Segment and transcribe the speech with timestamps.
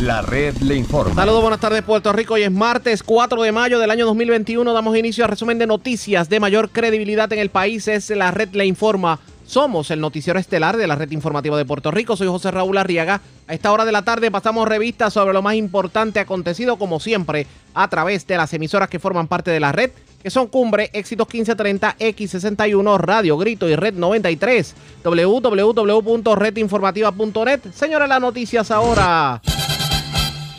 [0.00, 1.14] La red le informa.
[1.14, 2.32] Saludos, buenas tardes Puerto Rico.
[2.32, 4.72] Hoy es martes 4 de mayo del año 2021.
[4.72, 7.86] Damos inicio al resumen de noticias de mayor credibilidad en el país.
[7.86, 9.20] Es La red le informa.
[9.44, 12.16] Somos el noticiero estelar de la red informativa de Puerto Rico.
[12.16, 13.20] Soy José Raúl Arriaga.
[13.46, 17.46] A esta hora de la tarde pasamos revistas sobre lo más importante acontecido, como siempre,
[17.74, 19.90] a través de las emisoras que forman parte de la red,
[20.22, 24.74] que son Cumbre, Éxitos 1530, X61, Radio Grito y Red 93,
[25.04, 27.60] www.redinformativa.net.
[27.74, 29.42] Señores, las noticias ahora.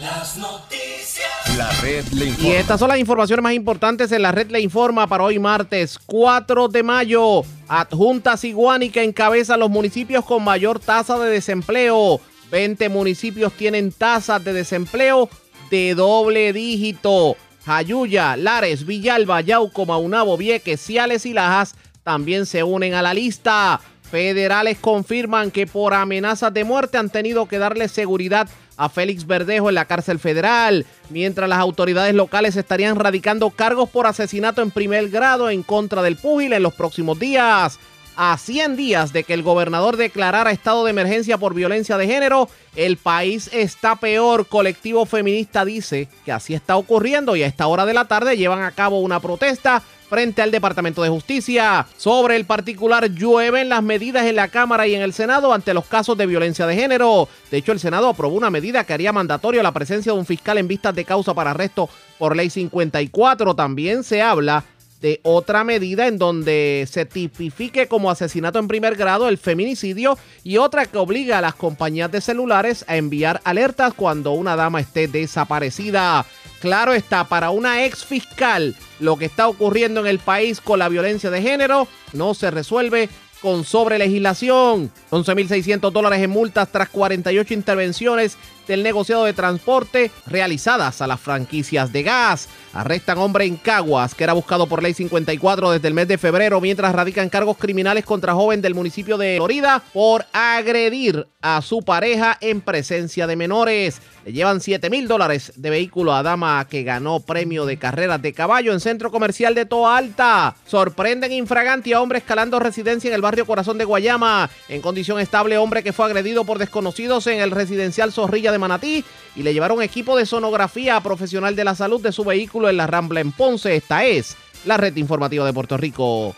[0.02, 1.29] Las noticias.
[1.57, 2.54] La red le Y informa.
[2.55, 6.69] estas son las informaciones más importantes en la red Le Informa para hoy martes 4
[6.69, 7.43] de mayo.
[7.68, 12.19] Adjuntas Iguánica encabeza los municipios con mayor tasa de desempleo.
[12.50, 15.29] 20 municipios tienen tasas de desempleo
[15.69, 17.37] de doble dígito.
[17.64, 23.79] Jayuya, Lares, Villalba, Yauco, Maunabo, Vieques, Ciales y Lajas también se unen a la lista.
[24.09, 29.70] Federales confirman que por amenazas de muerte han tenido que darle seguridad a Félix Verdejo
[29.70, 35.09] en la cárcel federal, mientras las autoridades locales estarían radicando cargos por asesinato en primer
[35.09, 37.80] grado en contra del púgil en los próximos días.
[38.18, 42.50] A 100 días de que el gobernador declarara estado de emergencia por violencia de género,
[42.76, 44.48] el país está peor.
[44.48, 48.64] Colectivo feminista dice que así está ocurriendo y a esta hora de la tarde llevan
[48.64, 51.88] a cabo una protesta frente al Departamento de Justicia.
[51.95, 55.86] Sobre el particular, llueven las medidas en la Cámara y en el Senado ante los
[55.86, 57.30] casos de violencia de género.
[57.50, 60.58] De hecho, el Senado aprobó una medida que haría mandatorio la presencia de un fiscal
[60.58, 61.89] en vistas de causa para arresto
[62.20, 63.56] por ley 54.
[63.56, 64.66] También se habla
[65.02, 70.58] de otra medida en donde se tipifique como asesinato en primer grado el feminicidio y
[70.58, 75.08] otra que obliga a las compañías de celulares a enviar alertas cuando una dama esté
[75.08, 76.26] desaparecida.
[76.60, 80.90] Claro está, para una ex fiscal, lo que está ocurriendo en el país con la
[80.90, 83.10] violencia de género no se resuelve
[83.42, 84.92] con sobrelegislación.
[85.10, 88.38] 11.600 dólares en multas tras 48 intervenciones
[88.72, 92.47] del negociado de transporte realizadas a las franquicias de gas.
[92.73, 96.61] Arrestan hombre en Caguas que era buscado por ley 54 desde el mes de febrero
[96.61, 102.37] mientras radican cargos criminales contra joven del municipio de Florida por agredir a su pareja
[102.39, 104.02] en presencia de menores.
[104.23, 108.33] Le llevan 7 mil dólares de vehículo a dama que ganó premio de carreras de
[108.33, 110.55] caballo en centro comercial de Toa Alta.
[110.65, 114.49] Sorprenden infraganti a hombre escalando residencia en el barrio Corazón de Guayama.
[114.70, 119.04] En condición estable, hombre que fue agredido por desconocidos en el residencial Zorrilla de Manatí
[119.36, 122.88] y le llevaron equipo de sonografía profesional de la salud de su vehículo en la
[122.88, 123.76] Rambla en Ponce.
[123.76, 126.33] Esta es la red informativa de Puerto Rico.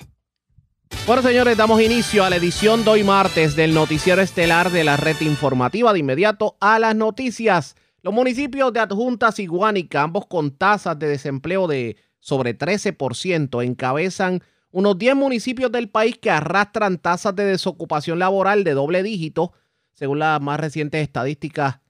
[1.06, 4.96] Bueno, señores, damos inicio a la edición de hoy martes del noticiero estelar de la
[4.96, 5.92] red informativa.
[5.92, 7.76] De inmediato a las noticias.
[8.02, 14.42] Los municipios de Adjuntas y Guánica, ambos con tasas de desempleo de sobre 13%, encabezan
[14.72, 19.52] unos 10 municipios del país que arrastran tasas de desocupación laboral de doble dígito,
[19.94, 21.83] según las más recientes estadísticas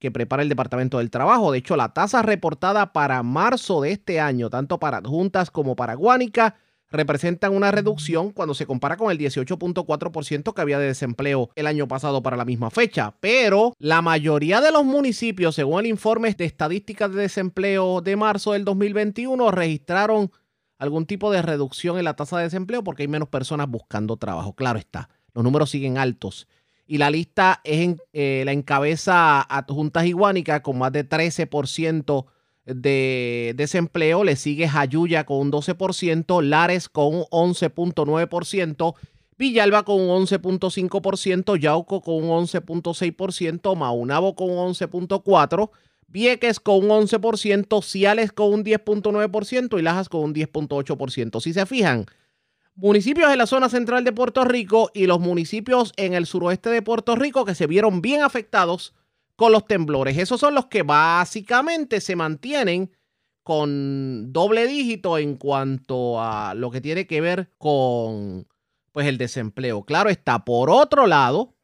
[0.00, 1.52] que prepara el Departamento del Trabajo.
[1.52, 5.94] De hecho, la tasa reportada para marzo de este año, tanto para adjuntas como para
[5.94, 6.56] Guánica,
[6.90, 11.86] representan una reducción cuando se compara con el 18.4% que había de desempleo el año
[11.86, 13.14] pasado para la misma fecha.
[13.20, 18.52] Pero la mayoría de los municipios, según el informe de estadísticas de desempleo de marzo
[18.52, 20.32] del 2021, registraron
[20.78, 24.54] algún tipo de reducción en la tasa de desempleo porque hay menos personas buscando trabajo.
[24.54, 26.48] Claro está, los números siguen altos.
[26.90, 32.26] Y la lista es en, eh, la encabeza Adjuntas Iguánica con más de 13%
[32.64, 34.24] de desempleo.
[34.24, 38.94] Le sigue Jayuya con un 12%, Lares con un 11.9%,
[39.38, 45.70] Villalba con un 11.5%, Yauco con un 11.6%, Maunabo con un 11.4%,
[46.08, 51.40] Vieques con un 11%, Ciales con un 10.9% y Lajas con un 10.8%.
[51.40, 52.06] Si se fijan,
[52.74, 56.82] municipios en la zona central de Puerto Rico y los municipios en el suroeste de
[56.82, 58.94] Puerto Rico que se vieron bien afectados
[59.36, 60.18] con los temblores.
[60.18, 62.90] Esos son los que básicamente se mantienen
[63.42, 68.46] con doble dígito en cuanto a lo que tiene que ver con
[68.92, 69.84] pues el desempleo.
[69.84, 71.54] Claro está, por otro lado,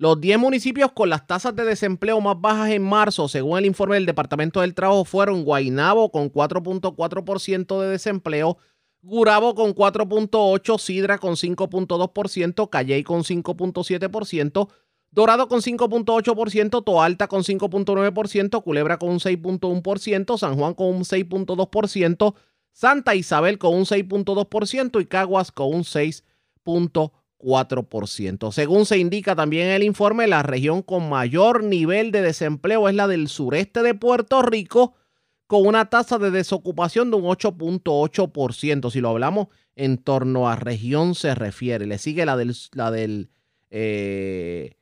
[0.00, 3.96] los 10 municipios con las tasas de desempleo más bajas en marzo, según el informe
[3.96, 8.56] del Departamento del Trabajo, fueron Guaynabo con 4.4% de desempleo,
[9.02, 14.68] Gurabo con 4.8%, Sidra con 5.2%, Calley con 5.7%,
[15.12, 22.34] Dorado con 5.8%, Toalta con 5.9%, Culebra con un 6.1%, San Juan con un 6.2%,
[22.72, 28.52] Santa Isabel con un 6.2% y Caguas con un 6.4%.
[28.52, 32.94] Según se indica también en el informe, la región con mayor nivel de desempleo es
[32.94, 34.94] la del sureste de Puerto Rico,
[35.50, 38.88] con una tasa de desocupación de un 8.8%.
[38.88, 41.86] Si lo hablamos en torno a región se refiere.
[41.86, 43.30] Le sigue la del, la del
[43.68, 44.76] eh,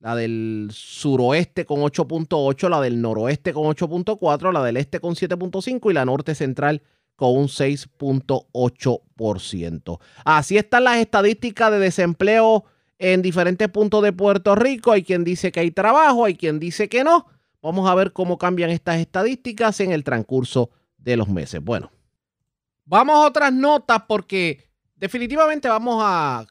[0.00, 5.92] la del suroeste con 8.8, la del noroeste con 8.4, la del este con 7.5
[5.92, 6.82] y la norte central
[7.14, 10.00] con un 6.8%.
[10.24, 12.64] Así están las estadísticas de desempleo
[12.98, 14.90] en diferentes puntos de Puerto Rico.
[14.90, 17.26] Hay quien dice que hay trabajo, hay quien dice que no.
[17.60, 21.62] Vamos a ver cómo cambian estas estadísticas en el transcurso de los meses.
[21.62, 21.90] Bueno,
[22.84, 24.64] vamos a otras notas porque
[24.96, 26.46] definitivamente vamos a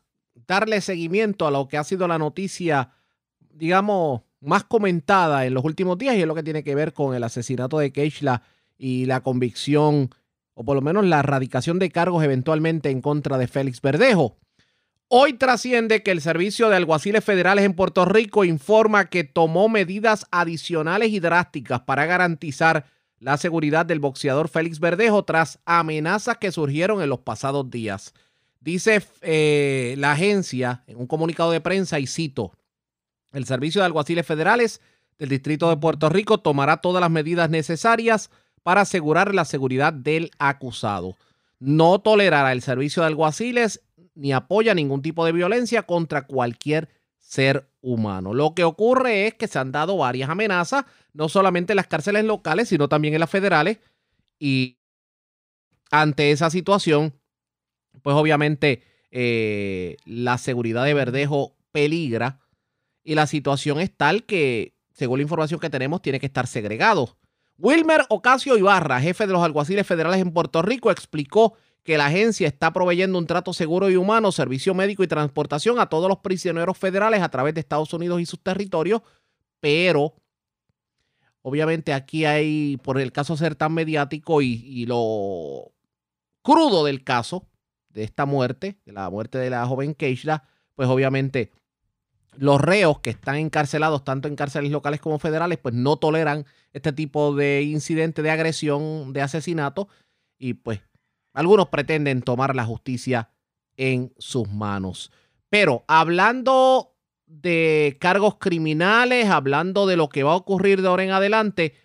[0.48, 2.92] darle seguimiento a lo que ha sido la noticia,
[3.40, 7.16] digamos, más comentada en los últimos días y es lo que tiene que ver con
[7.16, 8.44] el asesinato de Keishla
[8.78, 10.10] y la convicción
[10.54, 14.38] o por lo menos la erradicación de cargos eventualmente en contra de Félix Verdejo.
[15.10, 20.26] Hoy trasciende que el Servicio de Alguaciles Federales en Puerto Rico informa que tomó medidas
[20.32, 22.86] adicionales y drásticas para garantizar
[23.18, 28.14] la seguridad del boxeador Félix Verdejo tras amenazas que surgieron en los pasados días.
[28.60, 32.52] Dice eh, la agencia en un comunicado de prensa, y cito,
[33.32, 34.82] el Servicio de Alguaciles Federales
[35.18, 38.30] del Distrito de Puerto Rico tomará todas las medidas necesarias
[38.62, 41.16] para asegurar la seguridad del acusado.
[41.60, 43.82] No tolerará el Servicio de Alguaciles
[44.18, 48.34] ni apoya ningún tipo de violencia contra cualquier ser humano.
[48.34, 52.26] Lo que ocurre es que se han dado varias amenazas, no solamente en las cárceles
[52.26, 53.78] locales, sino también en las federales.
[54.40, 54.80] Y
[55.92, 57.14] ante esa situación,
[58.02, 62.40] pues obviamente eh, la seguridad de Verdejo peligra
[63.04, 67.18] y la situación es tal que, según la información que tenemos, tiene que estar segregado.
[67.60, 71.54] Wilmer Ocasio Ibarra, jefe de los alguaciles federales en Puerto Rico, explicó
[71.88, 75.88] que la agencia está proveyendo un trato seguro y humano, servicio médico y transportación a
[75.88, 79.04] todos los prisioneros federales a través de Estados Unidos y sus territorios,
[79.62, 80.14] pero
[81.44, 85.72] obviamente aquí hay, por el caso ser tan mediático y, lo
[86.42, 87.48] crudo del caso
[87.88, 90.44] de esta muerte, de la muerte de la joven Keishla,
[90.76, 91.54] pues obviamente
[92.36, 96.92] los reos que están encarcelados tanto en cárceles locales como federales, pues no toleran este
[96.92, 99.88] tipo de incidente de agresión, de asesinato,
[100.38, 100.82] y pues
[101.38, 103.30] algunos pretenden tomar la justicia
[103.76, 105.12] en sus manos.
[105.50, 106.96] Pero hablando
[107.28, 111.76] de cargos criminales, hablando de lo que va a ocurrir de ahora en adelante,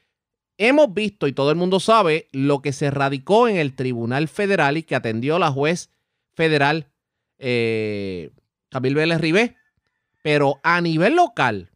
[0.56, 4.78] hemos visto y todo el mundo sabe lo que se radicó en el Tribunal Federal
[4.78, 5.90] y que atendió la juez
[6.32, 6.88] federal
[7.36, 8.30] eh,
[8.70, 9.56] Camil Vélez Ribé.
[10.22, 11.72] Pero a nivel local,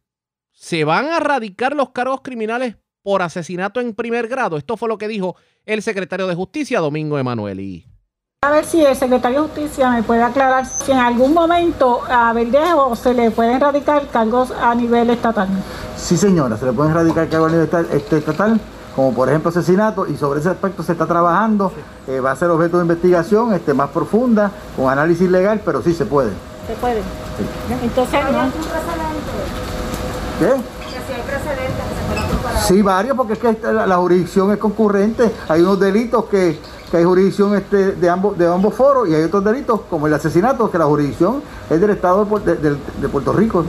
[0.51, 2.77] ¿se van a radicar los cargos criminales
[3.07, 4.57] por asesinato en primer grado?
[4.57, 7.85] Esto fue lo que dijo el secretario de Justicia, Domingo Emanueli.
[8.41, 12.33] A ver si el secretario de Justicia me puede aclarar si en algún momento a
[12.33, 15.47] Verdejo se le pueden radicar cargos a nivel estatal.
[15.95, 18.59] Sí, señora, se le pueden radicar cargos a nivel este, estatal,
[18.93, 21.71] como por ejemplo asesinato, y sobre ese aspecto se está trabajando.
[22.09, 25.93] Eh, va a ser objeto de investigación este, más profunda, con análisis legal, pero sí
[25.93, 26.31] se puede.
[26.67, 27.01] Se puede.
[27.81, 28.51] Entonces, ¿no?
[30.39, 30.76] ¿Qué?
[32.67, 35.31] Sí, varios, porque es que la, jurisdicción es concurrente.
[35.47, 36.59] Hay unos delitos que,
[36.93, 40.69] hay jurisdicción este, de, ambos, de ambos foros y hay otros delitos, como el asesinato,
[40.69, 43.63] que la jurisdicción es del Estado de, Puerto Rico.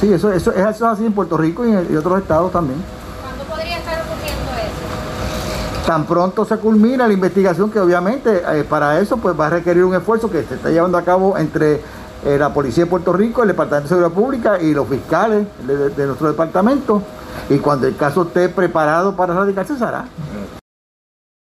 [0.00, 2.82] Sí, eso, eso, es así en Puerto Rico y en otros estados también.
[3.22, 5.86] ¿Cuándo podría estar ocurriendo eso?
[5.86, 9.84] Tan pronto se culmina la investigación, que obviamente eh, para eso pues va a requerir
[9.84, 11.80] un esfuerzo que se está llevando a cabo entre
[12.24, 16.06] eh, la Policía de Puerto Rico, el Departamento de Seguridad Pública y los fiscales de,
[16.06, 17.02] nuestro departamento.
[17.48, 20.08] Y cuando el caso esté preparado para radicarse, se hará.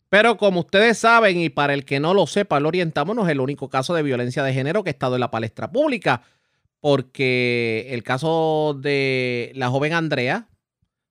[0.10, 3.32] Pero como ustedes saben, y para el que no lo sepa, lo orientamos, no es
[3.32, 6.22] el único caso de violencia de género que ha estado en la palestra pública,
[6.80, 10.48] porque el caso de la joven Andrea,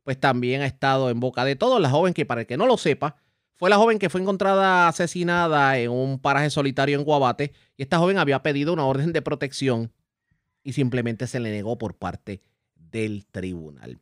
[0.05, 1.81] pues también ha estado en boca de todos.
[1.81, 3.17] La joven que, para el que no lo sepa,
[3.57, 7.99] fue la joven que fue encontrada asesinada en un paraje solitario en Guabate y esta
[7.99, 9.93] joven había pedido una orden de protección
[10.62, 12.43] y simplemente se le negó por parte
[12.75, 13.99] del tribunal.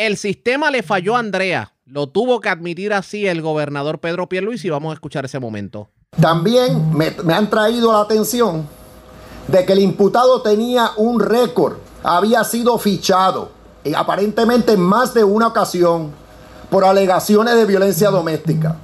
[0.00, 4.68] El sistema le falló a Andrea, lo tuvo que admitir así el gobernador Pedro Pierluisi
[4.68, 5.90] y vamos a escuchar ese momento.
[6.18, 8.66] También me, me han traído la atención
[9.46, 13.52] de que el imputado tenía un récord, había sido fichado
[13.84, 16.12] y aparentemente en más de una ocasión
[16.70, 18.78] por alegaciones de violencia doméstica.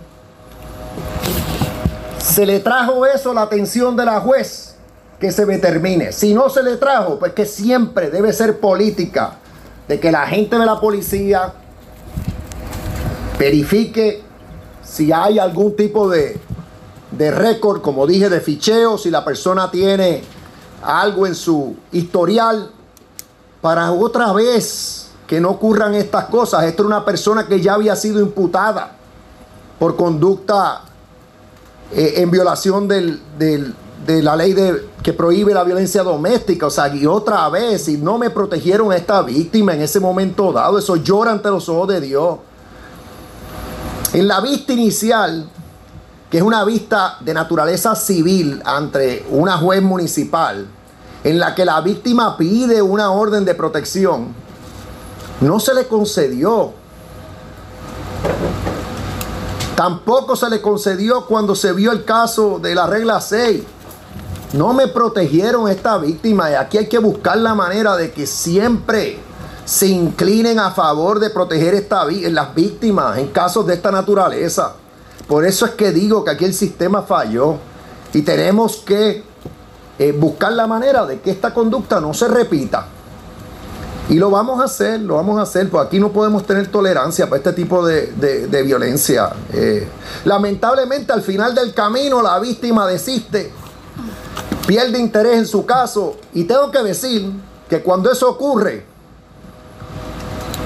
[2.18, 4.76] Se le trajo eso a la atención de la juez
[5.18, 6.12] que se determine.
[6.12, 9.38] Si no se le trajo, pues que siempre debe ser política
[9.88, 11.52] de que la gente de la policía
[13.38, 14.22] verifique
[14.82, 16.40] si hay algún tipo de,
[17.10, 20.22] de récord, como dije, de ficheo, si la persona tiene
[20.82, 22.70] algo en su historial,
[23.60, 26.64] para otra vez que no ocurran estas cosas.
[26.64, 28.92] Esto es una persona que ya había sido imputada
[29.78, 30.82] por conducta
[31.92, 33.20] eh, en violación del,
[34.06, 36.66] de la ley de, que prohíbe la violencia doméstica.
[36.66, 40.52] O sea, y otra vez, y no me protegieron a esta víctima en ese momento
[40.52, 40.78] dado.
[40.78, 42.38] Eso llora ante los ojos de Dios.
[44.12, 45.48] En la vista inicial,
[46.30, 50.66] que es una vista de naturaleza civil ante una juez municipal,
[51.24, 54.28] en la que la víctima pide una orden de protección,
[55.40, 56.72] no se le concedió.
[59.74, 63.62] Tampoco se le concedió cuando se vio el caso de la regla 6.
[64.52, 69.18] No me protegieron esta víctima y aquí hay que buscar la manera de que siempre
[69.64, 74.74] se inclinen a favor de proteger esta, las víctimas en casos de esta naturaleza.
[75.26, 77.56] Por eso es que digo que aquí el sistema falló
[78.12, 79.24] y tenemos que
[79.98, 82.86] eh, buscar la manera de que esta conducta no se repita.
[84.08, 87.28] Y lo vamos a hacer, lo vamos a hacer, pues aquí no podemos tener tolerancia
[87.28, 89.30] para este tipo de, violencia.
[89.52, 89.88] Eh,
[90.24, 93.50] lamentablemente al final del camino la víctima desiste,
[94.66, 97.30] pierde interés en su caso y tengo que decir
[97.68, 98.84] que cuando eso ocurre,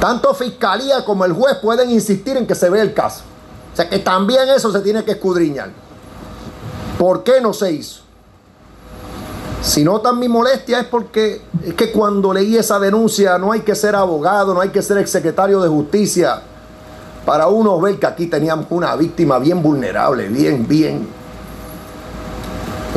[0.01, 3.23] tanto fiscalía como el juez pueden insistir en que se vea el caso.
[3.73, 5.71] O sea que también eso se tiene que escudriñar.
[6.99, 8.01] ¿Por qué no se hizo?
[9.63, 13.75] Si notan mi molestia es porque es que cuando leí esa denuncia no hay que
[13.75, 16.41] ser abogado, no hay que ser exsecretario de justicia
[17.27, 21.20] para uno ver que aquí teníamos una víctima bien vulnerable, bien, bien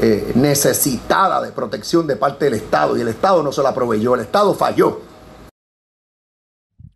[0.06, 4.16] eh, necesitada de protección de parte del Estado y el Estado no se la proveyó,
[4.16, 5.02] el Estado falló.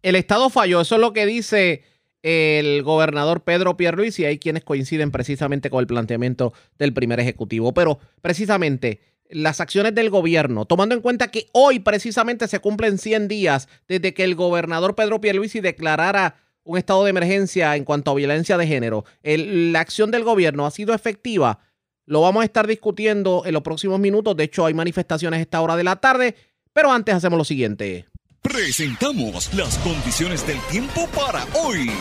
[0.02, 1.86] El Estado falló, eso es lo que dice
[2.22, 7.74] el gobernador Pedro Pierluisi, y hay quienes coinciden precisamente con el planteamiento del primer ejecutivo.
[7.74, 9.00] Pero precisamente
[9.30, 14.14] las acciones del gobierno, tomando en cuenta que hoy precisamente se cumplen 100 días desde
[14.14, 16.36] que el gobernador Pedro Pierluisi declarara
[16.66, 20.72] un estado de emergencia en cuanto a violencia de género, la acción del gobierno ha
[20.72, 21.60] sido efectiva.
[22.08, 24.36] Lo vamos a estar discutiendo en los próximos minutos.
[24.38, 26.36] De hecho, hay manifestaciones a esta hora de la tarde.
[26.72, 28.08] Pero antes hacemos lo siguiente.
[28.42, 31.92] Presentamos las condiciones del tiempo para hoy.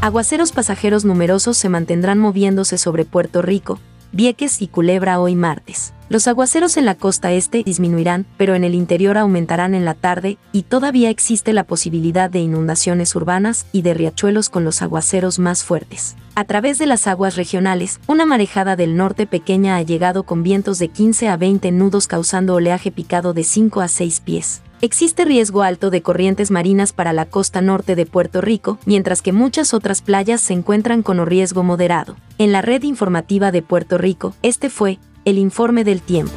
[0.00, 3.80] Aguaceros pasajeros numerosos se mantendrán moviéndose sobre Puerto Rico,
[4.12, 5.92] Vieques y Culebra hoy martes.
[6.08, 10.36] Los aguaceros en la costa este disminuirán, pero en el interior aumentarán en la tarde,
[10.52, 15.64] y todavía existe la posibilidad de inundaciones urbanas y de riachuelos con los aguaceros más
[15.64, 16.16] fuertes.
[16.34, 20.78] A través de las aguas regionales, una marejada del norte pequeña ha llegado con vientos
[20.78, 24.62] de 15 a 20 nudos causando oleaje picado de 5 a 6 pies.
[24.80, 29.32] Existe riesgo alto de corrientes marinas para la costa norte de Puerto Rico, mientras que
[29.32, 32.16] muchas otras playas se encuentran con riesgo moderado.
[32.38, 36.32] En la red informativa de Puerto Rico, este fue el informe del tiempo.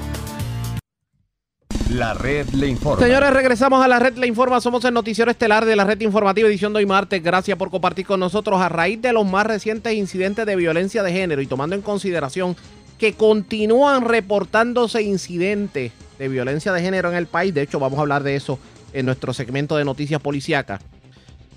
[1.92, 3.06] La red le informa.
[3.06, 4.60] Señores, regresamos a la red le informa.
[4.60, 7.22] Somos el noticiero estelar de la red informativa edición de hoy martes.
[7.22, 11.12] Gracias por compartir con nosotros a raíz de los más recientes incidentes de violencia de
[11.12, 12.56] género y tomando en consideración
[12.98, 17.54] que continúan reportándose incidentes de violencia de género en el país.
[17.54, 18.58] De hecho, vamos a hablar de eso
[18.94, 20.82] en nuestro segmento de noticias policíacas.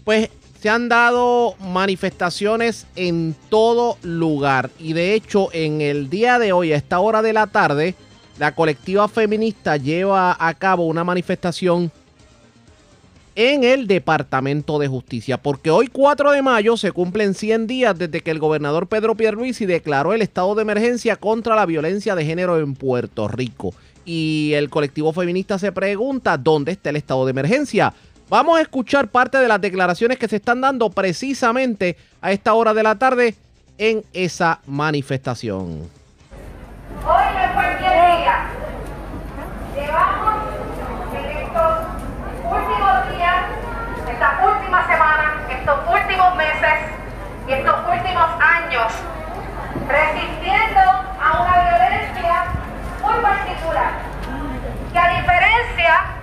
[0.04, 0.28] Pues
[0.60, 4.70] se han dado manifestaciones en todo lugar.
[4.78, 7.94] Y de hecho, en el día de hoy, a esta hora de la tarde,
[8.38, 11.92] la colectiva feminista lleva a cabo una manifestación
[13.36, 18.20] en el Departamento de Justicia, porque hoy 4 de mayo se cumplen 100 días desde
[18.20, 22.58] que el gobernador Pedro Pierluisi declaró el estado de emergencia contra la violencia de género
[22.58, 23.74] en Puerto Rico.
[24.04, 27.94] Y el colectivo feminista se pregunta, ¿dónde está el estado de emergencia?
[28.30, 32.74] Vamos a escuchar parte de las declaraciones que se están dando precisamente a esta hora
[32.74, 33.34] de la tarde
[33.78, 35.88] en esa manifestación.
[37.06, 38.36] Hoy no es cualquier día.
[39.74, 40.34] Llevamos
[41.14, 41.72] en estos
[42.44, 43.44] últimos días,
[44.12, 46.78] estas últimas semanas, estos últimos meses
[47.48, 48.92] y estos últimos años
[49.88, 52.44] resistiendo a una violencia
[53.00, 53.92] muy particular.
[54.92, 56.17] Que a diferencia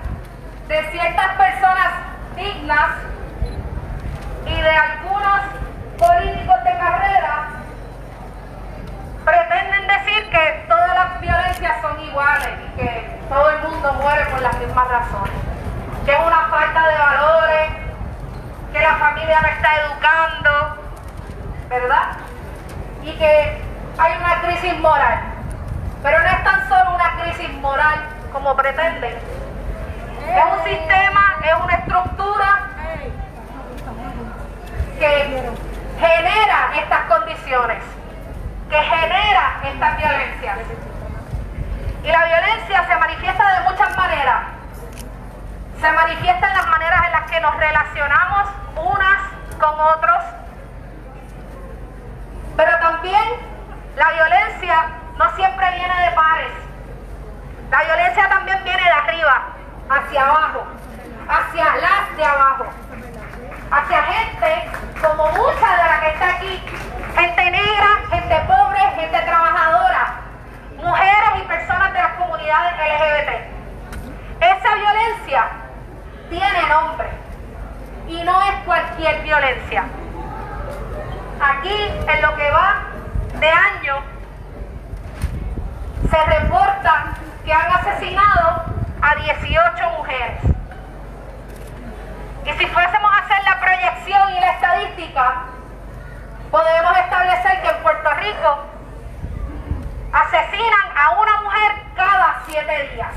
[0.67, 1.93] de ciertas personas
[2.35, 2.91] dignas
[4.45, 5.41] y de algunos
[5.97, 7.49] políticos de carrera
[9.23, 14.41] pretenden decir que todas las violencias son iguales y que todo el mundo muere por
[14.41, 15.33] las mismas razones.
[16.05, 17.71] Que es una falta de valores,
[18.71, 20.77] que la familia no está educando,
[21.69, 22.17] ¿verdad?
[23.03, 23.61] Y que
[23.97, 25.19] hay una crisis moral.
[26.03, 29.15] Pero no es tan solo una crisis moral como pretenden,
[30.27, 32.67] es un sistema, es una estructura
[34.99, 35.51] que
[35.99, 37.83] genera estas condiciones,
[38.69, 40.57] que genera estas violencias.
[42.03, 44.41] Y la violencia se manifiesta de muchas maneras.
[45.81, 49.21] Se manifiesta en las maneras en las que nos relacionamos unas
[49.59, 50.23] con otros.
[52.55, 53.23] Pero también
[53.97, 54.85] la violencia
[55.17, 56.51] no siempre viene de pares.
[57.71, 59.43] La violencia también viene de arriba,
[59.89, 60.65] hacia abajo,
[61.27, 62.65] hacia las de abajo,
[63.71, 64.69] hacia gente
[65.01, 66.63] como mucha de la que está aquí,
[67.15, 70.13] gente negra, gente pobre, gente trabajadora,
[70.77, 73.31] mujeres y personas de las comunidades LGBT.
[74.41, 75.47] Esa violencia
[76.29, 77.09] tiene nombre
[78.07, 79.83] y no es cualquier violencia.
[81.41, 82.83] Aquí, en lo que va
[83.39, 83.95] de año,
[86.09, 88.74] se reporta que han asesinado
[89.05, 90.39] a 18 mujeres.
[92.43, 95.43] Y si fuésemos a hacer la proyección y la estadística,
[96.49, 98.59] podemos establecer que en Puerto Rico
[100.11, 103.13] asesinan a una mujer cada siete días.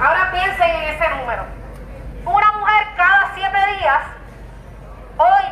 [0.00, 1.44] Ahora piensen en ese número.
[2.24, 4.00] Una mujer cada siete días,
[5.16, 5.44] hoy,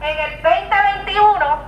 [0.00, 1.58] en el 2021,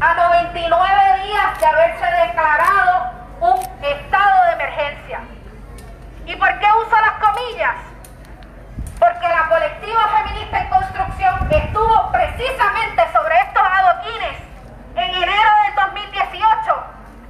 [0.00, 5.20] a 99 días de haberse declarado un estado de emergencia.
[6.26, 7.74] ¿Y por qué uso las comillas?
[9.00, 14.38] Porque la colectiva feminista en construcción estuvo precisamente sobre estos adoquines
[14.94, 16.84] en enero del 2018,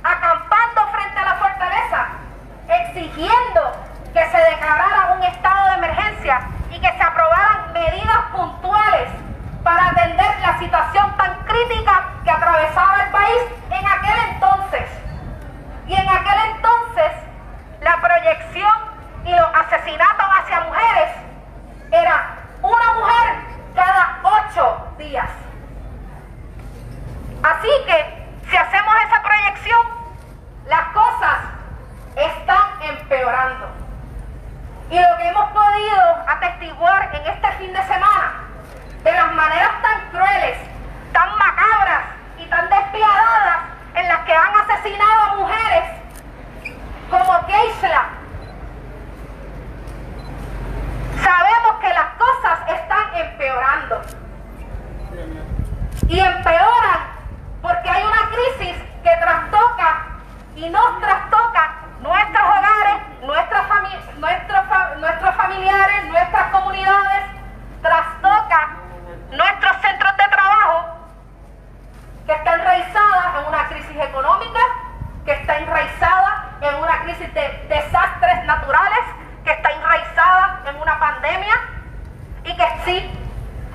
[0.05, 2.07] acampando frente a la fortaleza,
[2.69, 3.73] exigiendo
[4.13, 6.41] que se declarara un estado de emergencia
[6.71, 9.09] y que se aprobaran medidas puntuales
[9.65, 15.02] para atender la situación tan crítica que atravesaba el país en aquel entonces.
[15.93, 17.13] Y en aquel entonces
[17.83, 18.73] la proyección
[19.27, 21.11] y los asesinatos hacia mujeres
[21.91, 23.35] era una mujer
[23.75, 25.29] cada ocho días.
[27.43, 29.81] Así que si hacemos esa proyección,
[30.65, 31.39] las cosas
[32.17, 33.69] están empeorando.
[34.89, 38.45] Y lo que hemos podido atestiguar en este fin de semana,
[39.05, 40.57] de las maneras tan crueles,
[41.13, 42.05] tan macabras
[42.39, 45.85] y tan despiadadas en las que han asesinado a mujeres
[47.11, 48.05] como Keishla,
[51.23, 54.03] sabemos que las cosas están empeorando.
[56.09, 57.01] Y empeoran
[57.61, 60.07] porque hay una crisis que trastoca
[60.57, 67.23] y nos trastoca nuestros hogares, nuestras fami- nuestros, fa- nuestros familiares, nuestras comunidades,
[67.83, 68.69] trastoca
[69.31, 71.02] nuestros centros de trabajo
[72.27, 74.61] que está enraizada en una crisis económica,
[75.25, 79.01] que está enraizada en una crisis de desastres naturales,
[79.45, 81.55] que está enraizada en una pandemia
[82.45, 83.19] y que sí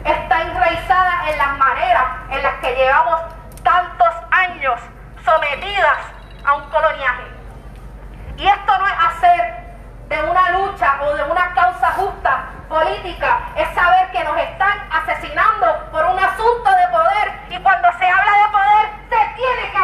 [0.06, 3.22] está enraizada en las maneras en las que llevamos
[3.64, 4.80] tantos años
[5.24, 5.98] sometidas
[6.46, 7.24] a un coloniaje.
[8.38, 9.67] Y esto no es hacer
[10.08, 15.90] de una lucha o de una causa justa política, es saber que nos están asesinando
[15.92, 17.32] por un asunto de poder.
[17.50, 19.78] Y cuando se habla de poder se tiene que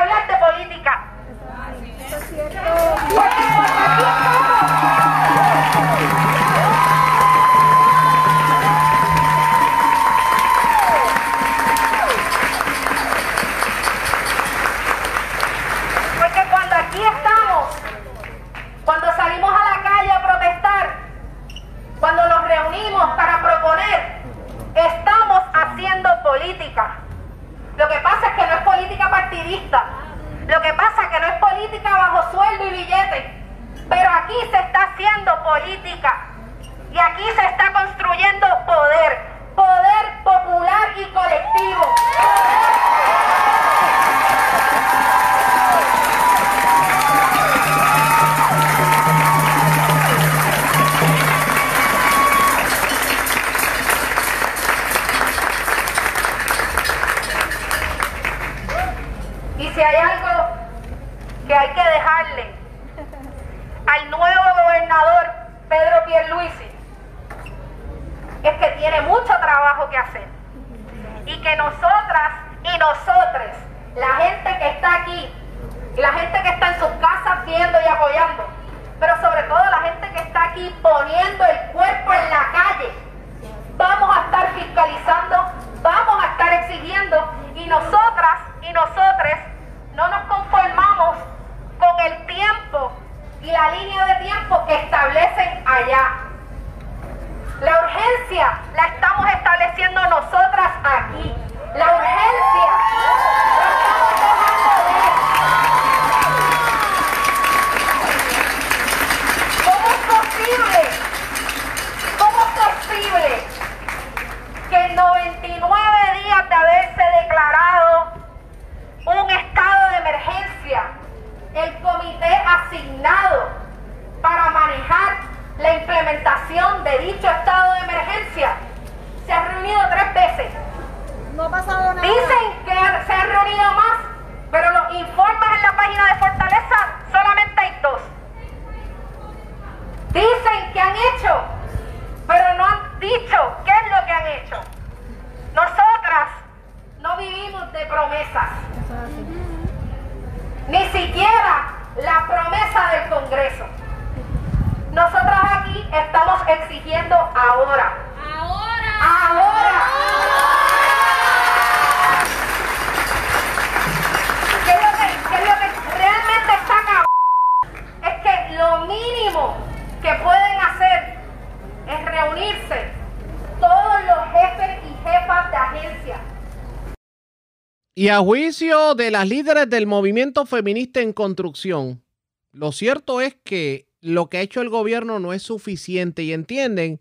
[178.04, 182.04] Y a juicio de las líderes del movimiento feminista en construcción,
[182.52, 187.00] lo cierto es que lo que ha hecho el gobierno no es suficiente y entienden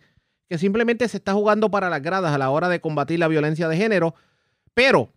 [0.49, 3.67] que simplemente se está jugando para las gradas a la hora de combatir la violencia
[3.67, 4.15] de género,
[4.75, 5.13] pero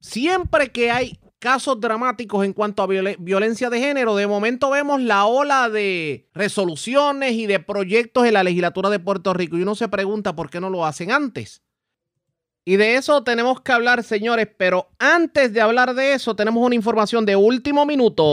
[0.00, 5.00] siempre que hay casos dramáticos en cuanto a viol violencia de género, de momento vemos
[5.00, 9.76] la ola de resoluciones y de proyectos en la legislatura de Puerto Rico y uno
[9.76, 11.62] se pregunta por qué no lo hacen antes.
[12.70, 16.76] Y de eso tenemos que hablar, señores, pero antes de hablar de eso, tenemos una
[16.76, 18.30] información de último minuto.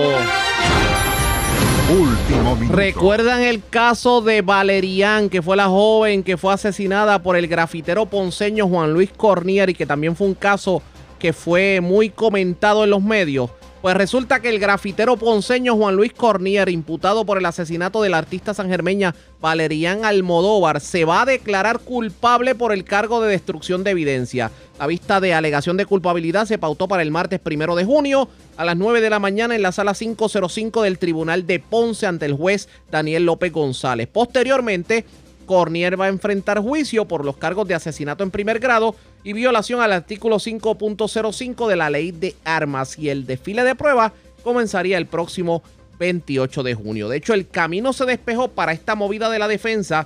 [1.90, 2.78] Último minuto.
[2.78, 8.06] ¿Recuerdan el caso de Valerian, que fue la joven que fue asesinada por el grafitero
[8.06, 10.84] ponceño Juan Luis Cornier y que también fue un caso
[11.18, 13.50] que fue muy comentado en los medios?
[13.82, 18.56] Pues resulta que el grafitero ponceño Juan Luis Cornier, imputado por el asesinato del artista
[18.56, 24.52] sangermeña Valerian Almodóvar, se va a declarar culpable por el cargo de destrucción de evidencia.
[24.80, 28.66] La vista de alegación de culpabilidad se pautó para el martes primero de junio a
[28.66, 32.34] las 9 de la mañana en la sala 505 del Tribunal de Ponce ante el
[32.34, 34.08] juez Daniel López González.
[34.12, 35.06] Posteriormente,
[35.48, 39.82] Cornier va a enfrentar juicio por los cargos de asesinato en primer grado y violación
[39.82, 43.00] al artículo 5.05 de la ley de armas.
[43.00, 44.12] Y el desfile de pruebas
[44.44, 45.64] comenzaría el próximo
[45.98, 47.10] 28 de junio.
[47.10, 50.06] De hecho, el camino se despejó para esta movida de la defensa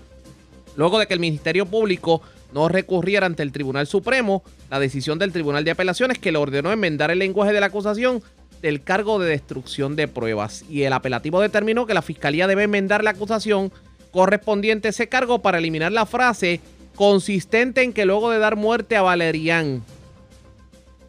[0.78, 2.22] luego de que el Ministerio Público
[2.54, 4.44] no recurriera ante el Tribunal Supremo.
[4.70, 8.22] La decisión del Tribunal de Apelaciones que le ordenó enmendar el lenguaje de la acusación
[8.62, 10.64] del cargo de destrucción de pruebas.
[10.70, 13.72] Y el apelativo determinó que la Fiscalía debe enmendar la acusación
[14.12, 16.60] correspondiente ese cargo para eliminar la frase
[16.96, 19.82] consistente en que luego de dar muerte a Valerian.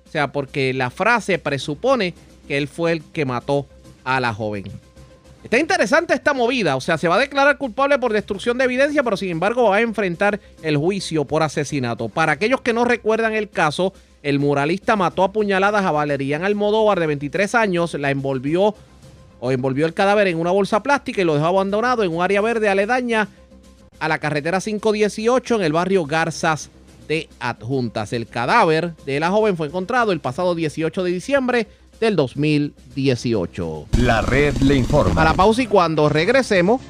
[0.06, 2.14] O sea, porque la frase presupone
[2.46, 3.66] que él fue el que mató
[4.04, 4.64] a la joven.
[5.42, 9.02] Está interesante esta movida, o sea, se va a declarar culpable por destrucción de evidencia,
[9.02, 12.08] pero sin embargo va a enfrentar el juicio por asesinato.
[12.08, 17.00] Para aquellos que no recuerdan el caso, el muralista mató a puñaladas a Valerian Almodóvar
[17.00, 18.76] de 23 años, la envolvió
[19.44, 22.40] o envolvió el cadáver en una bolsa plástica y lo dejó abandonado en un área
[22.40, 23.26] verde aledaña
[23.98, 26.70] a la carretera 518 en el barrio Garzas
[27.08, 28.12] de Adjuntas.
[28.12, 31.66] El cadáver de la joven fue encontrado el pasado 18 de diciembre
[31.98, 33.86] del 2018.
[33.98, 35.20] La red le informa.
[35.20, 36.80] A la pausa y cuando regresemos,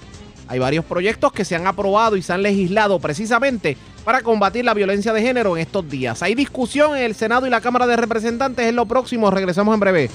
[0.46, 4.74] hay varios proyectos que se han aprobado y se han legislado precisamente para combatir la
[4.74, 6.22] violencia de género en estos días.
[6.22, 9.30] Hay discusión en el Senado y la Cámara de Representantes en lo próximo.
[9.30, 10.10] Regresamos en breve.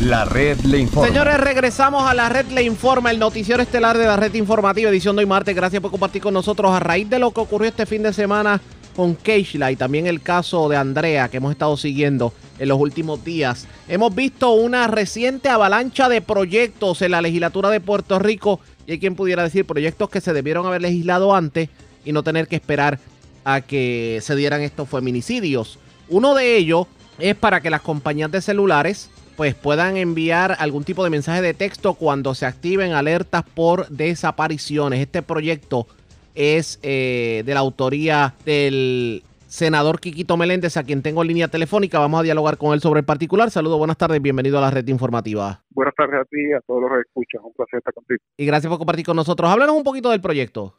[0.00, 1.08] La red le informa.
[1.08, 5.14] Señores, regresamos a la red Le Informa, el noticiero estelar de la red informativa, edición
[5.14, 5.54] de hoy martes.
[5.54, 8.62] Gracias por compartir con nosotros a raíz de lo que ocurrió este fin de semana
[8.96, 13.22] con Keishla y también el caso de Andrea que hemos estado siguiendo en los últimos
[13.22, 13.66] días.
[13.88, 19.00] Hemos visto una reciente avalancha de proyectos en la legislatura de Puerto Rico y hay
[19.00, 21.68] quien pudiera decir proyectos que se debieron haber legislado antes
[22.06, 22.98] y no tener que esperar
[23.44, 25.78] a que se dieran estos feminicidios.
[26.08, 26.86] Uno de ellos
[27.18, 29.10] es para que las compañías de celulares
[29.40, 35.00] pues puedan enviar algún tipo de mensaje de texto cuando se activen alertas por desapariciones.
[35.00, 35.86] Este proyecto
[36.34, 41.98] es eh, de la autoría del senador Quiquito Meléndez, a quien tengo en línea telefónica.
[41.98, 43.50] Vamos a dialogar con él sobre el particular.
[43.50, 45.62] Saludos, buenas tardes, bienvenido a la red informativa.
[45.70, 47.40] Buenas tardes a ti y a todos los que escuchan.
[47.42, 48.20] Un placer estar contigo.
[48.36, 49.48] Y gracias por compartir con nosotros.
[49.48, 50.74] Háblanos un poquito del proyecto.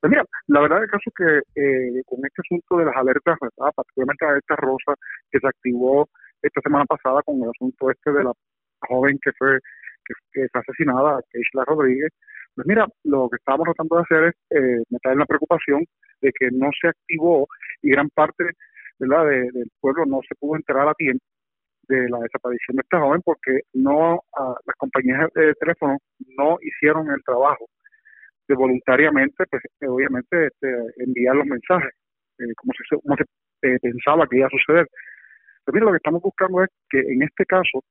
[0.00, 3.36] Pues mira, la verdad del caso es que eh, con este asunto de las alertas,
[3.40, 3.72] ¿verdad?
[3.74, 4.94] particularmente la alerta rosa
[5.32, 6.08] que se activó
[6.46, 8.32] esta semana pasada con el asunto este de la
[8.88, 9.58] joven que fue
[10.04, 12.10] que, que fue asesinada, Keishla Rodríguez,
[12.54, 15.84] pues mira, lo que estábamos tratando de hacer es eh, meter en la preocupación
[16.22, 17.46] de que no se activó
[17.82, 18.44] y gran parte
[18.98, 19.26] ¿verdad?
[19.26, 21.24] De, del pueblo no se pudo enterar a tiempo
[21.88, 25.98] de la desaparición de esta joven porque no las compañías de teléfono
[26.36, 27.66] no hicieron el trabajo
[28.48, 31.92] de voluntariamente, pues eh, obviamente este, enviar los mensajes
[32.38, 33.24] eh, como se, como se
[33.68, 34.88] eh, pensaba que iba a suceder.
[35.66, 37.82] Pero mira, lo que estamos buscando es que en este caso,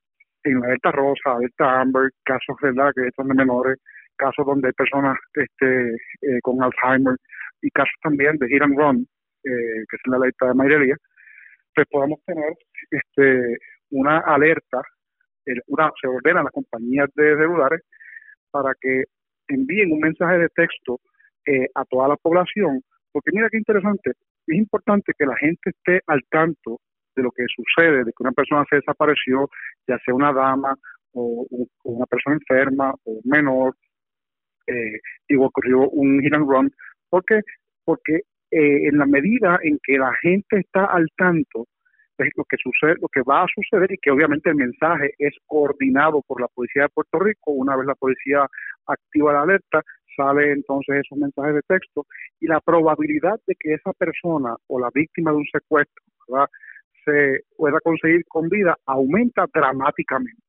[0.44, 2.90] en la Delta Rosa, Delta Amber, casos ¿verdad?
[2.96, 3.78] que son de menores,
[4.16, 7.16] casos donde hay personas este, eh, con Alzheimer
[7.60, 9.06] y casos también de hit and run,
[9.44, 10.96] eh, que es la ley de mayoría,
[11.74, 12.54] pues podamos tener
[12.90, 13.58] este,
[13.90, 14.80] una alerta,
[15.66, 17.82] una, se ordena a las compañías de celulares
[18.50, 19.04] para que
[19.48, 21.00] envíen un mensaje de texto
[21.44, 22.80] eh, a toda la población,
[23.12, 24.12] porque mira qué interesante,
[24.46, 26.80] es importante que la gente esté al tanto
[27.16, 29.48] de lo que sucede, de que una persona se desapareció,
[29.88, 30.76] ya sea una dama
[31.12, 31.46] o,
[31.84, 33.74] una persona enferma o menor,
[34.66, 36.70] eh, y ocurrió un hit and run,
[37.08, 37.40] porque
[37.84, 41.66] porque eh, en la medida en que la gente está al tanto
[42.18, 45.34] de lo que sucede, lo que va a suceder y que obviamente el mensaje es
[45.46, 48.46] coordinado por la policía de Puerto Rico, una vez la policía
[48.86, 49.82] activa la alerta,
[50.16, 52.06] sale entonces esos mensajes de texto
[52.40, 56.02] y la probabilidad de que esa persona o la víctima de un secuestro
[57.06, 60.42] se pueda conseguir con vida aumenta dramáticamente.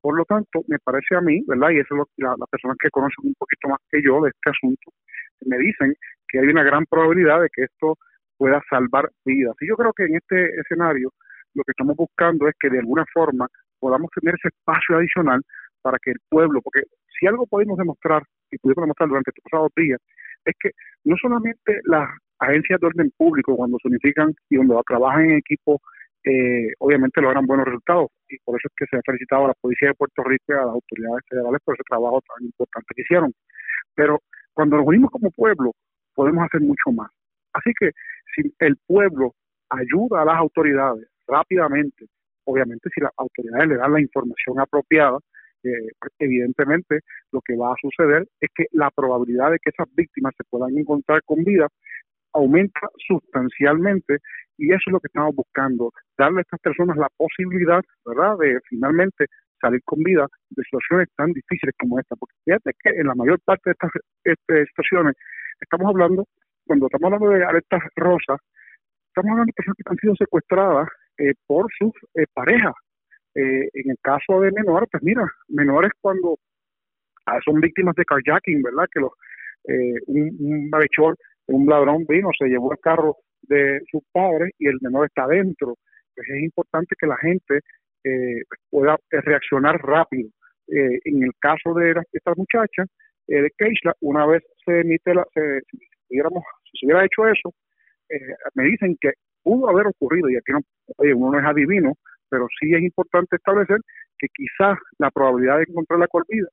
[0.00, 1.70] Por lo tanto, me parece a mí, ¿verdad?
[1.70, 4.30] Y eso es lo que las personas que conocen un poquito más que yo de
[4.30, 4.92] este asunto,
[5.46, 5.94] me dicen
[6.28, 7.96] que hay una gran probabilidad de que esto
[8.36, 9.56] pueda salvar vidas.
[9.60, 11.10] Y yo creo que en este escenario
[11.54, 15.40] lo que estamos buscando es que de alguna forma podamos tener ese espacio adicional
[15.80, 16.82] para que el pueblo, porque
[17.18, 20.00] si algo podemos demostrar y pudimos demostrar durante estos pasados días,
[20.44, 20.70] es que
[21.04, 22.08] no solamente las
[22.38, 25.80] agencias de orden público cuando se unifican y cuando trabajan en equipo,
[26.24, 29.54] eh, obviamente logran buenos resultados y por eso es que se ha felicitado a la
[29.60, 33.02] Policía de Puerto Rico y a las autoridades federales por ese trabajo tan importante que
[33.02, 33.32] hicieron.
[33.94, 34.20] Pero
[34.52, 35.72] cuando nos unimos como pueblo,
[36.14, 37.10] podemos hacer mucho más.
[37.52, 37.90] Así que
[38.34, 39.34] si el pueblo
[39.70, 42.06] ayuda a las autoridades rápidamente,
[42.44, 45.18] obviamente si las autoridades le dan la información apropiada,
[45.64, 47.00] eh, pues, evidentemente
[47.32, 50.76] lo que va a suceder es que la probabilidad de que esas víctimas se puedan
[50.76, 51.68] encontrar con vida
[52.34, 54.18] aumenta sustancialmente
[54.58, 58.60] y eso es lo que estamos buscando, darle a estas personas la posibilidad, ¿verdad?, de
[58.68, 59.26] finalmente
[59.60, 63.40] salir con vida de situaciones tan difíciles como esta, porque fíjate que en la mayor
[63.44, 63.90] parte de estas
[64.24, 65.14] este, situaciones
[65.60, 66.26] estamos hablando,
[66.66, 68.38] cuando estamos hablando de alertas rosas,
[69.08, 72.74] estamos hablando de personas que han sido secuestradas eh, por sus eh, parejas.
[73.34, 76.36] Eh, en el caso de menores, pues mira, menores cuando
[77.26, 78.86] ah, son víctimas de carjacking, ¿verdad?
[78.92, 79.12] Que los,
[80.06, 84.78] un, un malhechor, un ladrón vino, se llevó el carro de sus padres y el
[84.80, 85.76] menor está adentro.
[86.14, 87.60] Pues es importante que la gente
[88.70, 90.28] pueda reaccionar rápido.
[90.68, 92.84] en el caso de esta muchacha,
[93.26, 95.78] de Keishla, una vez se emite la, se, si,
[96.78, 97.54] se hubiera hecho eso,
[98.08, 100.60] eh, me dicen que pudo haber ocurrido, y aquí no,
[100.98, 101.94] uno no es adivino,
[102.28, 103.78] pero sí es importante establecer
[104.18, 106.48] que quizás la probabilidad de encontrar la corvida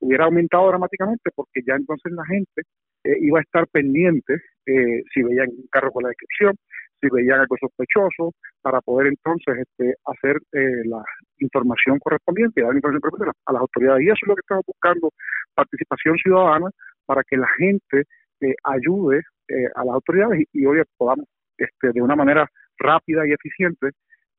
[0.00, 2.62] hubiera aumentado dramáticamente porque ya entonces la gente
[3.04, 4.34] eh, iba a estar pendiente
[4.66, 6.56] eh, si veían un carro con la descripción,
[7.00, 11.02] si veían algo sospechoso, para poder entonces este, hacer la
[11.38, 14.02] información correspondiente y dar información correspondiente a las autoridades.
[14.02, 15.10] Y eso es lo que estamos buscando,
[15.54, 16.70] participación ciudadana,
[17.06, 18.04] para que la gente
[18.40, 22.46] eh, ayude eh, a las autoridades y, hoy podamos este, de una manera
[22.78, 23.90] rápida y eficiente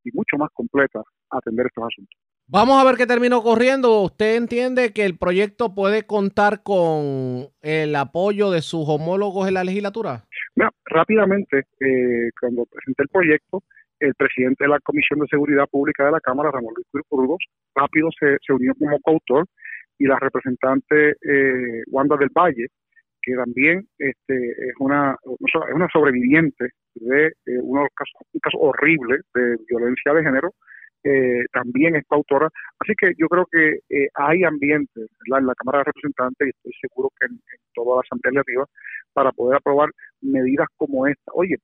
[0.06, 2.18] y mucho más completa atender estos asuntos.
[2.52, 4.02] Vamos a ver qué terminó corriendo.
[4.02, 9.64] ¿Usted entiende que el proyecto puede contar con el apoyo de sus homólogos en la
[9.64, 10.24] legislatura?
[10.56, 13.62] Mira, rápidamente, eh, cuando presenté el proyecto,
[14.00, 17.38] el presidente de la Comisión de Seguridad Pública de la Cámara, Ramón Luis Burgos,
[17.76, 19.46] rápido se, se unió como coautor
[20.00, 22.66] y la representante eh, Wanda del Valle,
[23.22, 29.20] que también este, es una es una sobreviviente de eh, uno casos, un caso horrible
[29.36, 30.50] de violencia de género,
[31.04, 32.50] eh, también es autora.
[32.80, 36.74] Así que yo creo que eh, hay ambiente en la Cámara de Representantes y estoy
[36.82, 37.40] seguro que en,
[37.74, 38.66] toda la Asamblea Legislativa
[39.14, 39.90] para poder aprobar
[40.22, 41.32] medidas como esta.
[41.34, 41.56] Oye,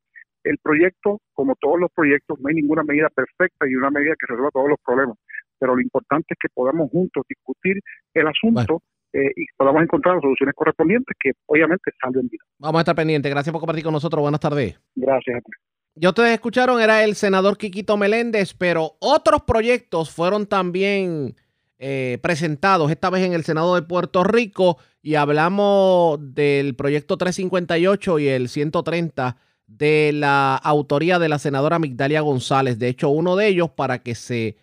[0.43, 4.27] el proyecto, como todos los proyectos, no hay ninguna medida perfecta y una medida que
[4.27, 5.17] resuelva todos los problemas,
[5.59, 7.79] pero lo importante es que podamos juntos discutir
[8.13, 8.81] el asunto.
[9.13, 12.43] Eh, y podamos encontrar las soluciones correspondientes que obviamente salven vida.
[12.59, 13.31] Vamos a estar pendientes.
[13.31, 14.21] Gracias por compartir con nosotros.
[14.21, 14.77] Buenas tardes.
[14.93, 15.41] Gracias.
[15.97, 21.37] Ya ustedes escucharon, era el senador Quiquito Meléndez, pero otros proyectos fueron también
[21.79, 28.19] eh, presentados, esta vez en el Senado de Puerto Rico, y hablamos del proyecto 358
[28.19, 32.77] y el 130 de la autoría de la senadora Migdalia González.
[32.77, 34.57] De hecho, uno de ellos para que se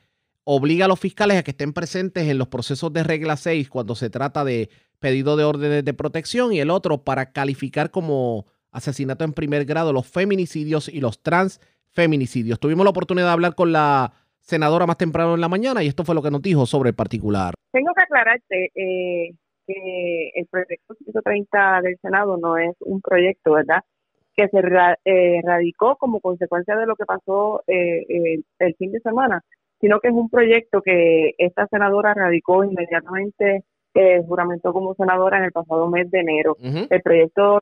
[0.45, 3.95] obliga a los fiscales a que estén presentes en los procesos de regla 6 cuando
[3.95, 4.69] se trata de
[4.99, 9.93] pedido de órdenes de protección y el otro para calificar como asesinato en primer grado
[9.93, 12.59] los feminicidios y los transfeminicidios.
[12.59, 16.05] Tuvimos la oportunidad de hablar con la senadora más temprano en la mañana y esto
[16.05, 17.55] fue lo que nos dijo sobre el particular.
[17.71, 19.35] Tengo que aclararte eh,
[19.67, 23.83] que el proyecto 130 del Senado no es un proyecto, ¿verdad?
[24.35, 24.59] Que se
[25.05, 29.43] eh, radicó como consecuencia de lo que pasó eh, el fin de semana
[29.83, 35.45] sino que es un proyecto que esta senadora radicó inmediatamente, eh, juramentó como senadora en
[35.45, 36.57] el pasado mes de enero.
[36.63, 37.61] El proyecto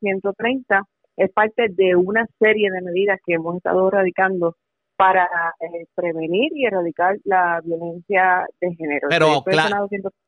[0.00, 0.82] 130
[1.16, 4.56] es parte de una serie de medidas que hemos estado radicando
[4.96, 5.24] para
[5.60, 9.08] eh, prevenir y erradicar la violencia de género.
[9.10, 9.42] Pero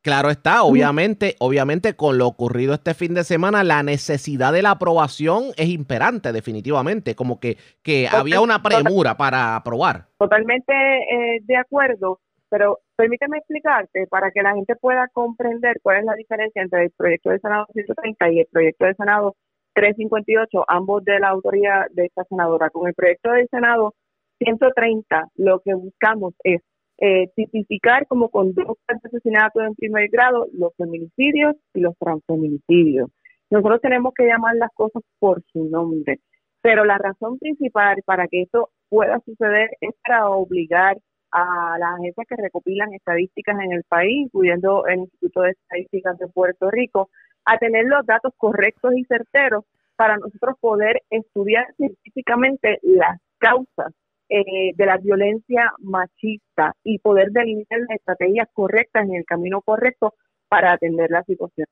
[0.02, 4.72] claro está, obviamente, obviamente con lo ocurrido este fin de semana, la necesidad de la
[4.72, 10.06] aprobación es imperante, definitivamente, como que, que había una premura para aprobar.
[10.18, 16.04] Totalmente eh, de acuerdo, pero permíteme explicarte para que la gente pueda comprender cuál es
[16.04, 19.36] la diferencia entre el proyecto de Senado 130 y el proyecto de Senado
[19.74, 22.70] 358, ambos de la autoría de esta senadora.
[22.70, 23.94] Con el proyecto del Senado
[24.38, 26.62] 130 lo que buscamos es
[26.98, 33.10] eh, tipificar como conductas de asesinato en primer grado los feminicidios y los transfeminicidios.
[33.50, 36.20] Nosotros tenemos que llamar las cosas por su nombre,
[36.62, 40.96] pero la razón principal para que esto pueda suceder es para obligar
[41.36, 46.28] a las agencias que recopilan estadísticas en el país, incluyendo el Instituto de Estadísticas de
[46.28, 47.10] Puerto Rico,
[47.44, 49.64] a tener los datos correctos y certeros
[49.96, 53.92] para nosotros poder estudiar científicamente las causas
[54.30, 60.14] eh, de la violencia machista y poder delimitar las estrategias correctas en el camino correcto
[60.48, 61.66] para atender la situación.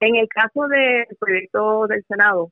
[0.00, 2.50] En el caso del proyecto del Senado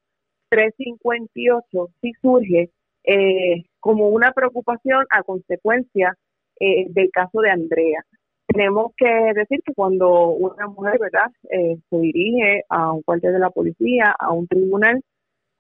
[0.48, 2.70] 358, sí surge
[3.04, 6.16] eh, como una preocupación a consecuencia
[6.58, 8.02] eh, del caso de Andrea.
[8.46, 13.50] Tenemos que decir que cuando una mujer, ¿verdad?, se dirige a un cuartel de la
[13.50, 15.02] policía, a un tribunal,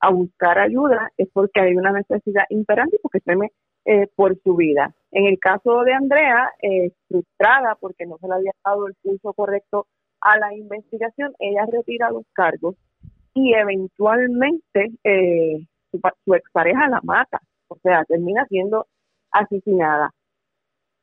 [0.00, 3.52] a buscar ayuda es porque hay una necesidad imperante porque teme
[3.84, 4.94] eh, por su vida.
[5.10, 9.34] En el caso de Andrea, eh, frustrada porque no se le había dado el curso
[9.34, 9.86] correcto
[10.22, 12.76] a la investigación, ella retira los cargos
[13.34, 17.42] y eventualmente eh, su, su expareja la mata,
[17.74, 18.86] o sea, termina siendo
[19.30, 20.10] asesinada.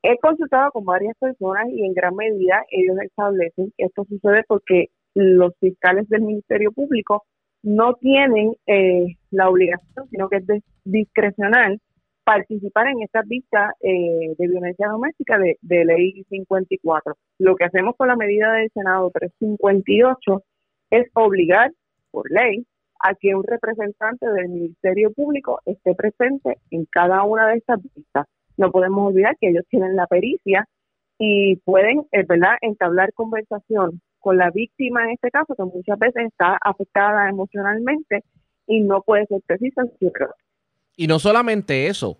[0.03, 4.88] He consultado con varias personas y en gran medida ellos establecen que esto sucede porque
[5.13, 7.23] los fiscales del Ministerio Público
[7.62, 11.79] no tienen eh, la obligación, sino que es discrecional,
[12.23, 17.15] participar en esta vista eh, de violencia doméstica de, de, ley 54.
[17.39, 20.43] Lo que hacemos con la medida del Senado 358
[20.91, 21.71] es obligar
[22.12, 22.65] por ley
[23.03, 28.27] a que un representante del Ministerio Público esté presente en cada una de estas vistas.
[28.57, 30.67] No podemos olvidar que ellos tienen la pericia
[31.17, 36.27] y pueden, eh, ¿verdad?, entablar conversación con la víctima en este caso, que muchas veces
[36.27, 38.23] está afectada emocionalmente
[38.67, 39.83] y no puede ser precisa.
[40.95, 42.17] Y no solamente eso,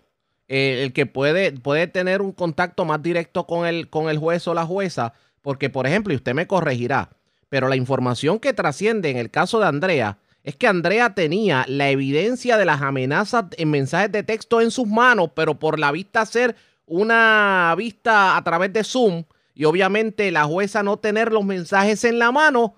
[0.48, 4.46] eh, el que puede, puede tener un contacto más directo con el, con el juez
[4.48, 7.10] o la jueza, porque por ejemplo, y usted me corregirá,
[7.48, 11.90] pero la información que trasciende en el caso de Andrea es que Andrea tenía la
[11.90, 16.26] evidencia de las amenazas en mensajes de texto en sus manos, pero por la vista
[16.26, 19.24] ser una vista a través de Zoom,
[19.54, 22.74] y obviamente la jueza no tener los mensajes en la mano,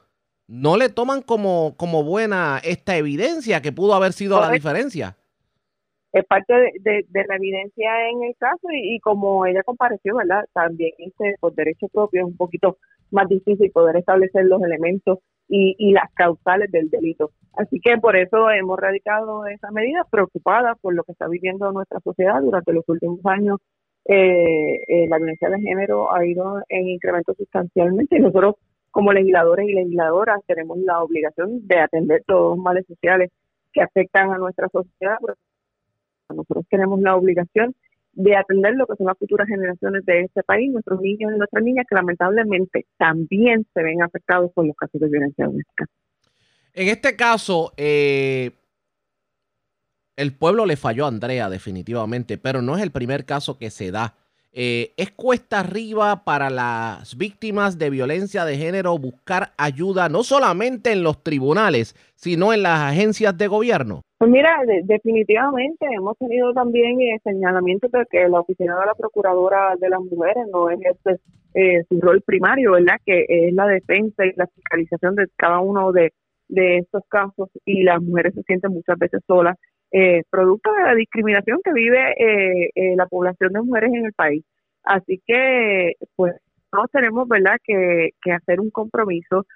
[0.46, 5.16] no le toman como, como buena esta evidencia que pudo haber sido la diferencia.
[6.12, 10.44] Es parte de, la evidencia en el caso y, como ella compareció, ¿verdad?
[10.52, 12.76] También este, por derecho propio es un poquito
[13.10, 17.32] más difícil poder establecer los elementos y, y las causales del delito.
[17.56, 22.00] Así que por eso hemos radicado esa medida, preocupada por lo que está viviendo nuestra
[22.00, 23.58] sociedad durante los últimos años
[24.06, 28.56] eh, eh, la violencia de género ha ido en incremento sustancialmente y nosotros
[28.90, 33.30] como legisladores y legisladoras tenemos la obligación de atender todos los males sociales
[33.72, 35.16] que afectan a nuestra sociedad.
[36.28, 37.74] Nosotros tenemos la obligación
[38.12, 41.64] de atender lo que son las futuras generaciones de este país, nuestros niños y nuestras
[41.64, 45.86] niñas que lamentablemente también se ven afectados por los casos de violencia doméstica.
[46.74, 48.50] En este caso, eh,
[50.16, 53.92] el pueblo le falló a Andrea definitivamente, pero no es el primer caso que se
[53.92, 54.14] da.
[54.52, 60.92] Eh, es cuesta arriba para las víctimas de violencia de género buscar ayuda no solamente
[60.92, 64.02] en los tribunales, sino en las agencias de gobierno.
[64.18, 69.76] Pues mira, definitivamente hemos tenido también el señalamiento de que la oficina de la Procuradora
[69.76, 71.20] de las Mujeres no es este,
[71.54, 72.96] eh, su rol primario, ¿verdad?
[73.04, 76.12] Que es la defensa y la fiscalización de cada uno de,
[76.54, 79.56] de estos casos y las mujeres se sienten muchas veces solas
[79.92, 84.12] eh, producto de la discriminación que vive eh, eh, la población de mujeres en el
[84.12, 84.44] país.
[84.82, 86.34] Así que, pues,
[86.70, 89.46] todos tenemos, ¿verdad?, que, que hacer un compromiso,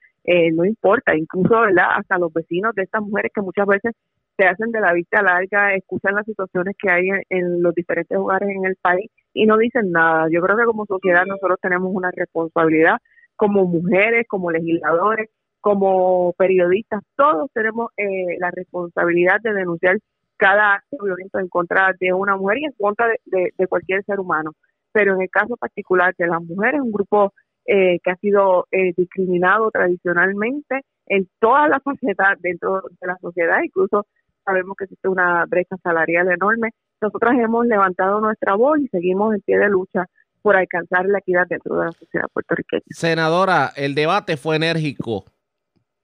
[0.52, 3.94] no importa, incluso, ¿verdad?, hasta los vecinos de estas mujeres que muchas veces
[4.38, 8.48] se hacen de la vista larga, escuchan las situaciones que hay en, los diferentes hogares
[8.48, 10.28] en el país y no dicen nada.
[10.30, 12.98] Yo creo que como sociedad nosotros tenemos una responsabilidad
[13.34, 15.28] como mujeres, como legisladores,
[15.68, 17.90] como periodistas, todos tenemos
[18.38, 19.98] la responsabilidad de denunciar
[20.38, 24.52] cada acto violento en contra de una mujer y en contra de, cualquier ser humano.
[24.92, 27.34] Pero en el caso particular de las mujeres, un grupo
[27.66, 33.58] eh, que ha sido eh, discriminado tradicionalmente en todas las facetas dentro de la sociedad,
[33.62, 34.06] incluso
[34.44, 36.70] sabemos que existe una brecha salarial enorme.
[37.02, 40.06] Nosotras hemos levantado nuestra voz y seguimos en pie de lucha
[40.40, 42.84] por alcanzar la equidad dentro de la sociedad puertorriqueña.
[42.90, 45.24] Senadora, el debate fue enérgico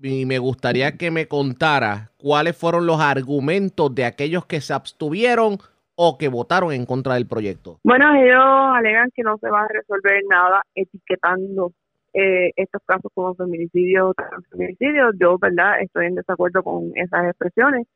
[0.04, 5.56] y me gustaría que me contara cuáles fueron los argumentos de aquellos que se abstuvieron
[5.96, 7.78] o que votaron en contra del proyecto.
[7.84, 11.72] Bueno, ellos alegan que no se va a resolver nada etiquetando
[12.12, 15.12] eh, estos casos como feminicidio o transfeminicidio.
[15.18, 15.80] Yo, ¿verdad?
[15.80, 17.86] Estoy en desacuerdo con esas expresiones.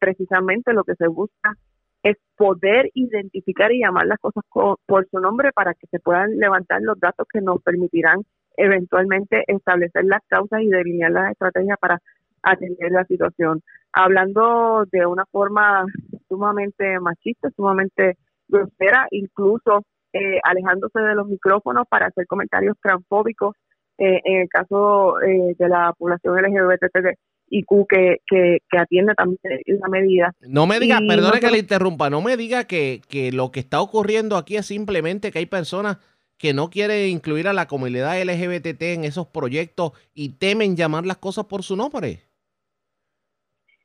[0.00, 1.54] precisamente lo que se busca
[2.02, 6.80] es poder identificar y llamar las cosas por su nombre para que se puedan levantar
[6.82, 8.22] los datos que nos permitirán
[8.56, 12.00] eventualmente establecer las causas y delinear las estrategias para
[12.42, 13.62] atender la situación.
[13.92, 15.84] Hablando de una forma
[16.28, 18.16] sumamente machista, sumamente
[18.48, 23.56] grosera, incluso eh, alejándose de los micrófonos para hacer comentarios transfóbicos
[23.98, 29.88] eh, en el caso eh, de la población LGBTIQ que, que, que atiende también la
[29.88, 30.32] medida.
[30.40, 33.80] No me diga, perdone que le interrumpa, no me diga que, que lo que está
[33.80, 35.98] ocurriendo aquí es simplemente que hay personas
[36.44, 41.16] que no quieren incluir a la comunidad LGBT en esos proyectos y temen llamar las
[41.16, 42.18] cosas por su nombre.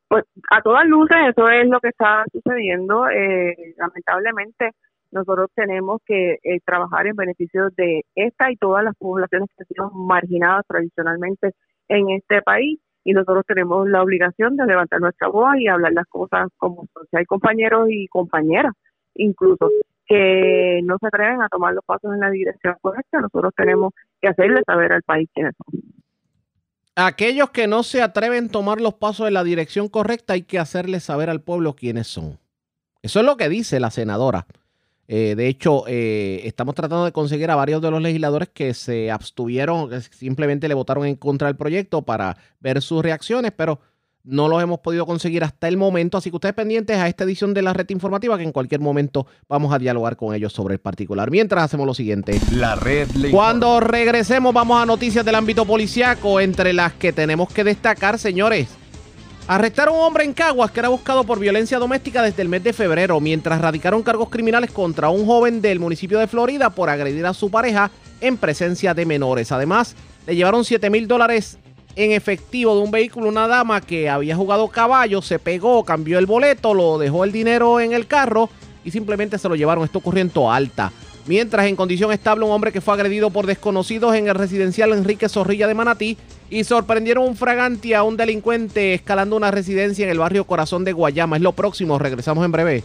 [0.09, 3.07] Pues a todas luces eso es lo que está sucediendo.
[3.07, 4.71] Eh, lamentablemente
[5.09, 9.67] nosotros tenemos que eh, trabajar en beneficio de esta y todas las poblaciones que han
[9.67, 11.51] sido marginadas tradicionalmente
[11.87, 16.07] en este país y nosotros tenemos la obligación de levantar nuestra voz y hablar las
[16.07, 16.87] cosas como.
[17.09, 18.73] Si hay compañeros y compañeras
[19.15, 19.69] incluso
[20.09, 24.27] que no se atreven a tomar los pasos en la dirección correcta, nosotros tenemos que
[24.27, 25.81] hacerle saber al país quiénes son.
[26.95, 30.57] Aquellos que no se atreven a tomar los pasos en la dirección correcta, hay que
[30.57, 32.39] hacerle saber al pueblo quiénes son.
[33.03, 34.47] Eso es lo que dice la senadora.
[35.07, 39.11] Eh, de hecho, eh, estamos tratando de conseguir a varios de los legisladores que se
[39.11, 43.79] abstuvieron, simplemente le votaron en contra del proyecto para ver sus reacciones, pero
[44.23, 47.53] no los hemos podido conseguir hasta el momento, así que ustedes pendientes a esta edición
[47.53, 50.79] de la red informativa que en cualquier momento vamos a dialogar con ellos sobre el
[50.79, 51.31] particular.
[51.31, 52.39] Mientras hacemos lo siguiente.
[52.51, 57.63] La red Cuando regresemos vamos a noticias del ámbito policiaco, entre las que tenemos que
[57.63, 58.67] destacar, señores.
[59.47, 62.63] Arrestaron a un hombre en Caguas que era buscado por violencia doméstica desde el mes
[62.63, 67.25] de febrero, mientras radicaron cargos criminales contra un joven del municipio de Florida por agredir
[67.25, 67.89] a su pareja
[68.21, 69.51] en presencia de menores.
[69.51, 69.95] Además,
[70.27, 71.57] le llevaron 7 mil dólares
[71.95, 76.25] en efectivo de un vehículo una dama que había jugado caballo, se pegó, cambió el
[76.25, 78.49] boleto, lo dejó el dinero en el carro
[78.83, 79.83] y simplemente se lo llevaron.
[79.83, 80.91] Esto ocurrió en Alta.
[81.25, 85.29] Mientras en condición estable un hombre que fue agredido por desconocidos en el residencial Enrique
[85.29, 86.17] Zorrilla de Manatí
[86.49, 90.93] y sorprendieron un fragante a un delincuente escalando una residencia en el barrio Corazón de
[90.93, 91.35] Guayama.
[91.35, 92.83] Es lo próximo, regresamos en breve.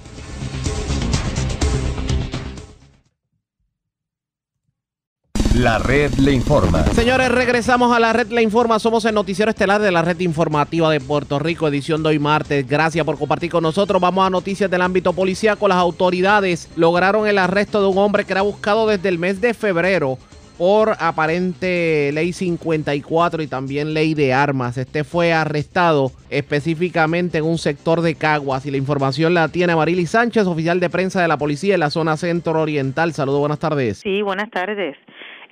[5.55, 6.83] La red le informa.
[6.87, 8.81] Señores, regresamos a la red le informa.
[8.81, 12.67] Somos el noticiero estelar de la red informativa de Puerto Rico, edición de hoy martes.
[12.67, 14.03] Gracias por compartir con nosotros.
[14.03, 15.69] Vamos a noticias del ámbito policíaco.
[15.69, 19.55] Las autoridades lograron el arresto de un hombre que era buscado desde el mes de
[19.55, 20.19] febrero
[20.59, 24.77] por aparente ley 54 y también ley de armas.
[24.77, 30.07] Este fue arrestado específicamente en un sector de Caguas y la información la tiene Marily
[30.07, 33.13] Sánchez, oficial de prensa de la policía en la zona centro oriental.
[33.13, 33.99] Saludos, buenas tardes.
[33.99, 34.97] Sí, buenas tardes.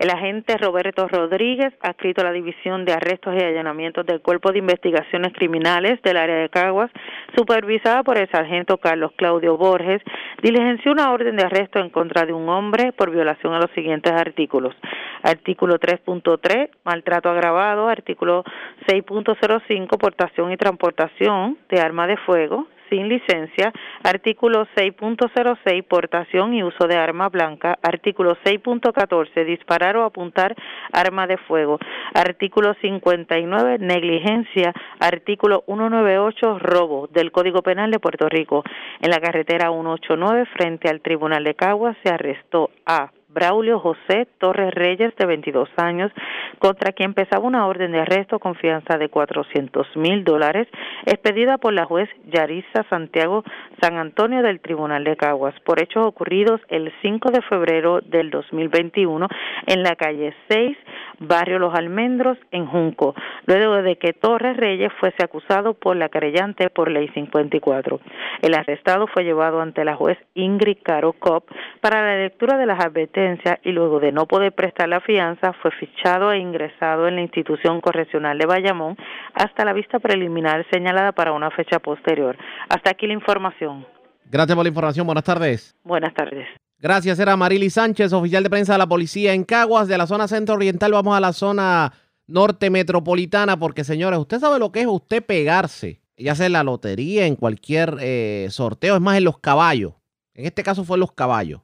[0.03, 4.59] El agente Roberto Rodríguez, adscrito a la División de Arrestos y Allanamientos del Cuerpo de
[4.59, 6.91] Investigaciones Criminales del área de Caguas,
[7.37, 10.03] supervisada por el sargento Carlos Claudio Borges,
[10.43, 14.13] diligenció una orden de arresto en contra de un hombre por violación a los siguientes
[14.13, 14.75] artículos.
[15.23, 17.87] Artículo 3.3, maltrato agravado.
[17.87, 18.43] Artículo
[18.89, 23.73] 6.05, portación y transportación de arma de fuego sin licencia,
[24.05, 30.55] artículo 6.06 portación y uso de arma blanca, artículo 6.14 disparar o apuntar
[30.93, 31.79] arma de fuego,
[32.13, 38.63] artículo 59 negligencia, artículo 198 robo del Código Penal de Puerto Rico.
[39.01, 44.75] En la carretera 189 frente al Tribunal de Caguas se arrestó a Braulio José Torres
[44.75, 46.13] Reyes, de 22 años,
[46.59, 50.69] contra quien pesaba una orden de arresto con fianza de 400 mil dólares,
[51.07, 53.43] expedida por la juez Yarisa Santiago
[53.81, 59.29] San Antonio del Tribunal de Caguas, por hechos ocurridos el 5 de febrero del 2021
[59.67, 60.77] en la calle 6,
[61.21, 63.15] barrio Los Almendros, en Junco,
[63.47, 68.01] luego de que Torres Reyes fuese acusado por la querellante por ley 54.
[68.43, 71.49] El arrestado fue llevado ante la juez Ingrid Caro Cop
[71.81, 73.22] para la lectura de las advertencias
[73.65, 77.81] y luego de no poder prestar la fianza fue fichado e ingresado en la institución
[77.81, 78.97] correccional de Bayamón
[79.35, 82.37] hasta la vista preliminar señalada para una fecha posterior.
[82.69, 83.87] Hasta aquí la información.
[84.31, 85.07] Gracias por la información.
[85.07, 85.77] Buenas tardes.
[85.85, 86.47] Buenas tardes.
[86.79, 87.19] Gracias.
[87.19, 90.55] Era Marily Sánchez, oficial de prensa de la policía en Caguas, de la zona centro
[90.55, 90.93] oriental.
[90.93, 91.93] Vamos a la zona
[92.27, 96.63] norte metropolitana, porque señores, usted sabe lo que es usted pegarse ya sea en la
[96.63, 99.95] lotería, en cualquier eh, sorteo, es más en los caballos.
[100.35, 101.61] En este caso fue en los caballos.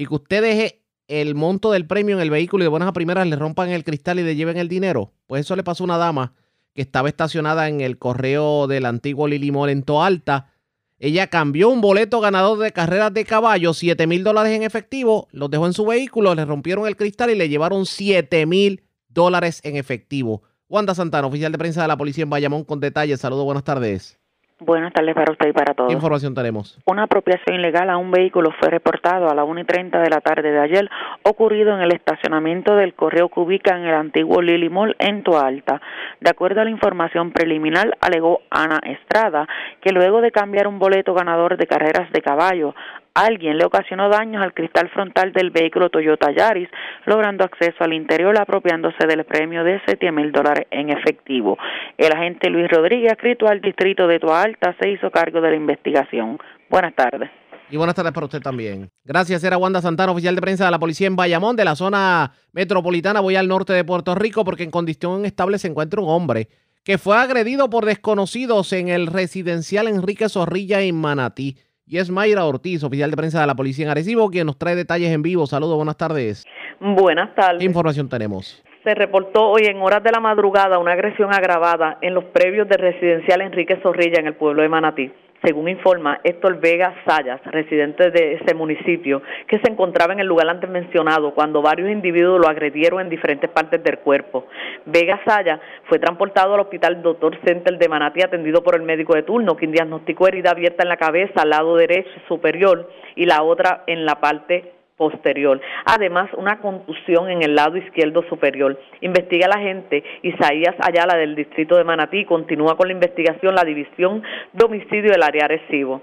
[0.00, 2.94] Y que usted deje el monto del premio en el vehículo y de buenas a
[2.94, 5.12] primeras le rompan el cristal y le lleven el dinero.
[5.26, 6.32] Pues eso le pasó a una dama
[6.72, 10.54] que estaba estacionada en el correo del antiguo Lili Mall en Toalta.
[10.98, 15.50] Ella cambió un boleto ganador de carreras de caballo, 7 mil dólares en efectivo, los
[15.50, 19.76] dejó en su vehículo, le rompieron el cristal y le llevaron 7 mil dólares en
[19.76, 20.44] efectivo.
[20.66, 23.20] Wanda Santana, oficial de prensa de la policía en Bayamón, con detalles.
[23.20, 24.19] Saludos, buenas tardes.
[24.60, 25.88] Buenas tardes para usted y para todos.
[25.88, 26.78] ¿Qué información tenemos?
[26.84, 30.20] Una apropiación ilegal a un vehículo fue reportado a las 1 y 30 de la
[30.20, 30.90] tarde de ayer,
[31.22, 35.80] ocurrido en el estacionamiento del correo que ubica en el antiguo Lily Mall en Toalta.
[36.20, 39.48] De acuerdo a la información preliminar, alegó Ana Estrada
[39.80, 42.74] que luego de cambiar un boleto ganador de carreras de caballo
[43.14, 46.68] alguien le ocasionó daños al cristal frontal del vehículo Toyota Yaris,
[47.06, 51.58] logrando acceso al interior apropiándose del premio de 7 mil dólares en efectivo.
[51.96, 56.38] El agente Luis Rodríguez, escrito al distrito de Toalta, se hizo cargo de la investigación.
[56.68, 57.30] Buenas tardes.
[57.70, 58.90] Y buenas tardes para usted también.
[59.04, 62.32] Gracias, era Wanda Santana, oficial de prensa de la policía en Bayamón, de la zona
[62.52, 63.20] metropolitana.
[63.20, 66.48] Voy al norte de Puerto Rico porque en condición estable se encuentra un hombre
[66.82, 71.56] que fue agredido por desconocidos en el residencial Enrique Zorrilla en Manatí.
[71.92, 74.76] Y es Mayra Ortiz, oficial de prensa de la policía en Arecibo, quien nos trae
[74.76, 75.44] detalles en vivo.
[75.48, 76.46] Saludos, buenas tardes.
[76.78, 77.58] Buenas tardes.
[77.58, 78.62] ¿Qué información tenemos?
[78.84, 82.78] Se reportó hoy en horas de la madrugada una agresión agravada en los previos del
[82.78, 85.10] residencial Enrique Zorrilla en el pueblo de Manatí
[85.42, 90.48] según informa Héctor Vega Sayas, residente de ese municipio, que se encontraba en el lugar
[90.48, 94.46] antes mencionado cuando varios individuos lo agredieron en diferentes partes del cuerpo.
[94.90, 97.38] Vega Sayas fue transportado al hospital Dr.
[97.44, 100.96] Center de Manatí atendido por el médico de turno, quien diagnosticó herida abierta en la
[100.96, 105.58] cabeza al lado derecho superior y la otra en la parte posterior.
[105.86, 108.78] Además, una contusión en el lado izquierdo superior.
[109.00, 112.26] Investiga la gente Isaías Ayala del distrito de Manatí.
[112.26, 114.22] Continúa con la investigación la división
[114.52, 116.02] de homicidio del área Arecibo.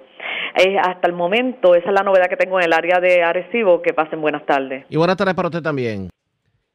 [0.55, 3.83] Eh, hasta el momento, esa es la novedad que tengo en el área de Arecibo.
[3.83, 4.85] Que pasen buenas tardes.
[4.89, 6.09] Y buenas tardes para usted también.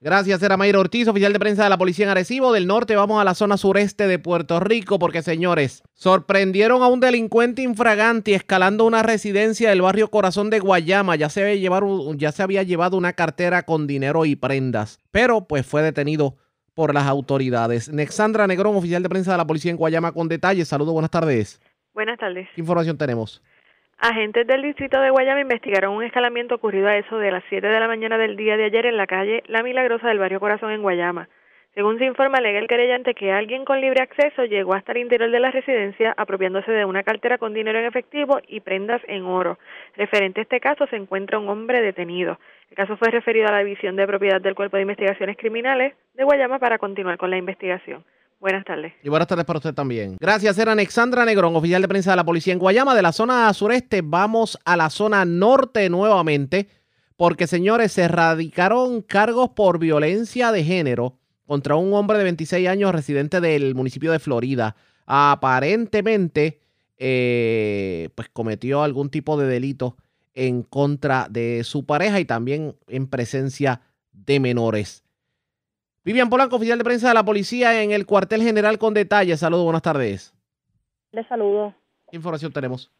[0.05, 2.53] Gracias, era Mayra Ortiz, oficial de prensa de la Policía en Arecibo.
[2.53, 6.99] Del norte vamos a la zona sureste de Puerto Rico porque, señores, sorprendieron a un
[6.99, 11.15] delincuente infragante escalando una residencia del barrio Corazón de Guayama.
[11.15, 15.47] Ya se, había llevado, ya se había llevado una cartera con dinero y prendas, pero
[15.47, 16.37] pues fue detenido
[16.75, 17.89] por las autoridades.
[17.89, 20.67] Nexandra Negrón, oficial de prensa de la Policía en Guayama, con detalles.
[20.67, 21.61] Saludos, buenas tardes.
[21.95, 22.49] Buenas tardes.
[22.57, 23.41] ¿Qué información tenemos?
[23.99, 27.81] Agentes del distrito de Guayama investigaron un escalamiento ocurrido a eso de las 7 de
[27.81, 30.83] la mañana del día de ayer en la calle La Milagrosa del barrio Corazón en
[30.83, 31.29] Guayama.
[31.75, 35.31] Según se informa, alega el querellante que alguien con libre acceso llegó hasta el interior
[35.31, 39.59] de la residencia apropiándose de una cartera con dinero en efectivo y prendas en oro.
[39.97, 42.39] Referente a este caso, se encuentra un hombre detenido.
[42.69, 46.25] El caso fue referido a la División de Propiedad del Cuerpo de Investigaciones Criminales de
[46.25, 48.05] Guayama para continuar con la investigación.
[48.43, 48.93] Buenas tardes.
[49.05, 50.17] Y buenas tardes para usted también.
[50.19, 52.93] Gracias, era Alexandra Negrón, oficial de prensa de la policía en Guayama.
[52.93, 56.67] De la zona sureste vamos a la zona norte nuevamente,
[57.17, 62.91] porque señores, se radicaron cargos por violencia de género contra un hombre de 26 años
[62.91, 64.75] residente del municipio de Florida.
[65.07, 66.59] Aparentemente,
[66.99, 69.97] eh, pues cometió algún tipo de delito
[70.35, 75.02] en contra de su pareja y también en presencia de menores.
[76.05, 79.39] Vivian Polanco, oficial de prensa de la policía en el cuartel general con detalles.
[79.39, 80.35] Saludos, buenas tardes.
[81.13, 81.75] Le saludo.
[82.11, 82.91] ¿Qué información tenemos?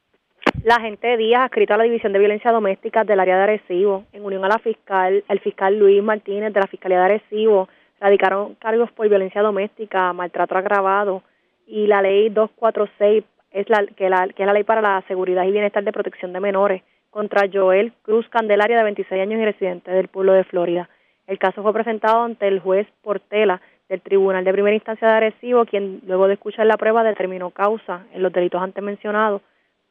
[0.63, 4.25] La agente Díaz, adscrito a la División de Violencia Doméstica del área de Arecibo, en
[4.25, 8.93] unión a la fiscal, el fiscal Luis Martínez de la Fiscalía de Arecibo, radicaron cargos
[8.93, 11.25] por violencia doméstica, maltrato agravado
[11.67, 15.45] y la ley 246 es la que, la que es la ley para la seguridad
[15.45, 19.91] y bienestar de protección de menores contra Joel Cruz Candelaria de 26 años y residente
[19.91, 20.89] del pueblo de Florida.
[21.27, 25.65] El caso fue presentado ante el juez Portela del Tribunal de Primera Instancia de Arecibo,
[25.67, 29.43] quien luego de escuchar la prueba determinó causa en los delitos antes mencionados,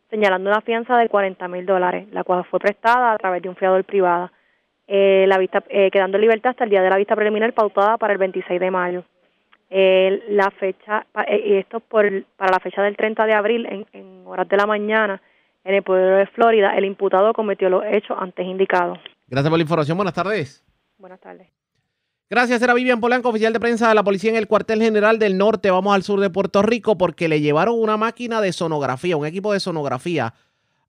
[0.10, 3.56] señalando una fianza de 40 mil dólares, la cual fue prestada a través de un
[3.56, 4.32] fiador privado,
[4.88, 7.98] eh, la vista, eh, quedando en libertad hasta el día de la vista preliminar pautada
[7.98, 9.04] para el 26 de mayo.
[9.70, 12.06] Eh, la fecha, y esto por,
[12.36, 15.22] para la fecha del 30 de abril, en, en horas de la mañana,
[15.64, 19.00] en el pueblo de Florida, el imputado cometió los hechos antes indicados.
[19.28, 19.96] Gracias por la información.
[19.96, 20.71] Buenas tardes.
[21.02, 21.50] Buenas tardes.
[22.30, 25.38] Gracias, era Vivian Polanco, oficial de prensa de la policía en el cuartel general del
[25.38, 25.72] norte.
[25.72, 29.52] Vamos al sur de Puerto Rico porque le llevaron una máquina de sonografía, un equipo
[29.52, 30.34] de sonografía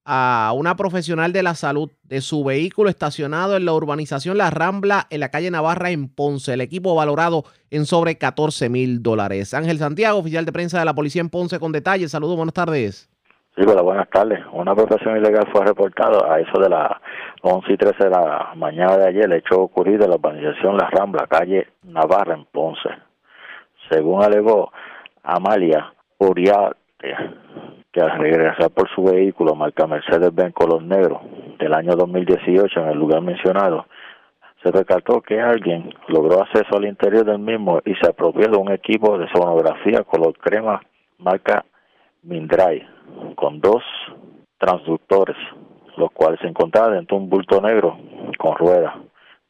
[0.04, 5.06] a una profesional de la salud de su vehículo estacionado en la urbanización La Rambla
[5.10, 6.52] en la calle Navarra en Ponce.
[6.52, 9.54] El equipo valorado en sobre 14 mil dólares.
[9.54, 12.10] Ángel Santiago, oficial de prensa de la policía en Ponce con detalles.
[12.10, 13.08] Saludos, buenas tardes.
[13.54, 14.40] Sí, hola, buenas tardes.
[14.52, 16.90] Una profesión ilegal fue reportada a eso de las
[17.42, 20.88] 11 y 13 de la mañana de ayer, el hecho ocurrido en la urbanización La
[20.88, 22.88] Rambla, calle Navarra, en Ponce.
[23.90, 24.72] Según alegó
[25.22, 27.14] Amalia Uriarte
[27.92, 31.20] que, al regresar por su vehículo marca Mercedes-Benz color negro
[31.58, 33.84] del año 2018 en el lugar mencionado,
[34.62, 38.72] se percató que alguien logró acceso al interior del mismo y se apropió de un
[38.72, 40.80] equipo de sonografía color crema
[41.18, 41.66] marca
[42.22, 42.86] Mindray
[43.36, 43.82] con dos
[44.58, 45.36] transductores,
[45.96, 47.98] los cuales se encontraban dentro de un bulto negro
[48.38, 48.94] con ruedas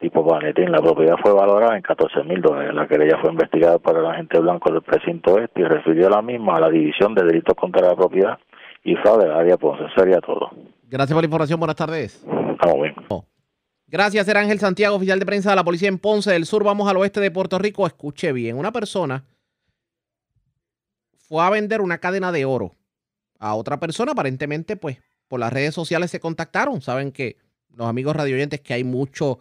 [0.02, 0.70] tipo Vanetín.
[0.70, 2.74] La propiedad fue valorada en 14 mil dólares.
[2.74, 6.56] La querella fue investigada por el agente blanco del precinto este y refirió la misma
[6.56, 8.38] a la División de Delitos contra la Propiedad
[8.84, 9.84] y fraude del área Ponce.
[9.96, 10.50] Sería todo.
[10.90, 11.58] Gracias por la información.
[11.58, 12.26] Buenas tardes.
[12.52, 12.94] Estamos bien.
[13.86, 16.64] Gracias, era Ángel Santiago, oficial de prensa de la policía en Ponce del Sur.
[16.64, 17.86] Vamos al oeste de Puerto Rico.
[17.86, 18.58] Escuche bien.
[18.58, 19.24] Una persona
[21.32, 22.76] fue a vender una cadena de oro
[23.38, 24.12] a otra persona.
[24.12, 26.82] Aparentemente, pues, por las redes sociales se contactaron.
[26.82, 27.38] Saben que
[27.70, 29.38] los amigos radioyentes que hay mucho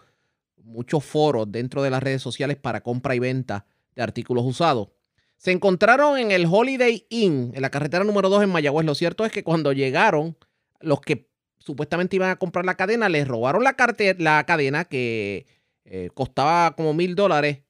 [0.63, 4.87] muchos foros dentro de las redes sociales para compra y venta de artículos usados.
[5.35, 8.85] Se encontraron en el Holiday Inn, en la carretera número 2 en Mayagüez.
[8.85, 10.37] Lo cierto es que cuando llegaron,
[10.79, 13.75] los que supuestamente iban a comprar la cadena, les robaron la,
[14.17, 15.45] la cadena que
[15.83, 17.63] eh, costaba como mil dólares.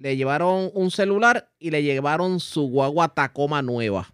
[0.00, 4.06] Le llevaron un celular y le llevaron su guagua Tacoma nueva.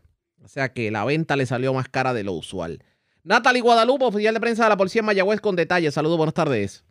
[0.42, 2.82] O sea que la venta le salió más cara de lo usual.
[3.22, 5.94] Natalie Guadalupe, oficial de prensa de la policía en Mayagüez, con detalles.
[5.94, 6.84] Saludos, buenas tardes.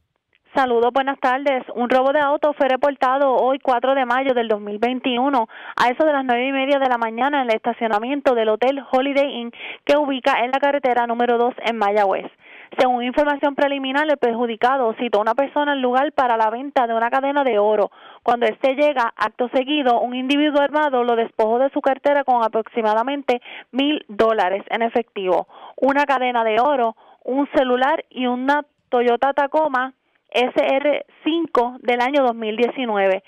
[0.56, 1.64] Saludos, buenas tardes.
[1.76, 6.14] Un robo de auto fue reportado hoy 4 de mayo del 2021 a eso de
[6.14, 9.52] las nueve y media de la mañana en el estacionamiento del Hotel Holiday Inn
[9.84, 12.32] que ubica en la carretera número 2 en Mayagüez.
[12.78, 16.94] Según información preliminar, el perjudicado citó a una persona al lugar para la venta de
[16.94, 17.92] una cadena de oro.
[18.24, 23.42] Cuando éste llega, acto seguido, un individuo armado lo despojó de su cartera con aproximadamente
[23.72, 25.48] mil dólares en efectivo,
[25.78, 29.94] una cadena de oro, un celular y una Toyota Tacoma
[30.34, 33.24] SR5 del año 2019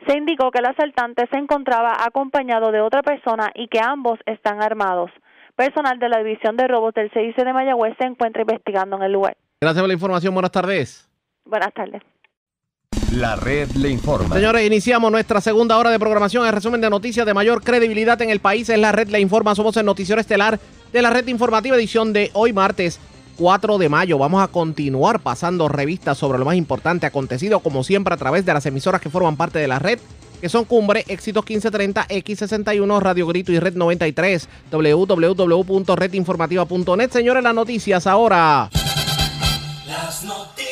[0.08, 4.62] Se indicó que el asaltante se encontraba acompañado de otra persona y que ambos están
[4.62, 5.12] armados.
[5.56, 9.12] Personal de la División de Robos del CIC de Mayagüez se encuentra investigando en el
[9.12, 9.38] lugar.
[9.62, 10.34] Gracias por la información.
[10.34, 11.10] Buenas tardes.
[11.46, 12.02] Buenas tardes.
[13.16, 14.34] La red le informa.
[14.36, 16.46] Señores, iniciamos nuestra segunda hora de programación.
[16.48, 19.54] El resumen de noticias de mayor credibilidad en el país es la red le informa.
[19.54, 20.60] Somos el noticiero estelar
[20.92, 23.00] de la red informativa edición de hoy martes
[23.36, 24.18] 4 de mayo.
[24.18, 28.54] Vamos a continuar pasando revistas sobre lo más importante acontecido, como siempre, a través de
[28.54, 30.00] las emisoras que forman parte de la red,
[30.42, 37.12] que son Cumbre, Éxitos 1530, X61, Radio Grito y Red 93, www.redinformativa.net.
[37.12, 38.70] Señores, las noticias ahora.
[39.88, 40.64] Las noticias.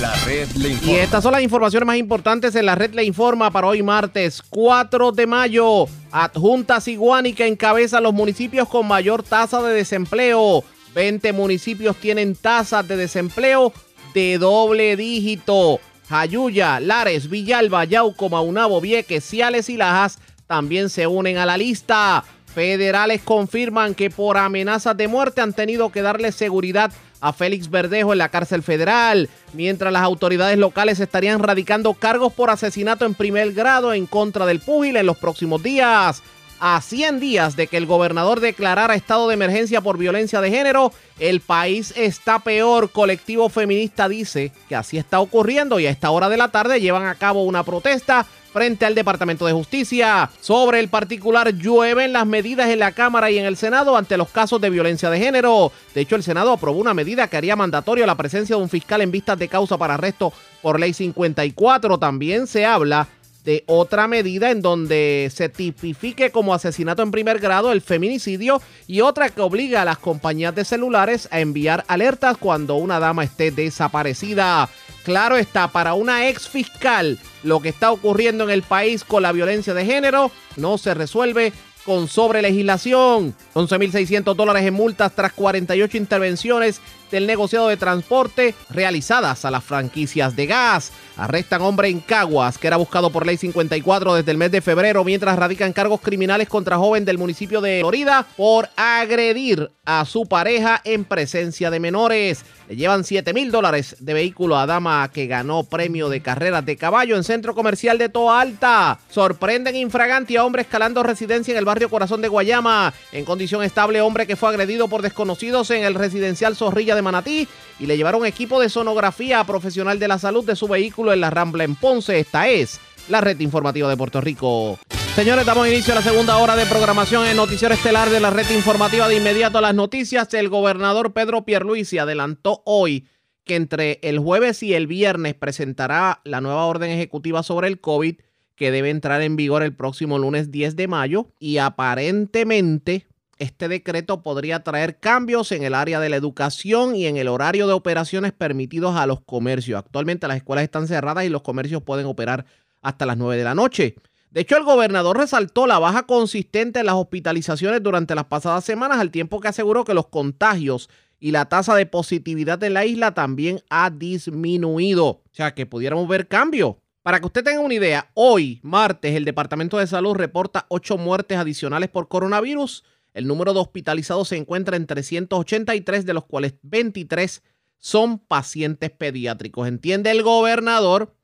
[0.00, 0.92] La red le informa.
[0.92, 4.42] Y estas son las informaciones más importantes en la red le informa para hoy martes
[4.48, 5.86] 4 de mayo.
[6.10, 10.64] Adjunta Siguánica encabeza los municipios con mayor tasa de desempleo.
[10.94, 13.72] 20 municipios tienen tasas de desempleo
[14.14, 15.80] de doble dígito.
[16.08, 22.24] Jayuya, Lares, Villalba, Yauco, Maunabo, Vieques, Ciales y Lajas también se unen a la lista.
[22.52, 28.12] Federales confirman que por amenazas de muerte han tenido que darle seguridad a Félix Verdejo
[28.12, 33.52] en la cárcel federal, mientras las autoridades locales estarían radicando cargos por asesinato en primer
[33.52, 36.22] grado en contra del púgil en los próximos días.
[36.62, 40.92] A 100 días de que el gobernador declarara estado de emergencia por violencia de género,
[41.18, 42.90] el país está peor.
[42.90, 47.06] Colectivo feminista dice que así está ocurriendo y a esta hora de la tarde llevan
[47.06, 50.28] a cabo una protesta frente al Departamento de Justicia.
[50.42, 54.28] Sobre el particular, llueven las medidas en la Cámara y en el Senado ante los
[54.28, 55.72] casos de violencia de género.
[55.94, 59.00] De hecho, el Senado aprobó una medida que haría mandatorio la presencia de un fiscal
[59.00, 60.30] en vistas de causa para arresto
[60.60, 61.96] por ley 54.
[61.96, 63.08] También se habla
[63.50, 69.00] de otra medida en donde se tipifique como asesinato en primer grado el feminicidio y
[69.00, 73.50] otra que obliga a las compañías de celulares a enviar alertas cuando una dama esté
[73.50, 74.68] desaparecida.
[75.02, 79.32] Claro está, para una ex fiscal, lo que está ocurriendo en el país con la
[79.32, 81.52] violencia de género no se resuelve
[81.84, 83.34] con sobre legislación.
[83.54, 86.80] 11.600 dólares en multas tras 48 intervenciones
[87.10, 90.92] del negociado de transporte realizadas a las franquicias de gas.
[91.16, 95.04] Arrestan hombre en Caguas que era buscado por ley 54 desde el mes de febrero
[95.04, 100.80] mientras radican cargos criminales contra joven del municipio de Florida por agredir a su pareja
[100.84, 102.44] en presencia de menores.
[102.68, 106.76] Le llevan 7 mil dólares de vehículo a dama que ganó premio de carreras de
[106.76, 109.00] caballo en centro comercial de Toa Alta.
[109.10, 112.94] Sorprenden infraganti a hombre escalando residencia en el barrio Corazón de Guayama.
[113.10, 117.48] En condición estable, hombre que fue agredido por desconocidos en el residencial Zorrilla de Manatí
[117.78, 121.30] y le llevaron equipo de sonografía profesional de la salud de su vehículo en la
[121.30, 122.18] Rambla en Ponce.
[122.18, 124.78] Esta es la red informativa de Puerto Rico.
[125.14, 128.48] Señores, damos inicio a la segunda hora de programación en Noticiero Estelar de la red
[128.50, 130.32] informativa de inmediato a las noticias.
[130.34, 133.06] El gobernador Pedro Pierluisi adelantó hoy
[133.44, 138.16] que entre el jueves y el viernes presentará la nueva orden ejecutiva sobre el COVID
[138.54, 143.06] que debe entrar en vigor el próximo lunes 10 de mayo y aparentemente
[143.40, 147.66] este decreto podría traer cambios en el área de la educación y en el horario
[147.66, 149.78] de operaciones permitidos a los comercios.
[149.78, 152.44] Actualmente las escuelas están cerradas y los comercios pueden operar
[152.82, 153.96] hasta las 9 de la noche.
[154.30, 158.98] De hecho, el gobernador resaltó la baja consistente en las hospitalizaciones durante las pasadas semanas,
[158.98, 160.88] al tiempo que aseguró que los contagios
[161.18, 165.06] y la tasa de positividad en la isla también ha disminuido.
[165.06, 166.78] O sea, que pudiéramos ver cambio.
[167.02, 171.38] Para que usted tenga una idea, hoy, martes, el Departamento de Salud reporta 8 muertes
[171.38, 172.84] adicionales por coronavirus
[173.14, 177.42] el número de hospitalizados se encuentra en 383, de los cuales 23
[177.78, 179.66] son pacientes pediátricos.
[179.66, 181.16] Entiende el gobernador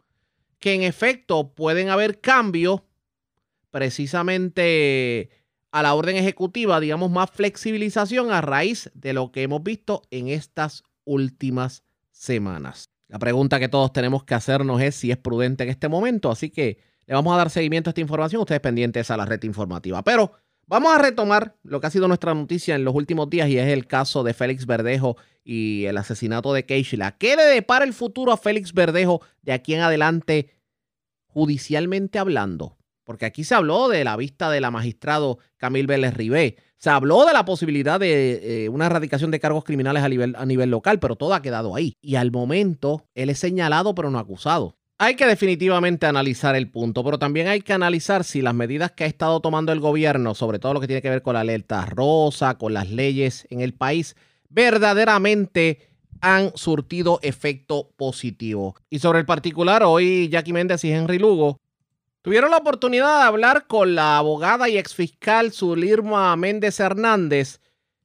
[0.59, 2.83] que en efecto pueden haber cambios
[3.71, 5.31] precisamente
[5.71, 10.29] a la orden ejecutiva, digamos más flexibilización a raíz de lo que hemos visto en
[10.29, 12.91] estas últimas semanas.
[13.09, 16.51] La pregunta que todos tenemos que hacernos es si es prudente en este momento, así
[16.51, 20.03] que le vamos a dar seguimiento a esta información, ustedes pendientes a la red informativa.
[20.03, 20.33] Pero
[20.69, 23.69] Vamos a retomar lo que ha sido nuestra noticia en los últimos días y es
[23.69, 27.13] el caso de Félix Verdejo y el asesinato de Keishla.
[27.13, 30.51] ¿Qué le depara el futuro a Félix Verdejo de aquí en adelante
[31.29, 32.79] judicialmente hablando?
[33.05, 36.57] Porque aquí se habló de la vista de la magistrado Camil Vélez Ribé.
[36.79, 40.45] Se habló de la posibilidad de eh, una erradicación de cargos criminales a nivel, a
[40.47, 41.95] nivel local, pero todo ha quedado ahí.
[42.01, 44.76] Y al momento, él es señalado pero no acusado.
[44.99, 49.05] Hay que definitivamente analizar el punto, pero también hay que analizar si las medidas que
[49.05, 51.85] ha estado tomando el gobierno, sobre todo lo que tiene que ver con la alerta
[51.85, 54.17] rosa, con las leyes en el país,
[54.49, 55.91] verdaderamente
[56.23, 58.75] han surtido efecto positivo.
[58.89, 61.61] Y sobre el particular, hoy Jackie Méndez y Henry Lugo
[62.23, 67.61] tuvieron la oportunidad de hablar con la abogada y exfiscal Zulirma Méndez Hernández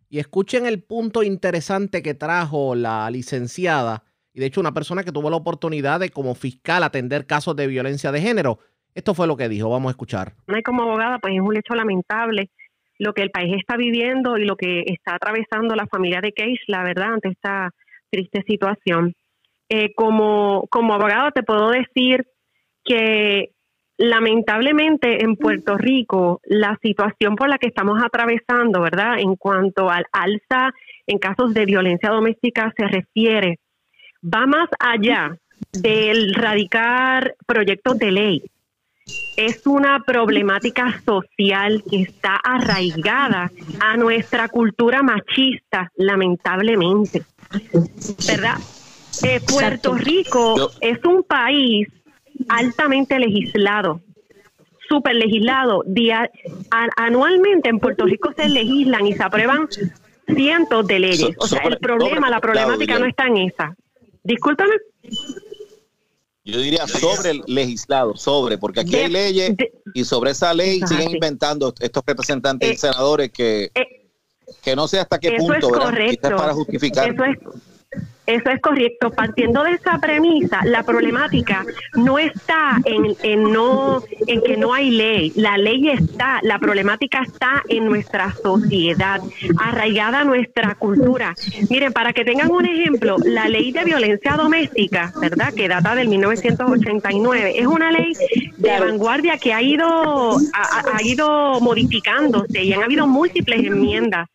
[0.10, 5.12] y escuchen el punto interesante que trajo la licenciada y de hecho una persona que
[5.12, 8.60] tuvo la oportunidad de como fiscal atender casos de violencia de género.
[8.94, 10.34] Esto fue lo que dijo, vamos a escuchar.
[10.66, 12.50] Como abogada, pues es un hecho lamentable
[13.00, 16.62] lo que el país está viviendo y lo que está atravesando la familia de Case,
[16.68, 17.72] la verdad, ante esta
[18.12, 19.16] triste situación.
[19.70, 22.28] Eh, como, como abogada te puedo decir
[22.84, 23.54] que
[23.98, 29.20] lamentablemente en Puerto Rico la situación por la que estamos atravesando, ¿verdad?
[29.20, 30.72] En cuanto al alza
[31.08, 33.60] en casos de violencia doméstica se refiere,
[34.24, 35.38] va más allá
[35.72, 38.44] del radicar proyectos de ley.
[39.36, 47.24] Es una problemática social que está arraigada a nuestra cultura machista, lamentablemente.
[48.28, 48.58] ¿Verdad?
[49.24, 51.88] Eh, Puerto Rico es un país
[52.48, 54.02] altamente legislado,
[54.88, 55.84] súper legislado.
[56.96, 59.68] anualmente en Puerto Rico se legislan y se aprueban
[60.28, 61.36] cientos de leyes.
[61.38, 63.76] O sea, el problema, la problemática no está en esa.
[64.24, 64.74] Discúlpame.
[66.44, 69.56] Yo diría sobre el legislado, sobre, porque aquí hay leyes
[69.94, 74.10] y sobre esa ley siguen inventando estos representantes y eh, senadores que, eh,
[74.64, 77.14] que no sé hasta qué punto, es para justificar.
[77.14, 77.38] Eso es,
[78.26, 79.12] eso es correcto.
[79.12, 81.66] Partiendo de esa premisa, la problemática
[81.96, 85.34] no está en, en, no, en que no hay ley.
[85.36, 89.22] La ley está, la problemática está en nuestra sociedad,
[89.58, 91.34] arraigada a nuestra cultura.
[91.70, 95.54] Miren, para que tengan un ejemplo, la ley de violencia doméstica, ¿verdad?
[95.54, 98.14] Que data del 1989, es una ley
[98.58, 104.28] de vanguardia que ha ido, ha ido modificándose y han habido múltiples enmiendas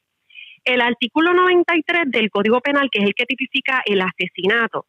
[0.66, 4.86] el artículo 93 del Código Penal, que es el que tipifica el asesinato,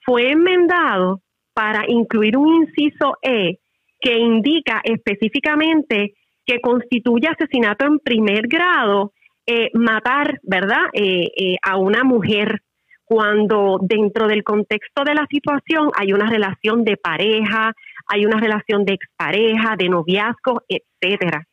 [0.00, 1.20] fue enmendado
[1.52, 3.58] para incluir un inciso E
[4.00, 6.14] que indica específicamente
[6.46, 9.12] que constituye asesinato en primer grado
[9.46, 12.62] eh, matar, ¿verdad?, eh, eh, a una mujer
[13.04, 17.72] cuando dentro del contexto de la situación hay una relación de pareja,
[18.06, 21.46] hay una relación de expareja, de noviazgo, etcétera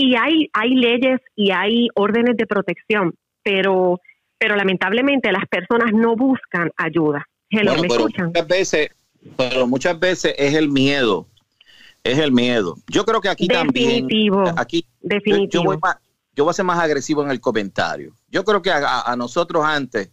[0.00, 4.00] y hay, hay leyes y hay órdenes de protección, pero,
[4.38, 7.26] pero lamentablemente las personas no buscan ayuda.
[7.50, 8.88] pero Muchas veces,
[9.36, 11.26] pero muchas veces es el miedo,
[12.02, 12.76] es el miedo.
[12.88, 14.08] Yo creo que aquí también,
[14.56, 14.86] aquí
[15.50, 15.76] Yo, voy
[16.34, 18.14] yo voy a ser más agresivo en el comentario.
[18.28, 20.10] Yo creo que a, nosotros antes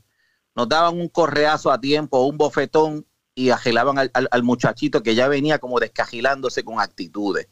[0.54, 5.30] nos daban un correazo a tiempo, un bofetón y agelaban al, al, muchachito que ya
[5.30, 7.48] venía como descajilándose con actitudes.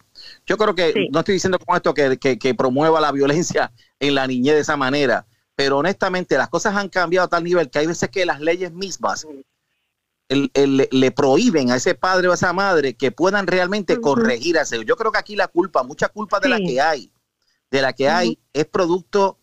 [0.45, 4.55] Yo creo que, no estoy diciendo con esto que, promueva la violencia en la niñez
[4.55, 8.09] de esa manera, pero honestamente las cosas han cambiado a tal nivel que hay veces
[8.09, 9.27] que las leyes mismas
[10.27, 14.83] le prohíben a ese padre o a esa madre que puedan realmente corregir a ese.
[14.83, 17.11] Yo creo que aquí la culpa, mucha culpa de la que hay,
[17.71, 19.39] de la que hay, es producto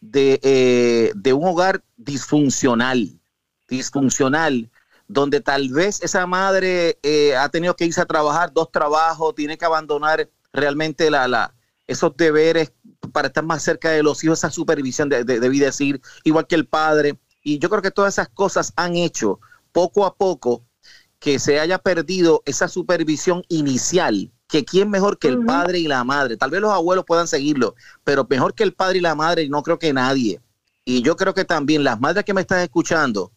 [0.00, 3.20] de, eh, de un hogar disfuncional
[3.68, 4.70] disfuncional,
[5.08, 9.58] donde tal vez esa madre eh, ha tenido que irse a trabajar dos trabajos, tiene
[9.58, 11.54] que abandonar realmente la, la,
[11.86, 12.72] esos deberes
[13.12, 16.66] para estar más cerca de los hijos, esa supervisión, de, debí decir, igual que el
[16.66, 17.18] padre.
[17.42, 19.40] Y yo creo que todas esas cosas han hecho
[19.72, 20.64] poco a poco
[21.18, 26.04] que se haya perdido esa supervisión inicial, que quién mejor que el padre y la
[26.04, 26.36] madre.
[26.36, 27.74] Tal vez los abuelos puedan seguirlo,
[28.04, 30.40] pero mejor que el padre y la madre no creo que nadie.
[30.84, 33.32] Y yo creo que también las madres que me están escuchando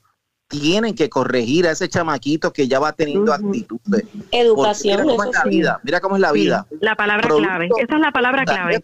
[0.48, 4.06] tienen que corregir a ese chamaquito que ya va teniendo actitudes.
[4.32, 5.02] Educación.
[5.02, 6.68] Mira cómo es la vida, mira cómo es la vida.
[6.80, 8.84] la palabra clave, esa es la palabra clave.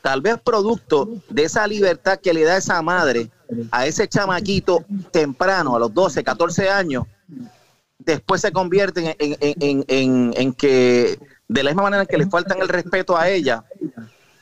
[0.00, 3.30] tal vez producto de esa libertad que le da esa madre
[3.70, 7.04] a ese chamaquito temprano, a los 12, 14 años,
[7.98, 11.18] después se convierten en, que
[11.48, 13.64] de la misma manera que le faltan el respeto a ella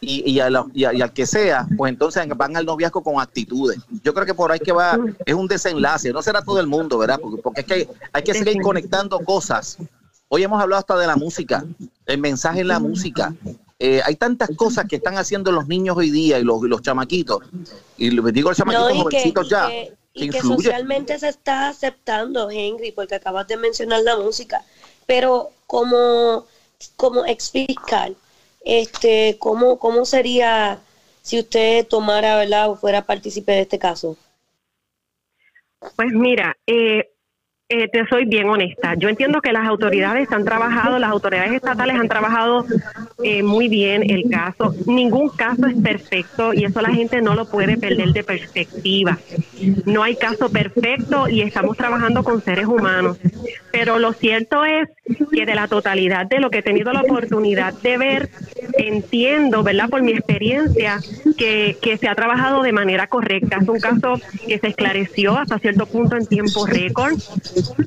[0.01, 3.79] y, y, al que sea, pues entonces van al noviazgo con actitudes.
[4.05, 6.99] Yo creo que por ahí que va, es un desenlace, no será todo el mundo,
[6.99, 7.19] ¿verdad?
[7.21, 9.79] Porque, porque es que hay que seguir conectando cosas.
[10.29, 11.65] Hoy hemos hablado hasta de la música,
[12.07, 13.35] el mensaje en la música.
[13.81, 17.43] Eh, hay tantas cosas que están haciendo los niños hoy día y los, los chamaquitos,
[17.97, 19.71] y les digo los chamaquitos jovencitos ya.
[20.15, 24.65] y que socialmente se está aceptando, Henry, porque acabas de mencionar la música,
[25.07, 26.45] pero como,
[26.97, 28.17] como ex fiscal,
[28.69, 30.79] este, ¿cómo, ¿cómo sería
[31.23, 32.71] si usted tomara, ¿verdad?
[32.71, 34.17] o fuera partícipe de este caso?
[35.97, 37.09] Pues mira, eh,
[37.71, 38.95] eh, te soy bien honesta.
[38.97, 42.65] Yo entiendo que las autoridades han trabajado, las autoridades estatales han trabajado
[43.23, 44.75] eh, muy bien el caso.
[44.87, 49.19] Ningún caso es perfecto y eso la gente no lo puede perder de perspectiva.
[49.85, 53.19] No hay caso perfecto y estamos trabajando con seres humanos.
[53.73, 54.89] Pero lo cierto es
[55.33, 58.31] que de la totalidad de lo que he tenido la oportunidad de ver,
[58.77, 59.89] entiendo, ¿verdad?
[59.89, 61.01] Por mi experiencia,
[61.37, 63.59] que, que se ha trabajado de manera correcta.
[63.61, 67.15] Es un caso que se esclareció hasta cierto punto en tiempo récord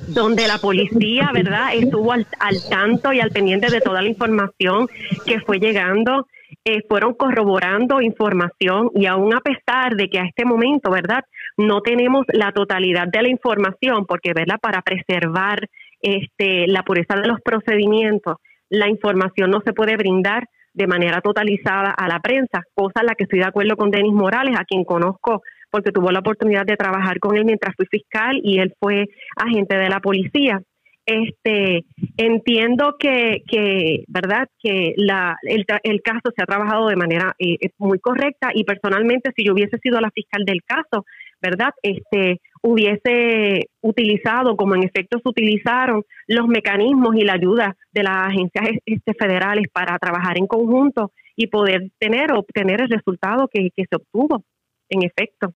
[0.07, 2.25] donde la policía, ¿verdad?, estuvo al,
[2.69, 4.87] tanto y al pendiente de toda la información
[5.25, 6.27] que fue llegando.
[6.65, 11.23] Eh, fueron corroborando información y aún a pesar de que a este momento, ¿verdad?
[11.57, 14.57] No tenemos la totalidad de la información porque, ¿verdad?
[14.61, 15.67] Para preservar
[16.01, 18.37] este, la pureza de los procedimientos,
[18.69, 23.15] la información no se puede brindar de manera totalizada a la prensa, cosa en la
[23.15, 25.41] que estoy de acuerdo con Denis Morales, a quien conozco
[25.71, 29.77] porque tuvo la oportunidad de trabajar con él mientras fui fiscal y él fue agente
[29.77, 30.61] de la policía.
[31.05, 31.85] Este,
[32.17, 37.57] entiendo que, que verdad, que la, el, el, caso se ha trabajado de manera eh,
[37.79, 41.05] muy correcta y personalmente si yo hubiese sido la fiscal del caso,
[41.41, 48.03] verdad, este, hubiese utilizado, como en efecto se utilizaron, los mecanismos y la ayuda de
[48.03, 53.71] las agencias este, federales para trabajar en conjunto y poder tener obtener el resultado que
[53.75, 54.43] se obtuvo,
[54.89, 55.53] en efecto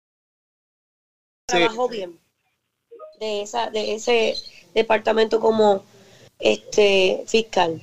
[1.45, 2.11] trabajó bien
[3.19, 4.35] de esa de ese
[4.73, 5.83] departamento como
[6.39, 7.81] este fiscal.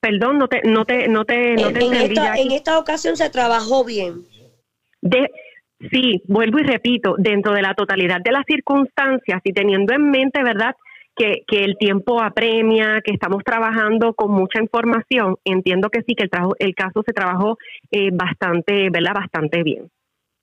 [0.00, 3.30] Perdón, no te no te no te, no te en, esta, en esta ocasión se
[3.30, 4.26] trabajó bien.
[5.00, 5.30] De
[5.90, 10.42] sí, vuelvo y repito, dentro de la totalidad de las circunstancias y teniendo en mente,
[10.42, 10.74] ¿verdad?
[11.16, 16.24] Que, que, el tiempo apremia, que estamos trabajando con mucha información, entiendo que sí, que
[16.24, 17.56] el, el caso se trabajó
[17.90, 19.14] eh, bastante, ¿verdad?
[19.14, 19.88] Bastante bien.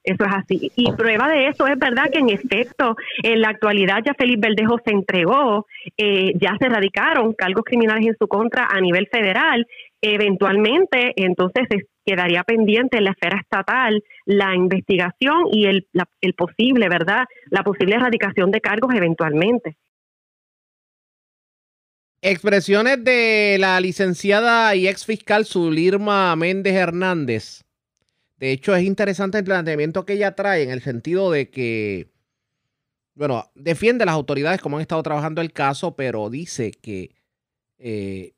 [0.03, 0.71] Eso es así.
[0.75, 4.79] Y prueba de eso es verdad que en efecto, en la actualidad ya Felipe Verdejo
[4.83, 5.67] se entregó,
[5.97, 9.67] eh, ya se erradicaron cargos criminales en su contra a nivel federal.
[10.01, 11.67] Eventualmente, entonces
[12.05, 15.87] quedaría pendiente en la esfera estatal la investigación y el,
[16.21, 17.25] el posible, ¿verdad?
[17.49, 19.77] La posible erradicación de cargos eventualmente.
[22.23, 27.63] Expresiones de la licenciada y ex fiscal Zulirma Méndez Hernández
[28.41, 32.09] de hecho, es interesante el planteamiento que ella trae en el sentido de que,
[33.13, 37.11] bueno, defiende a las autoridades como han estado trabajando el caso, pero dice que
[37.77, 38.33] eh,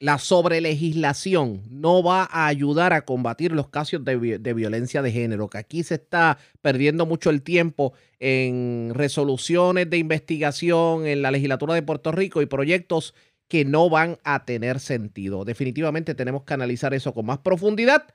[0.00, 5.48] la sobrelegislación no va a ayudar a combatir los casos de, de, violencia de género,
[5.48, 11.74] que aquí se está perdiendo mucho el tiempo en resoluciones de investigación en la legislatura
[11.74, 13.14] de Puerto Rico y proyectos
[13.46, 15.44] que no van a tener sentido.
[15.44, 18.06] Definitivamente tenemos que analizar eso con más profundidad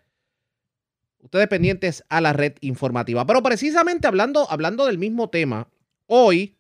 [1.25, 3.25] ustedes pendientes a la red informativa.
[3.25, 5.67] Pero precisamente hablando, hablando del mismo tema,
[6.07, 6.55] hoy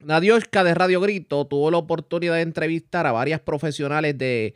[0.00, 4.54] Nadioshka de Radio Grito tuvo la oportunidad de entrevistar a varias profesionales de,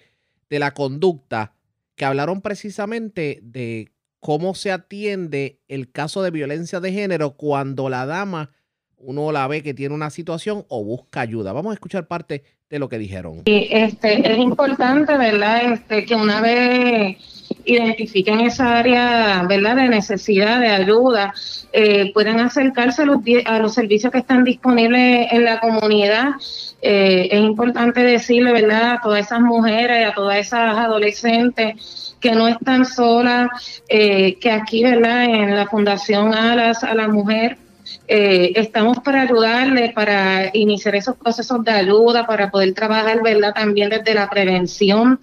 [0.49, 1.55] de la conducta
[1.97, 8.07] que hablaron precisamente de cómo se atiende el caso de violencia de género cuando la
[8.07, 8.51] dama
[8.97, 11.53] uno la ve que tiene una situación o busca ayuda.
[11.53, 13.42] Vamos a escuchar parte de lo que dijeron.
[13.45, 15.72] este, es importante, ¿verdad?
[15.72, 17.18] Este, que una vez
[17.64, 21.34] identifiquen esa área, ¿verdad?, de necesidad, de ayuda,
[21.72, 26.34] eh, puedan acercarse a los, a los servicios que están disponibles en la comunidad.
[26.82, 32.48] Eh, es importante decirle, ¿verdad?, a todas esas mujeres, a todas esas adolescentes que no
[32.48, 33.48] están solas,
[33.88, 37.58] eh, que aquí, ¿verdad?, en la Fundación Alas a la Mujer,
[38.06, 43.54] eh, estamos para ayudarle, para iniciar esos procesos de ayuda, para poder trabajar, ¿verdad?
[43.54, 45.20] También desde la prevención,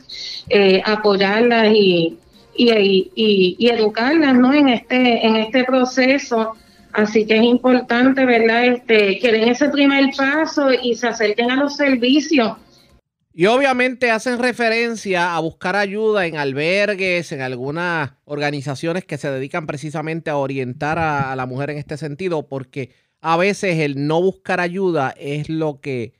[0.50, 2.18] eh, apoyarlas y,
[2.56, 4.54] y, y, educarlas, ¿no?
[4.54, 6.54] En este, en este proceso.
[6.94, 8.66] Así que es importante, ¿verdad?
[8.66, 12.58] Este, que den ese primer paso y se acerquen a los servicios
[13.34, 19.68] y obviamente hacen referencia a buscar ayuda en albergues, en algunas organizaciones que se dedican
[19.68, 22.92] precisamente a orientar a, la mujer en este sentido, porque
[23.22, 26.14] a veces el no buscar ayuda es lo que,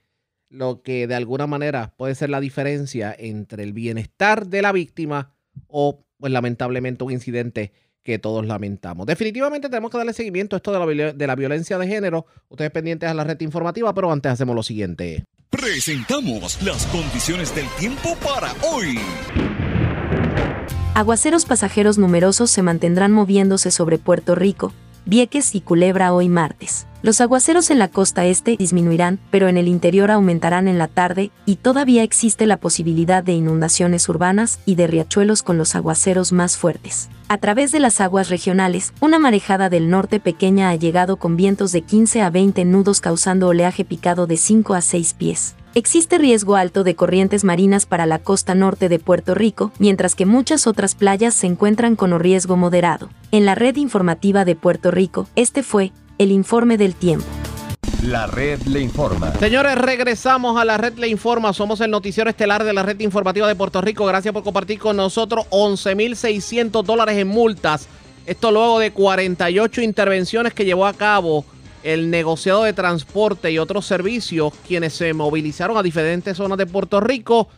[0.48, 5.34] lo que de alguna manera puede ser la diferencia entre el bienestar de la víctima
[5.66, 7.72] o, pues lamentablemente, un incidente
[8.04, 9.08] que todos lamentamos.
[9.08, 12.26] Definitivamente tenemos que darle seguimiento a esto de la, de la violencia de género.
[12.48, 15.24] Ustedes pendientes a la red informativa, pero antes hacemos lo siguiente.
[15.50, 19.00] Presentamos las condiciones del tiempo para hoy.
[20.94, 24.72] Aguaceros pasajeros numerosos se mantendrán moviéndose sobre Puerto Rico,
[25.04, 26.86] Vieques y Culebra hoy martes.
[27.02, 31.32] Los aguaceros en la costa este disminuirán, pero en el interior aumentarán en la tarde,
[31.46, 36.56] y todavía existe la posibilidad de inundaciones urbanas y de riachuelos con los aguaceros más
[36.56, 37.08] fuertes.
[37.26, 41.72] A través de las aguas regionales, una marejada del norte pequeña ha llegado con vientos
[41.72, 45.56] de 15 a 20 nudos causando oleaje picado de 5 a 6 pies.
[45.74, 50.26] Existe riesgo alto de corrientes marinas para la costa norte de Puerto Rico, mientras que
[50.26, 53.08] muchas otras playas se encuentran con riesgo moderado.
[53.30, 55.90] En la red informativa de Puerto Rico, este fue
[56.22, 57.26] el informe del tiempo.
[58.04, 59.32] La red le informa.
[59.38, 61.52] Señores, regresamos a la red le informa.
[61.52, 64.06] Somos el noticiero estelar de la red informativa de Puerto Rico.
[64.06, 67.86] Gracias por compartir con nosotros 11.600 dólares en multas.
[68.26, 71.44] Esto luego de 48 intervenciones que llevó a cabo
[71.82, 77.00] el negociado de transporte y otros servicios, quienes se movilizaron a diferentes zonas de Puerto
[77.00, 77.48] Rico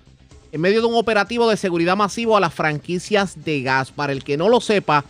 [0.52, 3.90] en medio de un operativo de seguridad masivo a las franquicias de gas.
[3.90, 5.04] Para el que no lo sepa,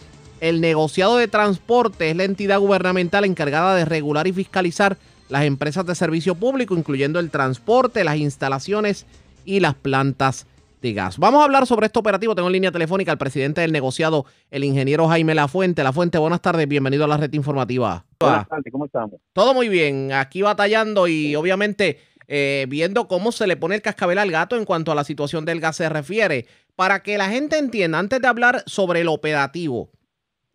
[0.45, 4.99] el negociado de transporte es la entidad gubernamental encargada de regular y fiscalizar
[5.30, 9.07] las empresas de servicio público, incluyendo el transporte, las instalaciones
[9.47, 10.47] y las plantas
[10.82, 11.16] de gas.
[11.16, 12.34] Vamos a hablar sobre este operativo.
[12.34, 15.82] Tengo en línea telefónica al presidente del negociado, el ingeniero Jaime Lafuente.
[15.82, 18.05] Lafuente, buenas tardes, bienvenido a la red informativa.
[18.20, 19.18] Buenas tardes, ¿cómo estamos?
[19.32, 24.18] Todo muy bien, aquí batallando y obviamente eh, viendo cómo se le pone el cascabel
[24.18, 26.45] al gato en cuanto a la situación del gas se refiere.
[26.76, 29.93] Para que la gente entienda, antes de hablar sobre el operativo,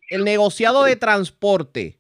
[0.10, 1.99] el negociado de transporte,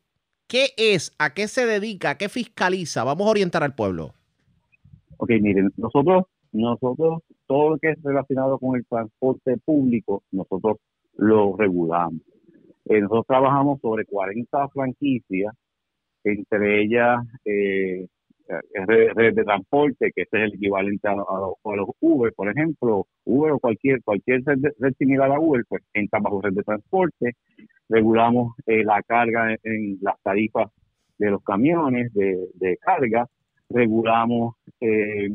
[0.49, 1.13] ¿Qué es?
[1.19, 2.09] ¿A qué se dedica?
[2.09, 3.03] ¿A qué fiscaliza?
[3.03, 4.15] Vamos a orientar al pueblo.
[5.17, 10.77] Ok, miren, nosotros, nosotros, todo lo que es relacionado con el transporte público, nosotros
[11.17, 12.21] lo regulamos.
[12.85, 15.53] Eh, nosotros trabajamos sobre 40 franquicias,
[16.23, 18.07] entre ellas eh,
[18.85, 23.59] red, de transporte, que este es el equivalente a, los Uber, por ejemplo, Uber o
[23.59, 27.35] cualquier cualquier red, red similar a Uber, pues entra bajo red de transporte
[27.89, 30.71] regulamos eh, la carga en, las tarifas
[31.17, 33.27] de los camiones de, carga,
[33.69, 35.29] regulamos eh,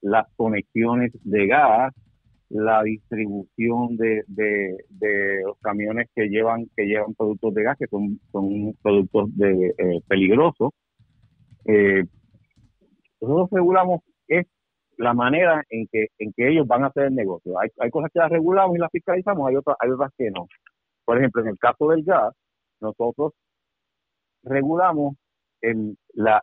[0.00, 1.92] las conexiones de gas,
[2.48, 4.22] la distribución de,
[5.44, 10.00] los camiones que llevan que llevan productos de gas que son, son productos de eh,
[10.08, 10.70] peligrosos.
[13.28, 14.46] Nosotros regulamos es
[14.96, 17.54] la manera en que en que ellos van a hacer el negocio.
[17.58, 20.46] Hay, cosas que las regulamos y las fiscalizamos, hay otras que no.
[21.04, 22.34] Por ejemplo, en el caso del gas,
[22.80, 23.32] nosotros
[24.42, 25.14] regulamos
[25.62, 26.42] en la,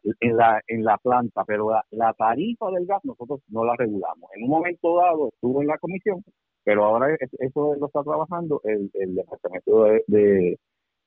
[1.02, 4.30] planta, pero la, tarifa del gas nosotros no la regulamos.
[4.36, 6.24] En un momento dado estuvo en la comisión,
[6.64, 10.58] pero ahora eso lo está trabajando el, el departamento de,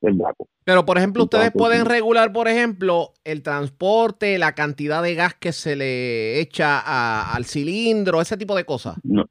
[0.05, 0.49] del DACO.
[0.65, 5.53] Pero, por ejemplo, ustedes pueden regular, por ejemplo, el transporte, la cantidad de gas que
[5.53, 8.97] se le echa al cilindro, ese tipo de cosas.
[9.03, 9.25] No,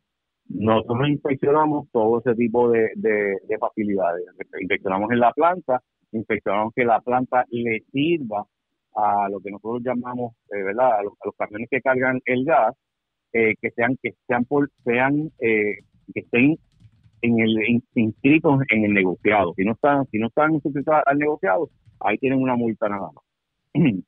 [0.49, 4.23] nosotros inspeccionamos todo ese tipo de, de, facilidades.
[4.61, 8.45] Inspeccionamos en la planta, inspeccionamos que la planta le sirva
[8.95, 10.99] a lo que nosotros llamamos, eh, ¿verdad?
[10.99, 12.75] A los, camiones que cargan el gas,
[13.33, 15.79] eh, que sean que sean por, sean eh,
[16.13, 16.57] que estén
[17.23, 19.53] en el inscritos en el negociado.
[19.55, 21.69] Si no están si no están inscritos al negociado,
[21.99, 23.23] ahí tienen una multa nada más.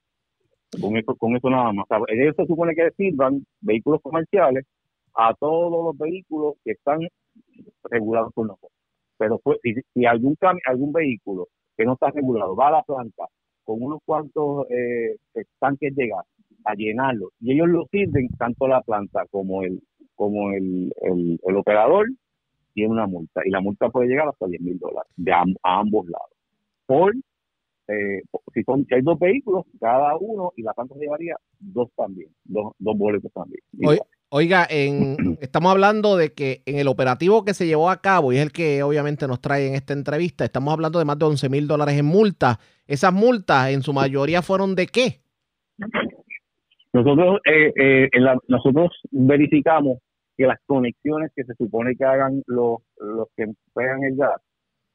[0.82, 1.86] con eso con eso nada más.
[2.10, 4.66] Eso se supone que sirvan vehículos comerciales
[5.16, 7.00] a todos los vehículos que están
[7.90, 8.72] regulados por nosotros.
[9.18, 11.48] Pero si, algún algún vehículo
[11.78, 13.26] que no está regulado va a la planta
[13.64, 15.16] con unos cuantos eh,
[15.60, 16.26] tanques de gas
[16.66, 19.82] a llenarlo y ellos lo sirven tanto la planta como el
[20.16, 22.08] como el, el, operador
[22.76, 26.06] tiene una multa y la multa puede llegar hasta 10 mil dólares de a ambos
[26.08, 26.30] lados.
[26.86, 27.16] Por,
[27.88, 28.22] eh,
[28.54, 32.98] si, son, hay dos vehículos, cada uno y la planta llevaría dos también, dos, dos
[32.98, 33.62] boletos también.
[34.30, 38.38] Oiga, en, estamos hablando de que en el operativo que se llevó a cabo, y
[38.38, 41.50] es el que obviamente nos trae en esta entrevista, estamos hablando de más de 11
[41.50, 42.58] mil dólares en multas.
[42.86, 45.22] ¿Esas multas en su mayoría fueron de qué?
[46.92, 48.10] Nosotros, eh, eh,
[48.48, 50.00] nosotros verificamos
[50.38, 54.42] que las conexiones que se supone que hagan los, los que pegan el gas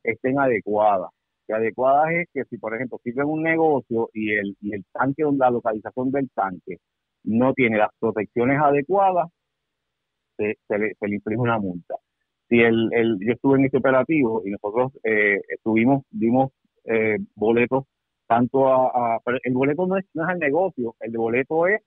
[0.03, 1.11] estén adecuadas.
[1.47, 5.24] Que adecuadas es que si, por ejemplo, sirve un negocio y el, y el tanque,
[5.36, 6.78] la localización del tanque
[7.24, 9.28] no tiene las protecciones adecuadas,
[10.36, 11.97] se, le, se le una multa.
[12.49, 16.51] Si el, el, yo estuve en este operativo y nosotros eh, estuvimos, dimos
[16.84, 17.84] eh, boletos
[18.30, 21.82] tanto a, el boleto no es, no es al negocio, el boleto es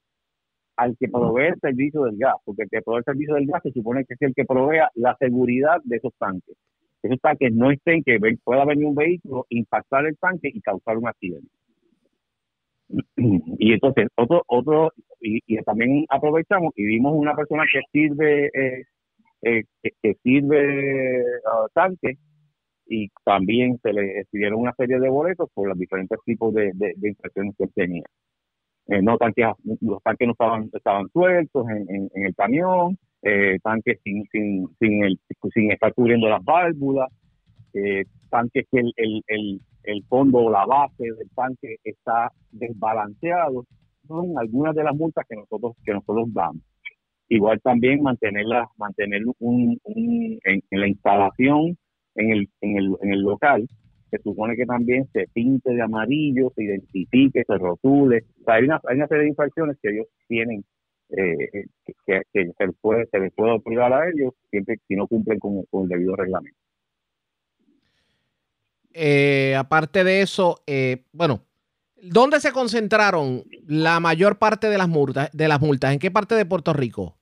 [0.76, 3.62] al que provee el servicio del gas, porque el que provee el servicio del gas
[3.64, 6.56] se supone que es el que provea la seguridad de esos tanques.
[7.04, 11.08] Esos tanques no estén que pueda venir un vehículo, impactar el tanque y causar un
[11.08, 11.50] accidente.
[13.60, 18.84] Y entonces, otro, otro, y, también aprovechamos y vimos una persona que sirve, eh,
[19.42, 19.64] eh,
[20.02, 22.18] que, sirve uh, tanque
[22.88, 26.94] y también se le pidieron una serie de boletos por los diferentes tipos de, de,
[26.98, 28.04] de infracciones que él tenía.
[28.88, 29.46] Eh, no tanques,
[29.82, 35.20] los tanques no estaban, estaban sueltos en, el camión, eh, tanques sin, sin, sin, el,
[35.54, 37.10] sin estar cubriendo las válvulas,
[37.74, 43.66] eh, tanques que el, el, el, el fondo o la base del tanque está desbalanceado.
[44.08, 46.62] Son algunas de las multas que nosotros, que nosotros damos.
[47.30, 51.78] Igual también mantenerla, mantener un, un en, en la instalación
[52.16, 53.68] en el, en el, en el local,
[54.18, 58.24] se supone que también se pinte de amarillo, se identifique, se rotule.
[58.46, 60.64] hay, una, hay una serie de infracciones que ellos tienen
[61.10, 61.66] eh,
[62.06, 65.64] que, se, les puede, se les puede obligar a ellos siempre si no cumplen con,
[65.84, 66.58] el debido reglamento.
[68.94, 71.42] Eh, aparte de eso, eh, bueno,
[71.96, 75.32] ¿dónde se concentraron la mayor parte de las multas?
[75.32, 75.94] De las multas?
[75.94, 77.18] ¿En qué parte de Puerto Rico?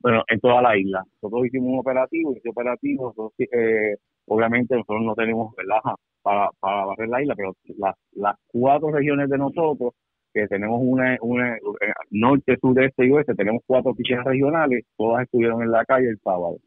[0.00, 1.04] Bueno, en toda la isla.
[1.22, 3.96] Nosotros hicimos un operativo, ese operativo, eh,
[4.30, 5.80] obviamente nosotros no tenemos ¿verdad?
[6.22, 9.94] Para, para barrer la isla, pero las, las cuatro regiones de nosotros,
[10.32, 15.62] que tenemos una, una eh, norte, sureste y oeste, tenemos cuatro oficinas regionales, todas estuvieron
[15.62, 16.58] en la calle el sábado.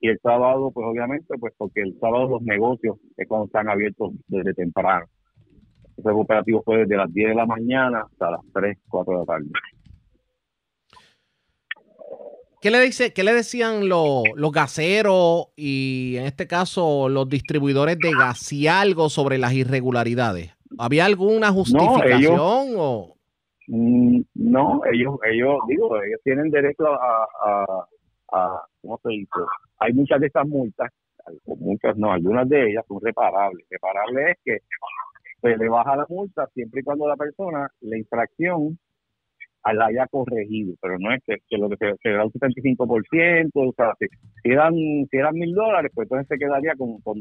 [0.00, 4.12] Y el sábado, pues obviamente, pues porque el sábado los negocios es cuando están abiertos
[4.28, 5.06] desde temprano.
[5.96, 9.24] Ese operativo fue desde las 10 de la mañana hasta las 3, 4 de la
[9.26, 9.46] tarde.
[12.62, 17.98] ¿Qué le, dice, qué le decían los, los gaseros y en este caso los distribuidores
[17.98, 20.54] de gas y algo sobre las irregularidades?
[20.78, 23.16] ¿Había alguna justificación no, ellos, o...?
[23.66, 27.86] Mm, no, ellos, ellos, digo, ellos tienen derecho a, a,
[28.32, 29.40] a, ¿cómo se dice?
[29.80, 30.92] Hay muchas de estas multas,
[31.46, 33.66] muchas no, algunas de ellas son reparables.
[33.70, 34.58] Reparable es que
[35.40, 38.78] se le baja la multa siempre y cuando la persona, la infracción
[39.72, 43.92] la haya corregido, pero no es que, lo que se, da un 75%, o sea,
[43.98, 44.06] si,
[44.50, 47.20] eran si eran mil dólares, pues entonces se quedaría con, con,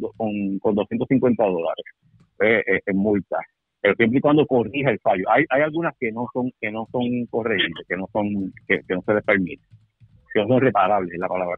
[0.59, 1.85] con, 250 dólares
[2.41, 3.37] eh, eh, en multa.
[3.81, 5.23] Pero siempre y cuando corrija el fallo.
[5.29, 8.93] Hay, hay algunas que no son que no son corregibles, que no son que, que
[8.95, 9.63] no se les permite,
[10.33, 11.55] que no son reparables, es la palabra.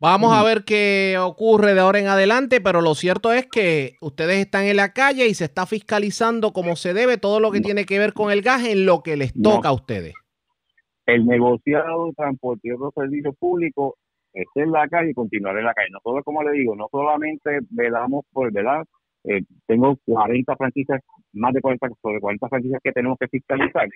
[0.00, 4.38] Vamos a ver qué ocurre de ahora en adelante, pero lo cierto es que ustedes
[4.38, 7.84] están en la calle y se está fiscalizando como se debe todo lo que tiene
[7.84, 10.14] que ver con el gas en lo que les toca a ustedes.
[11.06, 13.94] El negociado de transporte y otros servicios públicos
[14.32, 15.90] está en la calle y continuará en la calle.
[15.90, 18.84] Nosotros, como le digo, no solamente velamos por, ¿verdad?
[19.24, 21.00] Eh, tengo 40 franquicias,
[21.32, 23.88] más de 40, sobre 40 franquicias que tenemos que fiscalizar,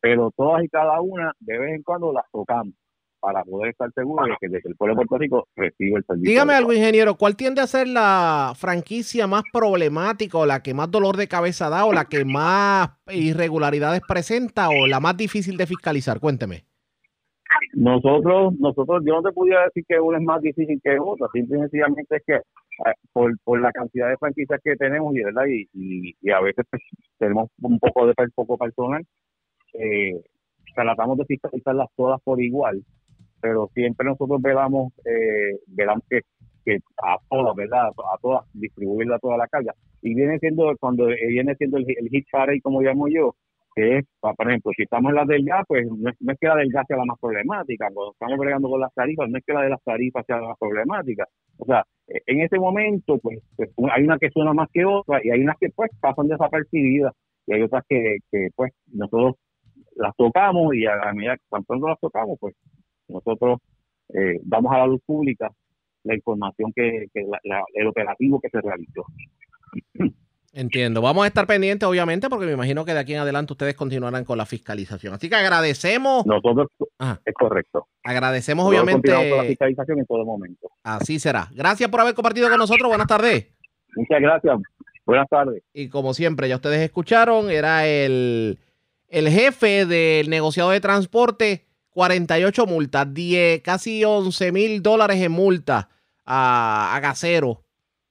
[0.00, 2.74] pero todas y cada una de vez en cuando las tocamos
[3.24, 6.30] para poder estar seguro de que desde el pueblo de Puerto Rico recibe el servicio.
[6.30, 10.90] Dígame algo, ingeniero, ¿cuál tiende a ser la franquicia más problemática o la que más
[10.90, 15.66] dolor de cabeza da o la que más irregularidades presenta o la más difícil de
[15.66, 16.20] fiscalizar?
[16.20, 16.64] Cuénteme.
[17.72, 21.56] Nosotros, nosotros, yo no te pudiera decir que una es más difícil que otra, simple
[21.56, 25.44] y sencillamente es que eh, por, por la cantidad de franquicias que tenemos y, ¿verdad?
[25.48, 26.82] y, y, a veces pues,
[27.18, 29.02] tenemos un poco de poco personal,
[29.72, 30.20] eh,
[30.74, 32.84] tratamos de fiscalizarlas todas por igual
[33.44, 35.58] pero siempre nosotros velamos, eh,
[36.64, 37.88] que, a todas, ¿verdad?
[37.88, 39.74] A todas, distribuirla toda la carga.
[40.00, 43.34] Y viene siendo, cuando viene siendo el, hit parade, como llamo yo,
[43.76, 46.56] que es, por ejemplo, si estamos en la del gas, pues no es, que la
[46.56, 49.52] del gas sea la más problemática, cuando estamos bregando con las tarifas, no es que
[49.52, 51.26] la de las tarifas sea la más problemática.
[51.58, 55.20] O sea, e, en ese momento, pues, pues hay una que suena más que otra
[55.22, 57.12] y hay unas que pues pasan desapercibidas
[57.46, 58.16] y hay otras que,
[58.56, 59.34] pues nosotros
[59.96, 62.54] las tocamos y a, medida que cuando las tocamos, pues
[63.08, 63.60] nosotros
[64.12, 65.50] eh, vamos a la luz pública
[66.04, 69.04] la información que, el operativo que se realizó.
[70.52, 71.02] Entiendo.
[71.02, 74.24] Vamos a estar pendientes, obviamente, porque me imagino que de aquí en adelante ustedes continuarán
[74.24, 75.14] con la fiscalización.
[75.14, 76.24] Así que agradecemos.
[76.26, 76.68] Nosotros,
[77.24, 77.88] es correcto.
[78.04, 79.12] Agradecemos, obviamente.
[79.12, 80.70] Con la fiscalización en todo momento.
[80.84, 81.48] Así será.
[81.52, 82.88] Gracias por haber compartido con nosotros.
[82.88, 83.48] Buenas tardes.
[83.96, 84.58] Muchas gracias.
[85.04, 85.62] Buenas tardes.
[85.72, 88.58] Y como siempre, ya ustedes escucharon, era el,
[89.08, 91.64] el jefe del negociado de transporte,
[91.94, 95.88] 48 multas, 10, casi 11 mil dólares en multa
[96.24, 97.58] a, a gaseros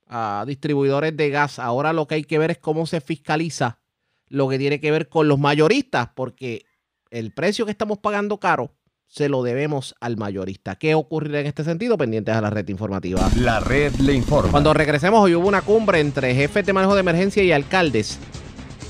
[0.08, 1.60] a distribuidores de gas.
[1.60, 3.80] Ahora lo que hay que ver es cómo se fiscaliza
[4.28, 6.66] lo que tiene que ver con los mayoristas, porque
[7.10, 8.76] el precio que estamos pagando caro
[9.08, 10.76] se lo debemos al mayorista.
[10.76, 11.98] ¿Qué ocurrirá en este sentido?
[11.98, 13.30] Pendientes a la red informativa.
[13.38, 14.50] La red le informa.
[14.50, 18.18] Cuando regresemos, hoy hubo una cumbre entre jefes de manejo de emergencia y alcaldes.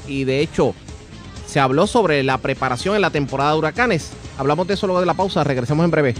[0.07, 0.75] Y de hecho,
[1.53, 4.09] se habló sobre la preparación en la temporada de huracanes.
[4.39, 5.43] Hablamos de eso luego de la pausa.
[5.43, 6.15] Regresemos en breve.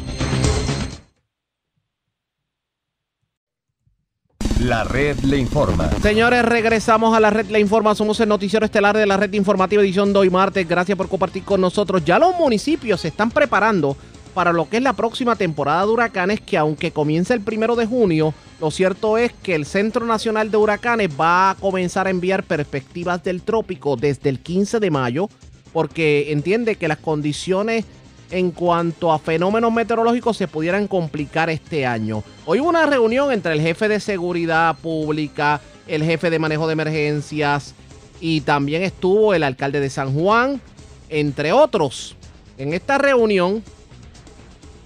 [4.60, 5.90] La red le informa.
[6.04, 7.96] Señores, regresamos a la red le informa.
[7.96, 10.70] Somos el noticiero estelar de la red informativa edición de hoy martes.
[10.70, 12.06] Gracias por compartir con nosotros.
[12.06, 13.98] Ya los municipios se están preparando
[14.34, 17.86] para lo que es la próxima temporada de huracanes que aunque comienza el primero de
[17.86, 22.44] junio, lo cierto es que el Centro Nacional de Huracanes va a comenzar a enviar
[22.44, 25.30] perspectivas del trópico desde el 15 de mayo
[25.72, 27.86] porque entiende que las condiciones
[28.32, 32.24] en cuanto a fenómenos meteorológicos se pudieran complicar este año.
[32.46, 36.74] Hoy hubo una reunión entre el jefe de seguridad pública, el jefe de manejo de
[36.74, 37.76] emergencias
[38.20, 40.62] y también estuvo el alcalde de San Juan,
[41.10, 42.16] entre otros.
[42.58, 43.64] En esta reunión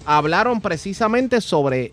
[0.07, 1.91] hablaron precisamente sobre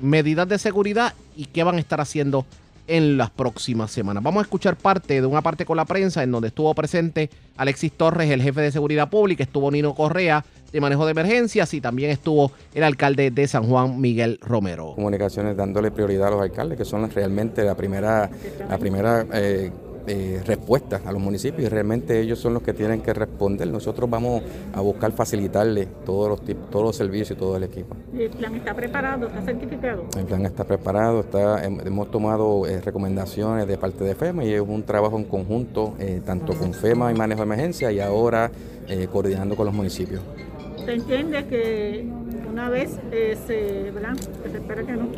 [0.00, 2.44] medidas de seguridad y qué van a estar haciendo
[2.88, 4.22] en las próximas semanas.
[4.22, 7.92] Vamos a escuchar parte de una parte con la prensa en donde estuvo presente Alexis
[7.92, 12.10] Torres, el jefe de seguridad pública, estuvo Nino Correa de manejo de emergencias y también
[12.10, 14.92] estuvo el alcalde de San Juan, Miguel Romero.
[14.96, 18.28] Comunicaciones dándole prioridad a los alcaldes, que son realmente la primera,
[18.68, 19.70] la primera eh,
[20.06, 23.66] eh, respuesta a los municipios y realmente ellos son los que tienen que responder.
[23.68, 24.42] Nosotros vamos
[24.74, 26.40] a buscar facilitarle todos los
[26.70, 27.96] todos los servicios y todo el equipo.
[28.16, 29.26] ¿El plan está preparado?
[29.26, 30.04] ¿Está certificado?
[30.16, 34.60] El plan está preparado, está, hemos tomado eh, recomendaciones de parte de FEMA y es
[34.60, 38.50] un trabajo en conjunto, eh, tanto con FEMA y manejo de emergencia y ahora
[39.10, 40.20] coordinando con los municipios.
[40.76, 42.06] ¿Usted entiende que
[42.52, 42.98] una vez
[43.46, 44.14] se, ¿verdad?
[44.42, 45.08] que se espera que no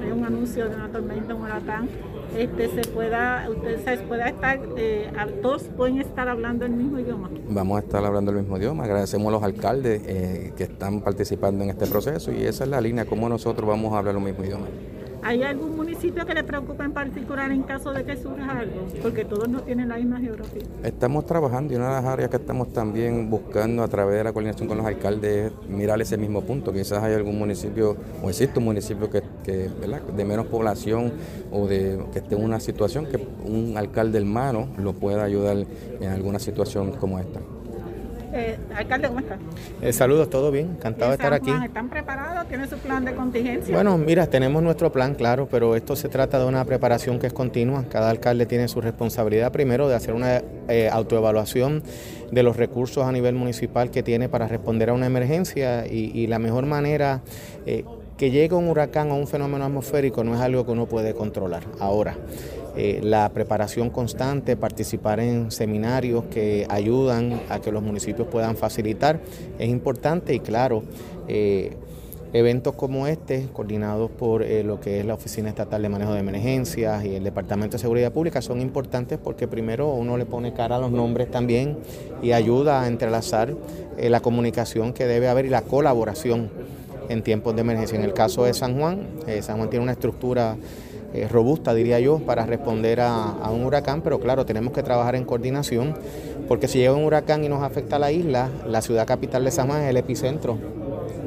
[0.00, 1.88] haya un anuncio de una tormenta, un huracán,
[2.36, 5.10] este, se pueda, ustedes pueda estar, eh,
[5.42, 7.30] todos pueden estar hablando el mismo idioma.
[7.48, 8.84] Vamos a estar hablando el mismo idioma.
[8.84, 12.80] Agradecemos a los alcaldes eh, que están participando en este proceso y esa es la
[12.80, 14.66] línea, cómo nosotros vamos a hablar el mismo idioma.
[15.22, 18.86] ¿Hay algún municipio que le preocupe en particular en caso de que surja algo?
[19.02, 20.62] Porque todos no tienen la misma geografía.
[20.84, 24.32] Estamos trabajando y una de las áreas que estamos también buscando a través de la
[24.32, 26.72] coordinación con los alcaldes es mirar ese mismo punto.
[26.72, 31.12] Quizás hay algún municipio o existe un municipio que, de menos población
[31.50, 35.56] o de que esté en una situación que un alcalde hermano lo pueda ayudar
[36.00, 37.40] en alguna situación como esta.
[38.36, 39.38] Eh, alcalde, ¿cómo está?
[39.80, 41.50] Eh, saludos, todo bien, encantado de estar aquí.
[41.64, 42.46] ¿Están preparados?
[42.48, 43.74] ¿Tienen su plan de contingencia?
[43.74, 47.32] Bueno, mira, tenemos nuestro plan, claro, pero esto se trata de una preparación que es
[47.32, 47.84] continua.
[47.88, 51.82] Cada alcalde tiene su responsabilidad primero de hacer una eh, autoevaluación
[52.30, 56.38] de los recursos a nivel municipal que tiene para responder a una emergencia y, la
[56.38, 57.22] mejor manera
[57.64, 61.62] que llegue un huracán o un fenómeno atmosférico no es algo que uno puede controlar.
[61.78, 62.16] Ahora,
[62.78, 69.18] eh, la preparación constante, participar en seminarios que ayudan a que los municipios puedan facilitar,
[69.58, 70.82] es importante y claro,
[71.26, 71.74] eh,
[72.34, 76.20] eventos como este, coordinados por eh, lo que es la Oficina Estatal de Manejo de
[76.20, 80.76] Emergencias y el Departamento de Seguridad Pública, son importantes porque primero uno le pone cara
[80.76, 81.78] a los nombres también
[82.20, 83.54] y ayuda a entrelazar
[83.96, 86.50] la comunicación que debe haber y la colaboración
[87.08, 87.96] en tiempos de emergencia.
[87.96, 89.06] En el caso de San Juan,
[89.40, 90.58] San Juan tiene una estructura
[91.16, 95.24] eh, robusta, diría yo, para responder a, un huracán, pero claro, tenemos que trabajar en
[95.24, 95.94] coordinación,
[96.48, 99.50] porque si llega un huracán y nos afecta a la isla, la ciudad capital de
[99.50, 100.58] San Juan es el epicentro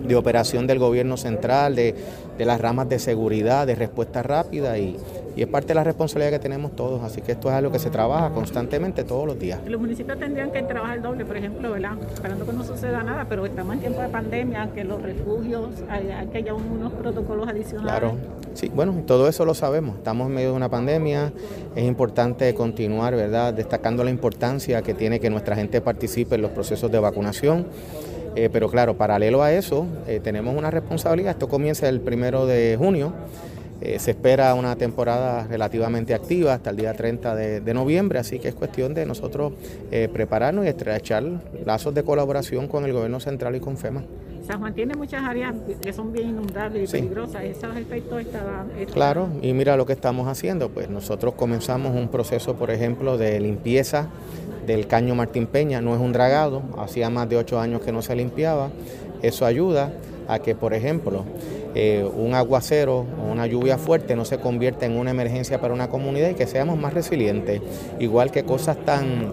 [0.09, 1.95] de operación del gobierno central, de,
[2.37, 4.97] de las ramas de seguridad, de respuesta rápida y,
[5.35, 7.79] y es parte de la responsabilidad que tenemos todos, así que esto es algo que
[7.79, 9.59] se trabaja constantemente todos los días.
[9.67, 11.93] Los municipios tendrían que trabajar doble, por ejemplo, ¿verdad?
[12.13, 16.27] Esperando que no suceda nada, pero estamos en tiempo de pandemia, que los refugios, hay,
[16.31, 17.91] que haya unos protocolos adicionales.
[17.91, 18.15] Claro,
[18.53, 21.31] sí, bueno, todo eso lo sabemos, estamos en medio de una pandemia,
[21.75, 26.51] es importante continuar, ¿verdad?, destacando la importancia que tiene que nuestra gente participe en los
[26.51, 27.67] procesos de vacunación.
[28.35, 31.31] Eh, pero claro, paralelo a eso, eh, tenemos una responsabilidad.
[31.31, 33.13] Esto comienza el primero de junio.
[33.81, 38.49] Eh, se espera una temporada relativamente activa hasta el día 30 de, noviembre, así que
[38.49, 39.53] es cuestión de nosotros
[40.11, 41.23] prepararnos y estrechar
[41.65, 44.03] lazos de colaboración con el gobierno central y con FEMA.
[44.49, 47.43] San Juan tiene muchas áreas que son bien inundables y peligrosas.
[47.43, 50.69] Esos efectos estaban, Claro, y mira lo que estamos haciendo.
[50.69, 54.07] Pues nosotros comenzamos un proceso, por ejemplo, de limpieza
[54.65, 55.81] del caño Martín Peña.
[55.81, 58.71] No es un dragado, hacía más de ocho años que no se limpiaba.
[59.21, 59.91] Eso ayuda
[60.27, 61.25] a que, por ejemplo,
[61.75, 65.89] eh, un aguacero o una lluvia fuerte no se convierta en una emergencia para una
[65.89, 67.61] comunidad y que seamos más resilientes.
[67.99, 69.31] Igual que cosas tan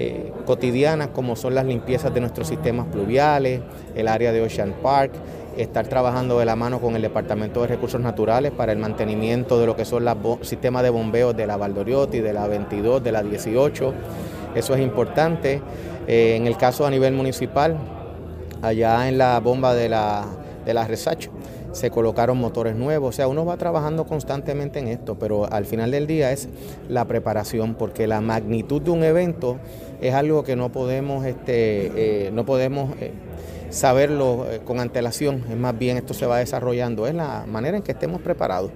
[0.00, 3.60] eh, cotidianas como son las limpiezas de nuestros sistemas pluviales,
[3.96, 5.10] el área de Ocean Park,
[5.56, 9.66] estar trabajando de la mano con el Departamento de Recursos Naturales para el mantenimiento de
[9.66, 13.24] lo que son los sistemas de bombeos de la Valdoriotti, de la 22, de la
[13.24, 13.92] 18.
[14.54, 15.60] Eso es importante.
[16.06, 17.76] Eh, en el caso a nivel municipal,
[18.62, 20.26] allá en la bomba de la,
[20.64, 21.28] de la Resach,
[21.72, 25.90] se colocaron motores nuevos, o sea, uno va trabajando constantemente en esto, pero al final
[25.90, 26.48] del día es
[26.88, 29.58] la preparación, porque la magnitud de un evento
[30.00, 33.12] es algo que no podemos, este, eh, no podemos eh,
[33.70, 37.82] saberlo eh, con antelación, es más bien esto se va desarrollando, es la manera en
[37.82, 38.70] que estemos preparados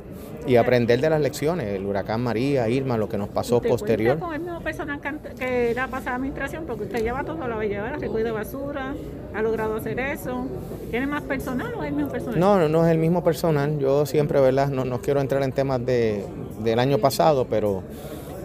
[0.46, 4.18] y aprender de las lecciones, el huracán María, Irma, lo que nos pasó posterior.
[4.18, 5.00] con el mismo personal
[5.38, 6.64] que era pasada administración?
[6.66, 8.94] Porque usted lleva todo, lo va a llevar, recoge basura,
[9.34, 10.46] ha logrado hacer eso.
[10.90, 12.38] ¿Tiene más personal o es el mismo personal?
[12.38, 13.78] No, no, no es el mismo personal.
[13.78, 14.68] Yo siempre, ¿verdad?
[14.68, 16.24] No, no quiero entrar en temas de,
[16.62, 17.82] del año pasado, pero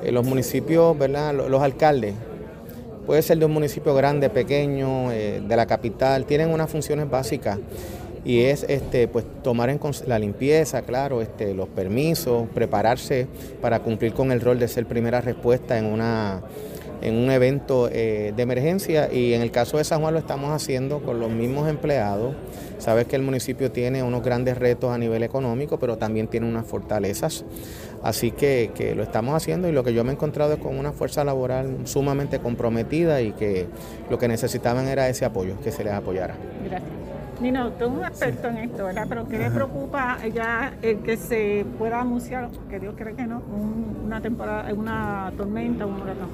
[0.04, 1.34] en los municipios, ¿verdad?
[1.34, 2.16] Los, alcaldes,
[3.06, 7.60] puede ser de un municipio grande, pequeño, eh, de la capital, tienen unas funciones básicas
[8.28, 13.26] y es este pues tomar en la limpieza, claro, este los permisos, prepararse
[13.62, 16.42] para cumplir con el rol de ser primera respuesta en una
[17.02, 20.52] en un evento eh, de emergencia y en el caso de San Juan lo estamos
[20.52, 22.36] haciendo con los mismos empleados.
[22.80, 26.66] Sabes que el municipio tiene unos grandes retos a nivel económico, pero también tiene unas
[26.66, 27.46] fortalezas.
[28.04, 30.78] Así que, que lo estamos haciendo y lo que yo me he encontrado es con
[30.78, 33.68] una fuerza laboral sumamente comprometida y que
[34.10, 36.36] lo que necesitaban era ese apoyo, que se les apoyara.
[36.68, 37.17] Gracias.
[37.40, 39.06] Nino, tú eres un experto en esto, ¿verdad?
[39.08, 43.44] Pero ¿qué le preocupa ya el que se pueda anunciar, que Dios cree que no,
[44.04, 46.30] una temporada, una tormenta, un huracán?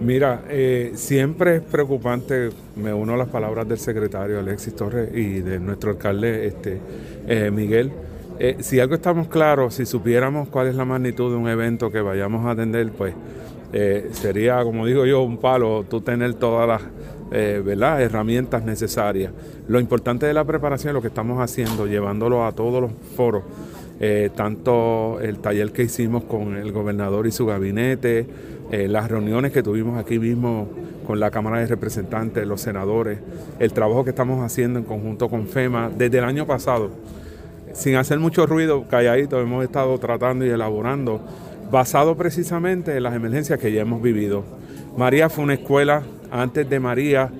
[0.00, 5.40] Mira, eh, siempre es preocupante, me uno a las palabras del secretario Alexis Torres y
[5.40, 6.80] de nuestro alcalde este,
[7.28, 7.92] eh, Miguel.
[8.40, 12.00] Eh, si algo estamos claros, si supiéramos cuál es la magnitud de un evento que
[12.00, 13.14] vayamos a atender, pues
[14.10, 16.82] sería, como digo yo, un palo tú tener todas las
[17.30, 17.62] eh,
[17.98, 19.32] herramientas necesarias.
[19.68, 23.44] Lo importante de la preparación es lo que estamos haciendo, llevándolo a todos los foros,
[24.00, 28.26] eh, tanto el taller que hicimos con el gobernador y su gabinete,
[28.70, 30.68] eh, las reuniones que tuvimos aquí mismo
[31.06, 33.18] con la Cámara de Representantes, los senadores,
[33.58, 36.90] el trabajo que estamos haciendo en conjunto con FEMA desde el año pasado.
[37.72, 41.20] Sin hacer mucho ruido, calladito, hemos estado tratando y elaborando,
[41.70, 44.44] basado precisamente en las emergencias que ya hemos vivido.
[44.96, 47.30] María fue una escuela antes de María,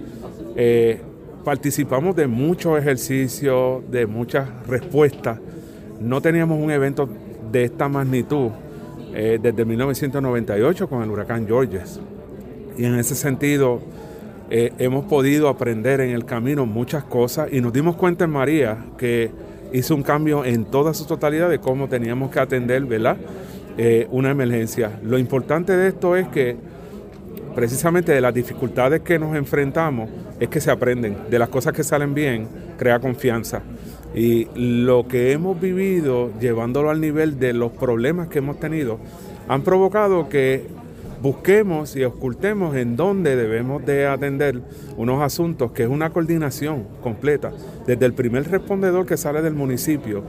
[0.57, 1.01] eh,
[1.45, 5.39] participamos de muchos ejercicios, de muchas respuestas.
[6.01, 7.09] No teníamos un evento
[7.51, 8.51] de esta magnitud
[9.15, 12.01] eh, desde 1998 con el huracán Georges.
[12.77, 13.81] Y en ese sentido
[14.51, 18.79] eh, hemos podido aprender en el camino muchas cosas y nos dimos cuenta en María
[18.99, 19.31] que
[19.73, 23.17] hizo un cambio en toda su totalidad de cómo teníamos que atender ¿verdad?
[24.11, 25.01] una emergencia.
[25.03, 26.57] Lo importante de esto es que
[27.55, 30.09] precisamente de las dificultades que nos enfrentamos
[30.39, 31.17] es que se aprenden.
[31.31, 32.49] De las cosas que salen bien,
[32.79, 33.63] crea confianza.
[34.15, 38.99] Y lo que hemos vivido, llevándolo al nivel de los problemas que hemos tenido,
[39.49, 40.67] han provocado que
[41.23, 44.61] busquemos y ocultemos en dónde debemos de atender
[44.97, 47.53] unos asuntos que es una coordinación completa,
[47.87, 50.25] desde el primer respondedor que sale del municipio,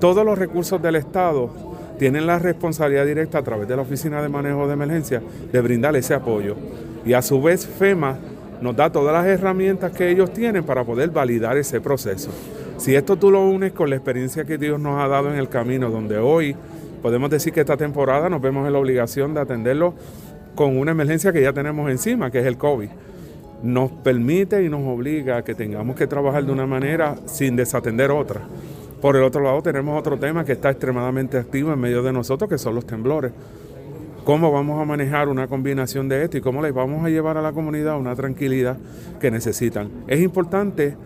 [0.00, 4.28] todos los recursos del Estado tienen la responsabilidad directa a través de la Oficina de
[4.28, 6.56] Manejo de Emergencia de brindar ese apoyo.
[7.04, 8.18] Y a su vez FEMA
[8.60, 12.30] nos da todas las herramientas que ellos tienen para poder validar ese proceso.
[12.76, 15.48] Si esto tú lo unes con la experiencia que Dios nos ha dado en el
[15.48, 16.56] camino, donde hoy
[17.02, 19.94] podemos decir que esta temporada nos vemos en la obligación de atenderlo
[20.54, 22.88] con una emergencia que ya tenemos encima, que es el COVID,
[23.62, 28.10] nos permite y nos obliga a que tengamos que trabajar de una manera sin desatender
[28.10, 28.42] otra.
[29.02, 32.48] Por el otro lado tenemos otro tema que está extremadamente activo en medio de nosotros,
[32.48, 33.32] que son los temblores.
[34.22, 37.42] ¿Cómo vamos a manejar una combinación de esto y cómo les vamos a llevar a
[37.42, 38.76] la comunidad una tranquilidad
[39.20, 39.90] que necesitan?
[40.06, 40.96] Es importante,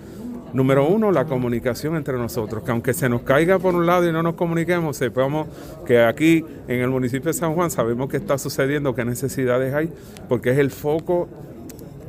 [0.52, 4.12] número uno, la comunicación entre nosotros, que aunque se nos caiga por un lado y
[4.12, 5.48] no nos comuniquemos, sepamos
[5.86, 9.90] que aquí en el municipio de San Juan sabemos qué está sucediendo, qué necesidades hay,
[10.28, 11.28] porque es el foco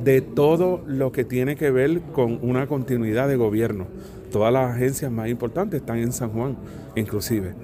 [0.04, 3.86] de todo lo que tiene que ver con una continuidad de gobierno.
[4.30, 6.56] Todas las agencias más importantes están en San Juan,
[6.94, 7.54] inclusive.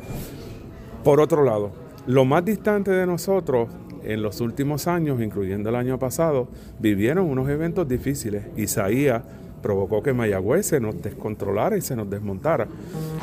[1.03, 1.73] Por otro lado,
[2.07, 3.69] lo más distante de nosotros
[4.05, 8.45] en los últimos años, incluyendo el año pasado, vivieron unos eventos difíciles.
[8.57, 9.23] Isaías
[9.63, 12.69] provocó que Mayagüez se nos descontrolara y se nos desmontara.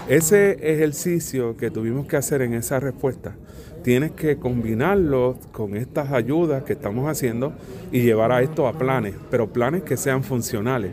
[0.07, 3.35] Ese ejercicio que tuvimos que hacer en esa respuesta,
[3.83, 7.53] tienes que combinarlo con estas ayudas que estamos haciendo
[7.91, 10.91] y llevar a esto a planes, pero planes que sean funcionales,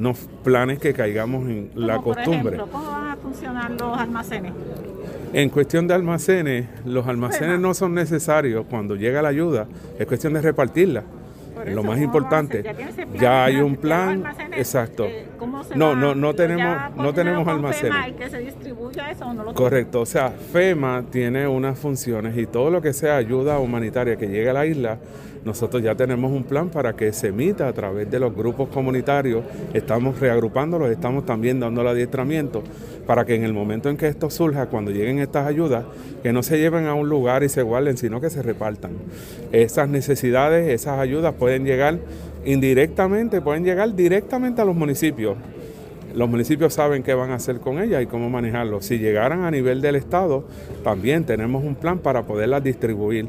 [0.00, 2.56] no planes que caigamos en la costumbre.
[2.56, 4.52] ¿Cómo van a funcionar los almacenes?
[5.34, 9.66] En cuestión de almacenes, los almacenes no son necesarios cuando llega la ayuda,
[9.98, 11.04] es cuestión de repartirla.
[11.66, 12.64] Lo más importante,
[13.18, 14.24] ya, hay un plan,
[14.56, 15.06] exacto.
[15.06, 15.26] Eh,
[15.74, 18.14] no, no, no tenemos, no tenemos almacenes.
[18.16, 22.70] que se distribuya eso, no lo Correcto, o sea, FEMA tiene unas funciones y todo
[22.70, 24.98] lo que sea ayuda humanitaria que llegue a la isla
[25.44, 29.42] nosotros ya tenemos un plan para que se emita a través de los grupos comunitarios,
[29.72, 32.62] estamos reagrupándolos, estamos también dando el adiestramiento
[33.06, 35.84] para que en el momento en que esto surja, cuando lleguen estas ayudas,
[36.22, 38.92] que no se lleven a un lugar y se guarden, sino que se repartan.
[39.52, 41.98] Esas necesidades, esas ayudas pueden llegar
[42.44, 45.36] indirectamente, pueden llegar directamente a los municipios.
[46.14, 48.82] Los municipios saben qué van a hacer con ellas y cómo manejarlo.
[48.82, 50.44] Si llegaran a nivel del Estado,
[50.82, 53.28] también tenemos un plan para poderlas distribuir.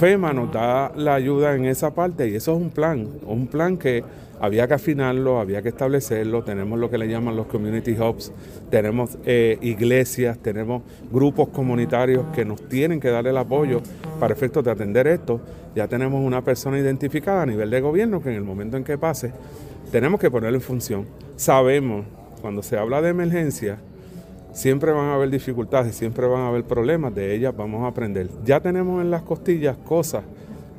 [0.00, 3.76] FEMA nos da la ayuda en esa parte y eso es un plan, un plan
[3.76, 4.02] que
[4.42, 6.42] había que afinarlo, había que establecerlo.
[6.42, 8.32] Tenemos lo que le llaman los community hubs,
[8.70, 10.82] tenemos eh, iglesias, tenemos
[11.12, 13.80] grupos comunitarios que nos tienen que dar el apoyo
[14.18, 15.40] para efectos de atender esto.
[15.76, 18.98] Ya tenemos una persona identificada a nivel de gobierno que en el momento en que
[18.98, 19.32] pase,
[19.92, 21.06] tenemos que ponerlo en función.
[21.36, 22.04] Sabemos
[22.40, 23.78] cuando se habla de emergencia,
[24.52, 28.28] siempre van a haber dificultades, siempre van a haber problemas, de ellas vamos a aprender.
[28.44, 30.24] Ya tenemos en las costillas cosas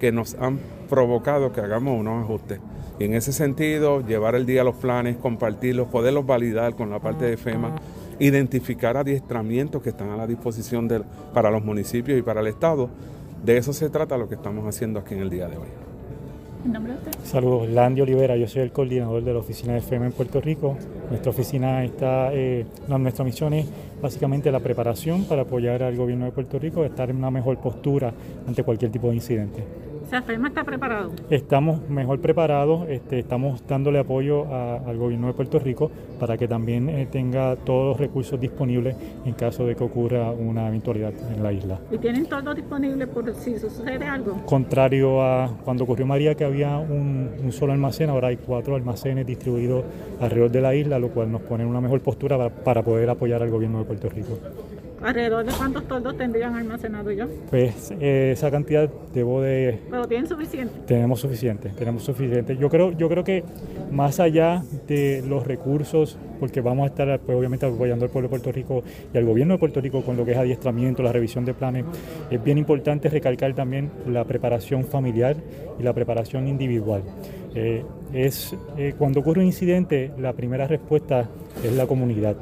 [0.02, 0.60] que nos han
[0.90, 2.60] provocado que hagamos unos ajustes.
[2.99, 6.99] Y en ese sentido, llevar el día a los planes, compartirlos, poderlos validar con la
[6.99, 7.76] parte de FEMA,
[8.20, 11.02] identificar adiestramientos que están a la disposición de,
[11.34, 12.90] para los municipios y para el Estado.
[13.44, 15.68] De eso se trata lo que estamos haciendo aquí en el día de hoy.
[17.26, 20.78] Saludos, Landy Olivera, yo soy el coordinador de la oficina de FEMA en Puerto Rico.
[21.10, 23.68] Nuestra oficina está, eh, nuestra misión es
[24.02, 28.14] básicamente la preparación para apoyar al gobierno de Puerto Rico, estar en una mejor postura
[28.48, 29.64] ante cualquier tipo de incidente.
[30.22, 31.11] FEMA está preparado?
[31.30, 36.90] Estamos mejor preparados, este, estamos dándole apoyo al gobierno de Puerto Rico para que también
[36.90, 38.95] eh, tenga todos los recursos disponibles
[39.26, 41.80] en caso de que ocurra una eventualidad en la isla.
[41.91, 44.45] ¿Y tienen todo disponible por si sucede algo?
[44.45, 49.84] Contrario a cuando ocurrió María, que había un, solo almacén, ahora hay cuatro almacenes distribuidos
[50.19, 53.41] alrededor de la isla, lo cual nos pone en una mejor postura para poder apoyar
[53.41, 54.38] al gobierno de Puerto Rico.
[55.03, 57.27] ¿Alrededor de cuántos toldos tendrían almacenado ya?
[57.49, 59.80] Pues eh, esa cantidad debo de...
[59.89, 60.73] ¿Pero tienen suficiente?
[60.88, 62.55] Tenemos suficiente, tenemos suficiente.
[62.55, 63.43] Yo creo, yo creo que
[63.91, 68.31] más allá de los recursos, porque vamos a estar pues, obviamente apoyando al pueblo de
[68.31, 71.43] Puerto Rico y al gobierno de Puerto Rico con lo que es adiestramiento, la revisión
[71.43, 71.84] de planes,
[72.31, 75.35] es bien importante recalcar también la preparación familiar
[75.80, 77.03] y la preparación individual.
[77.55, 81.30] Eh, es eh, cuando ocurre un incidente, la primera respuesta
[81.63, 82.35] es la comunidad.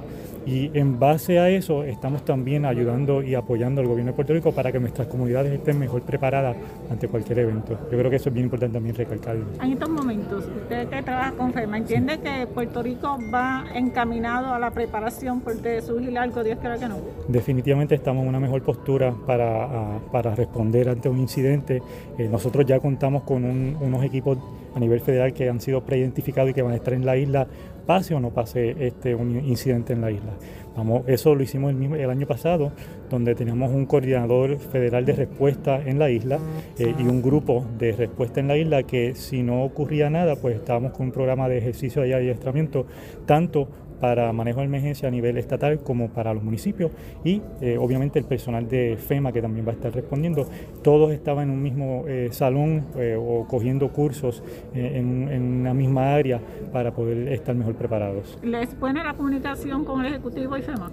[0.46, 4.52] Y en base a eso estamos también ayudando y apoyando al gobierno de Puerto Rico
[4.52, 6.56] para que nuestras comunidades estén mejor preparadas
[6.90, 7.78] ante cualquier evento.
[7.92, 9.46] Yo creo que eso es bien importante también recalcarlo.
[9.62, 14.60] En estos momentos, usted que trabaja con FEMA, ¿entiende que Puerto Rico va encaminado a
[14.60, 16.98] la preparación porque surgir algo, Dios quiera que no?
[17.28, 21.82] Definitivamente estamos en una mejor postura para, para responder ante un incidente.
[22.18, 24.38] Eh, nosotros ya contamos con unos equipos
[24.76, 27.48] a nivel federal que han sido preidentificados y que van a estar en la isla
[27.82, 30.34] pase o no pase este, un incidente en la isla.
[30.76, 32.72] Vamos, eso lo hicimos el, el año pasado,
[33.10, 36.40] donde teníamos un coordinador federal de respuesta en la isla
[36.80, 40.56] eh, y un grupo de respuesta en la isla que si no ocurría nada, pues
[40.56, 42.86] estábamos con un programa de ejercicio y adiestramiento,
[43.26, 43.68] tanto
[44.02, 46.92] para manejo de emergencia a nivel estatal como para los municipios
[47.24, 50.48] y eh, obviamente el personal de FEMA que también va a estar respondiendo.
[50.84, 56.14] Todos estaban en un mismo eh, salón eh, o cogiendo cursos en, en, una misma
[56.14, 56.42] área
[56.74, 58.38] para poder estar mejor preparados.
[58.42, 60.92] ¿Les pone la comunicación con el Ejecutivo y FEMA?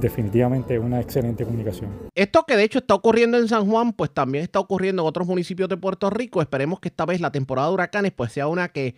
[0.00, 1.90] definitivamente una excelente comunicación.
[2.14, 5.26] Esto que de hecho está ocurriendo en San Juan, pues también está ocurriendo en otros
[5.26, 6.42] municipios de Puerto Rico.
[6.42, 8.96] Esperemos que esta vez la temporada de huracanes pues sea una que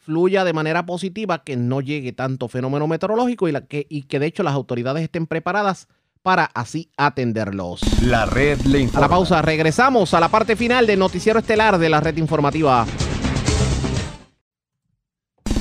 [0.00, 4.18] fluya de manera positiva, que no llegue tanto fenómeno meteorológico y, la que, y que
[4.18, 5.88] de hecho las autoridades estén preparadas
[6.22, 7.80] para así atenderlos.
[8.02, 9.06] La red le informa.
[9.06, 12.86] A la pausa, regresamos a la parte final del noticiero estelar de la red informativa.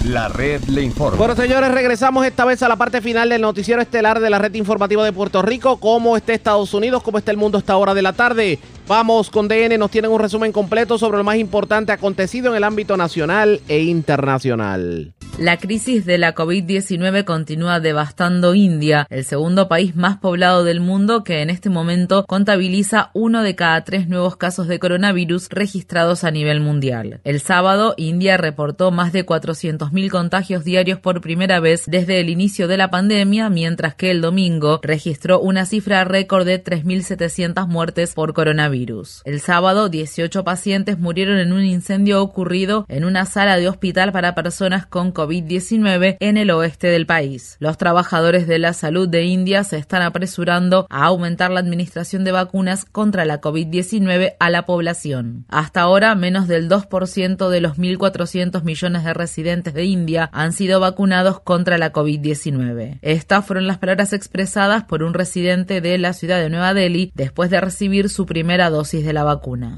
[0.06, 1.18] La red le informa.
[1.18, 4.54] Bueno, señores, regresamos esta vez a la parte final del noticiero estelar de la red
[4.56, 5.78] informativa de Puerto Rico.
[5.80, 7.04] ¿Cómo está Estados Unidos?
[7.04, 8.60] ¿Cómo está el mundo a esta hora de la tarde?
[8.90, 12.64] Vamos con DN, nos tienen un resumen completo sobre lo más importante acontecido en el
[12.64, 15.14] ámbito nacional e internacional.
[15.38, 21.24] La crisis de la COVID-19 continúa devastando India, el segundo país más poblado del mundo
[21.24, 26.32] que en este momento contabiliza uno de cada tres nuevos casos de coronavirus registrados a
[26.32, 27.22] nivel mundial.
[27.24, 32.68] El sábado, India reportó más de 400.000 contagios diarios por primera vez desde el inicio
[32.68, 38.34] de la pandemia, mientras que el domingo registró una cifra récord de 3.700 muertes por
[38.34, 38.79] coronavirus.
[39.26, 44.36] El sábado, 18 pacientes murieron en un incendio ocurrido en una sala de hospital para
[44.36, 47.58] personas con COVID COVID-19 en el oeste del país.
[47.60, 52.32] Los trabajadores de la salud de India se están apresurando a aumentar la administración de
[52.32, 55.46] vacunas contra la COVID-19 a la población.
[55.50, 60.80] Hasta ahora, menos del 2% de los 1.400 millones de residentes de India han sido
[60.80, 63.00] vacunados contra la COVID-19.
[63.02, 67.50] Estas fueron las palabras expresadas por un residente de la ciudad de Nueva Delhi después
[67.50, 69.78] de recibir su primera dosis de la vacuna.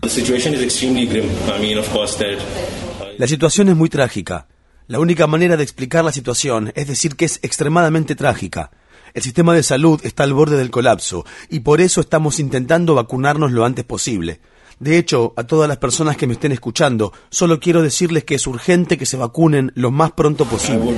[3.18, 4.48] La situación es muy trágica.
[4.88, 8.72] La única manera de explicar la situación es decir que es extremadamente trágica.
[9.14, 13.52] El sistema de salud está al borde del colapso y por eso estamos intentando vacunarnos
[13.52, 14.40] lo antes posible.
[14.80, 18.48] De hecho, a todas las personas que me estén escuchando, solo quiero decirles que es
[18.48, 20.92] urgente que se vacunen lo más pronto posible.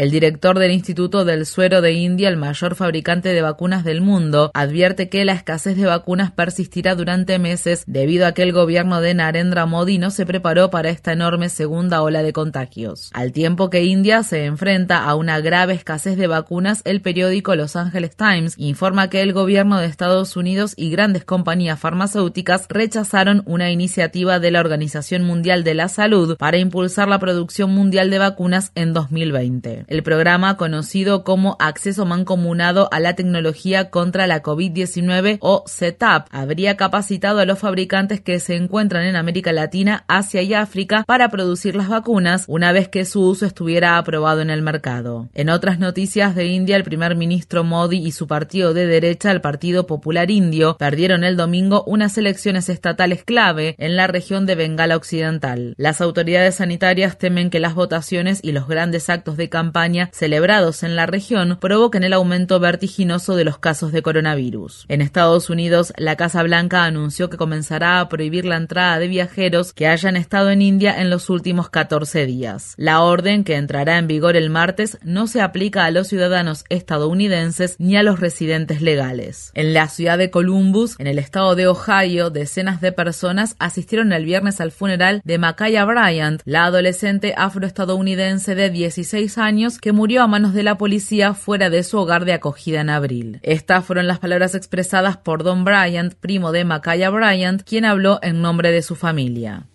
[0.00, 4.50] El director del Instituto del Suero de India, el mayor fabricante de vacunas del mundo,
[4.54, 9.12] advierte que la escasez de vacunas persistirá durante meses debido a que el gobierno de
[9.12, 13.10] Narendra Modi no se preparó para esta enorme segunda ola de contagios.
[13.12, 17.76] Al tiempo que India se enfrenta a una grave escasez de vacunas, el periódico Los
[17.76, 23.70] Angeles Times informa que el gobierno de Estados Unidos y grandes compañías farmacéuticas rechazaron una
[23.70, 28.72] iniciativa de la Organización Mundial de la Salud para impulsar la producción mundial de vacunas
[28.74, 29.89] en 2020.
[29.90, 36.76] El programa, conocido como Acceso Mancomunado a la Tecnología contra la COVID-19 o CETAP, habría
[36.76, 41.74] capacitado a los fabricantes que se encuentran en América Latina, Asia y África para producir
[41.74, 45.28] las vacunas una vez que su uso estuviera aprobado en el mercado.
[45.34, 49.40] En otras noticias de India, el primer ministro Modi y su partido de derecha, el
[49.40, 54.94] Partido Popular Indio, perdieron el domingo unas elecciones estatales clave en la región de Bengala
[54.94, 55.74] Occidental.
[55.78, 59.79] Las autoridades sanitarias temen que las votaciones y los grandes actos de campaña
[60.12, 64.84] celebrados en la región provoquen el aumento vertiginoso de los casos de coronavirus.
[64.88, 69.72] En Estados Unidos, la Casa Blanca anunció que comenzará a prohibir la entrada de viajeros
[69.72, 72.74] que hayan estado en India en los últimos 14 días.
[72.76, 77.76] La orden, que entrará en vigor el martes, no se aplica a los ciudadanos estadounidenses
[77.78, 79.50] ni a los residentes legales.
[79.54, 84.26] En la ciudad de Columbus, en el estado de Ohio, decenas de personas asistieron el
[84.26, 90.26] viernes al funeral de Makaya Bryant, la adolescente afroestadounidense de 16 años que murió a
[90.26, 93.38] manos de la policía fuera de su hogar de acogida en abril.
[93.42, 98.40] Estas fueron las palabras expresadas por Don Bryant, primo de Makaya Bryant, quien habló en
[98.40, 99.66] nombre de su familia.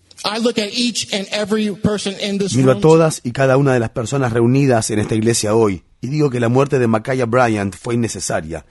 [2.54, 6.08] Miro a todas y cada una de las personas reunidas en esta iglesia hoy y
[6.08, 8.64] digo que la muerte de Makaya Bryant fue innecesaria,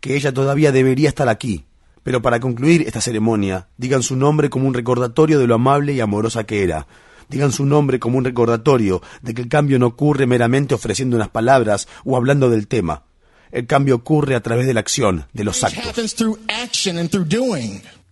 [0.00, 1.64] que ella todavía debería estar aquí.
[2.02, 6.00] Pero para concluir esta ceremonia, digan su nombre como un recordatorio de lo amable y
[6.00, 6.86] amorosa que era,
[7.30, 11.28] digan su nombre como un recordatorio de que el cambio no ocurre meramente ofreciendo unas
[11.28, 13.04] palabras o hablando del tema.
[13.50, 15.82] El cambio ocurre a través de la acción, de los actos.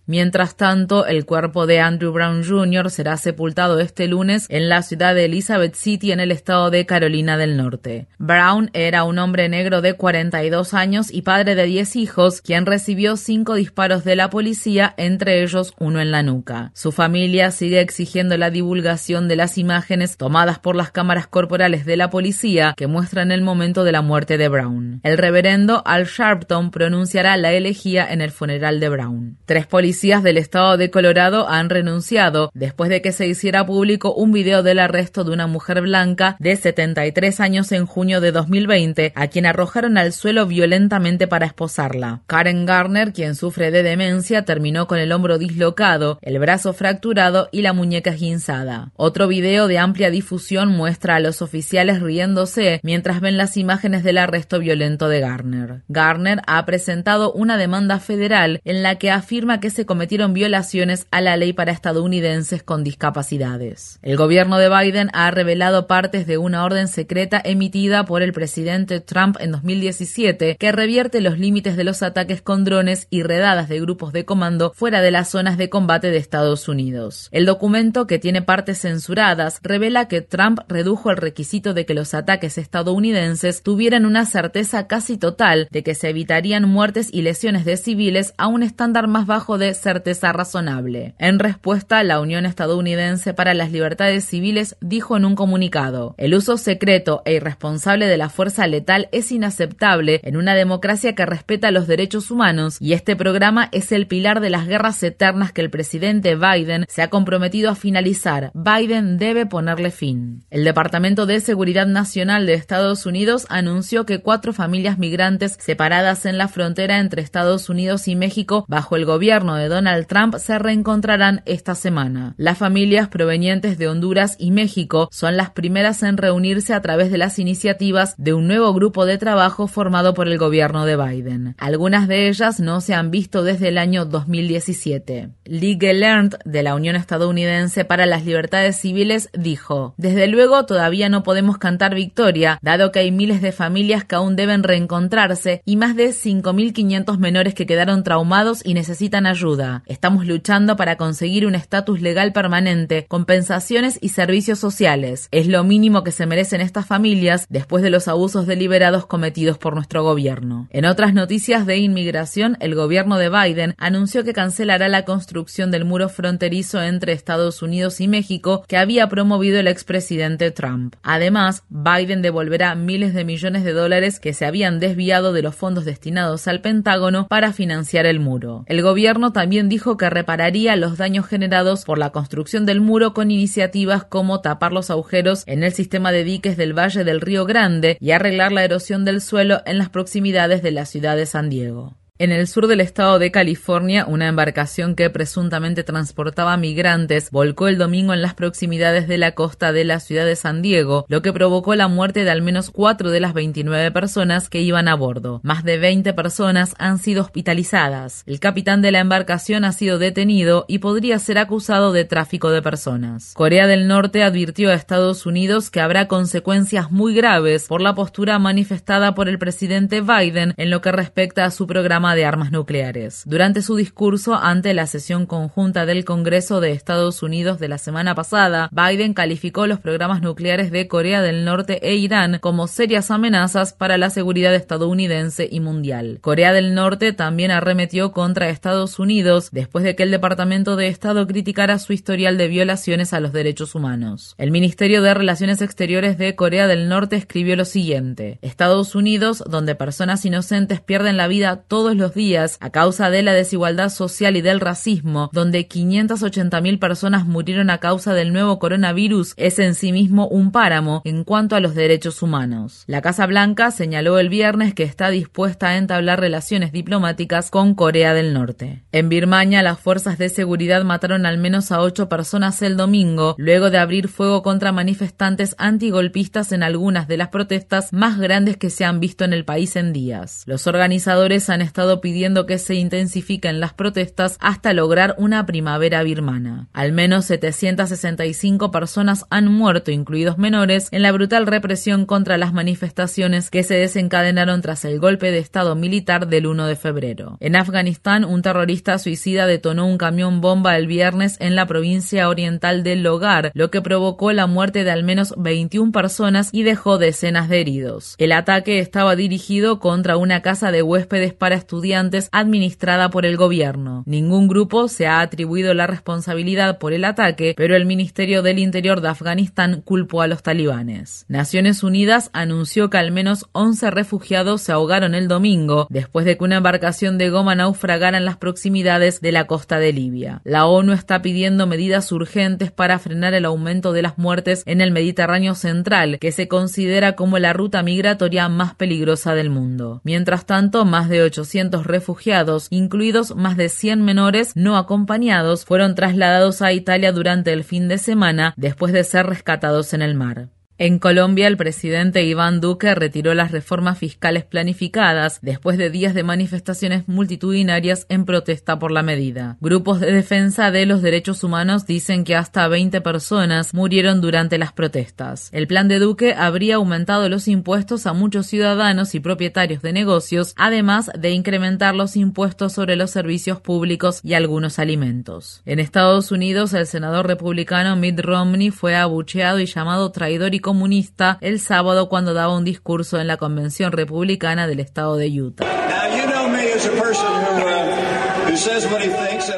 [0.09, 2.89] Mientras tanto, el cuerpo de Andrew Brown Jr.
[2.89, 7.37] será sepultado este lunes en la ciudad de Elizabeth City, en el estado de Carolina
[7.37, 8.07] del Norte.
[8.17, 13.17] Brown era un hombre negro de 42 años y padre de 10 hijos, quien recibió
[13.17, 16.71] cinco disparos de la policía, entre ellos uno en la nuca.
[16.73, 21.97] Su familia sigue exigiendo la divulgación de las imágenes tomadas por las cámaras corporales de
[21.97, 25.01] la policía que muestran el momento de la muerte de Brown.
[25.03, 29.37] El reverendo Al Sharpton pronunciará la elegía en el funeral de Brown.
[29.45, 34.31] Tres policías del estado de Colorado han renunciado después de que se hiciera público un
[34.31, 39.27] video del arresto de una mujer blanca de 73 años en junio de 2020, a
[39.27, 42.21] quien arrojaron al suelo violentamente para esposarla.
[42.27, 47.61] Karen Garner, quien sufre de demencia, terminó con el hombro dislocado, el brazo fracturado y
[47.61, 48.91] la muñeca esguinzada.
[48.95, 54.17] Otro video de amplia difusión muestra a los oficiales riéndose mientras ven las imágenes del
[54.17, 55.81] arresto violento de Garner.
[55.89, 61.19] Garner ha presentado una demanda federal en la que afirma que se cometieron violaciones a
[61.19, 63.97] la ley para estadounidenses con discapacidades.
[64.03, 68.99] El gobierno de Biden ha revelado partes de una orden secreta emitida por el presidente
[68.99, 73.79] Trump en 2017 que revierte los límites de los ataques con drones y redadas de
[73.79, 77.27] grupos de comando fuera de las zonas de combate de Estados Unidos.
[77.31, 82.13] El documento, que tiene partes censuradas, revela que Trump redujo el requisito de que los
[82.13, 87.75] ataques estadounidenses tuvieran una certeza casi total de que se evitarían muertes y lesiones de
[87.75, 91.13] civiles a un estándar más bajo de certeza razonable.
[91.19, 96.57] En respuesta, la Unión Estadounidense para las Libertades Civiles dijo en un comunicado, el uso
[96.57, 101.87] secreto e irresponsable de la fuerza letal es inaceptable en una democracia que respeta los
[101.87, 106.35] derechos humanos y este programa es el pilar de las guerras eternas que el presidente
[106.35, 108.51] Biden se ha comprometido a finalizar.
[108.53, 110.43] Biden debe ponerle fin.
[110.49, 116.37] El Departamento de Seguridad Nacional de Estados Unidos anunció que cuatro familias migrantes separadas en
[116.37, 121.43] la frontera entre Estados Unidos y México bajo el gobierno de Donald Trump se reencontrarán
[121.45, 122.33] esta semana.
[122.37, 127.17] Las familias provenientes de Honduras y México son las primeras en reunirse a través de
[127.17, 131.55] las iniciativas de un nuevo grupo de trabajo formado por el gobierno de Biden.
[131.57, 135.29] Algunas de ellas no se han visto desde el año 2017.
[135.45, 141.23] Lee Gelernt, de la Unión Estadounidense para las Libertades Civiles, dijo, Desde luego todavía no
[141.23, 145.95] podemos cantar victoria, dado que hay miles de familias que aún deben reencontrarse y más
[145.95, 149.48] de 5.500 menores que quedaron traumados y necesitan ayuda.
[149.85, 155.27] Estamos luchando para conseguir un estatus legal permanente, compensaciones y servicios sociales.
[155.31, 159.73] Es lo mínimo que se merecen estas familias después de los abusos deliberados cometidos por
[159.73, 160.67] nuestro gobierno.
[160.69, 165.85] En otras noticias de inmigración, el gobierno de Biden anunció que cancelará la construcción del
[165.85, 170.95] muro fronterizo entre Estados Unidos y México que había promovido el expresidente Trump.
[171.01, 175.85] Además, Biden devolverá miles de millones de dólares que se habían desviado de los fondos
[175.85, 178.63] destinados al Pentágono para financiar el muro.
[178.67, 183.31] El gobierno también dijo que repararía los daños generados por la construcción del muro con
[183.31, 187.95] iniciativas como tapar los agujeros en el sistema de diques del Valle del Río Grande
[188.01, 191.95] y arreglar la erosión del suelo en las proximidades de la ciudad de San Diego.
[192.21, 197.77] En el sur del estado de California, una embarcación que presuntamente transportaba migrantes volcó el
[197.77, 201.31] domingo en las proximidades de la costa de la ciudad de San Diego, lo que
[201.31, 205.39] provocó la muerte de al menos cuatro de las 29 personas que iban a bordo.
[205.43, 208.23] Más de 20 personas han sido hospitalizadas.
[208.25, 212.61] El capitán de la embarcación ha sido detenido y podría ser acusado de tráfico de
[212.61, 213.33] personas.
[213.33, 218.39] Corea del Norte advirtió a Estados Unidos que habrá consecuencias muy graves por la postura
[218.39, 223.23] manifestada por el presidente Biden en lo que respecta a su programa de armas nucleares.
[223.25, 228.15] Durante su discurso ante la sesión conjunta del Congreso de Estados Unidos de la semana
[228.15, 233.73] pasada, Biden calificó los programas nucleares de Corea del Norte e Irán como serias amenazas
[233.73, 236.19] para la seguridad estadounidense y mundial.
[236.21, 241.27] Corea del Norte también arremetió contra Estados Unidos después de que el Departamento de Estado
[241.27, 244.35] criticara su historial de violaciones a los derechos humanos.
[244.37, 249.75] El Ministerio de Relaciones Exteriores de Corea del Norte escribió lo siguiente: Estados Unidos, donde
[249.75, 254.41] personas inocentes pierden la vida todos los días a causa de la desigualdad social y
[254.41, 260.27] del racismo, donde 580.000 personas murieron a causa del nuevo coronavirus, es en sí mismo
[260.27, 262.83] un páramo en cuanto a los derechos humanos.
[262.87, 268.13] La Casa Blanca señaló el viernes que está dispuesta a entablar relaciones diplomáticas con Corea
[268.13, 268.83] del Norte.
[268.91, 273.69] En Birmania, las fuerzas de seguridad mataron al menos a ocho personas el domingo, luego
[273.69, 278.85] de abrir fuego contra manifestantes antigolpistas en algunas de las protestas más grandes que se
[278.85, 280.43] han visto en el país en días.
[280.45, 286.69] Los organizadores han estado pidiendo que se intensifiquen las protestas hasta lograr una primavera birmana.
[286.73, 293.49] Al menos 765 personas han muerto, incluidos menores, en la brutal represión contra las manifestaciones
[293.49, 297.37] que se desencadenaron tras el golpe de Estado militar del 1 de febrero.
[297.39, 302.83] En Afganistán, un terrorista suicida detonó un camión bomba el viernes en la provincia oriental
[302.83, 307.49] del Logar, lo que provocó la muerte de al menos 21 personas y dejó decenas
[307.49, 308.15] de heridos.
[308.17, 313.37] El ataque estaba dirigido contra una casa de huéspedes para estudiantes estudiantes administrada por el
[313.37, 314.03] gobierno.
[314.05, 318.99] Ningún grupo se ha atribuido la responsabilidad por el ataque, pero el Ministerio del Interior
[318.99, 321.23] de Afganistán culpó a los talibanes.
[321.29, 326.43] Naciones Unidas anunció que al menos 11 refugiados se ahogaron el domingo después de que
[326.43, 330.41] una embarcación de goma naufragara en las proximidades de la costa de Libia.
[330.43, 334.91] La ONU está pidiendo medidas urgentes para frenar el aumento de las muertes en el
[334.91, 340.01] Mediterráneo central, que se considera como la ruta migratoria más peligrosa del mundo.
[340.03, 346.61] Mientras tanto, más de 800 refugiados, incluidos más de 100 menores no acompañados, fueron trasladados
[346.61, 350.49] a Italia durante el fin de semana después de ser rescatados en el mar.
[350.81, 356.23] En Colombia, el presidente Iván Duque retiró las reformas fiscales planificadas después de días de
[356.23, 359.57] manifestaciones multitudinarias en protesta por la medida.
[359.59, 364.71] Grupos de defensa de los derechos humanos dicen que hasta 20 personas murieron durante las
[364.71, 365.49] protestas.
[365.51, 370.53] El plan de Duque habría aumentado los impuestos a muchos ciudadanos y propietarios de negocios,
[370.55, 375.61] además de incrementar los impuestos sobre los servicios públicos y algunos alimentos.
[375.65, 381.39] En Estados Unidos, el senador republicano Mitt Romney fue abucheado y llamado traidor y comunista
[381.41, 385.65] el sábado cuando daba un discurso en la Convención Republicana del estado de Utah.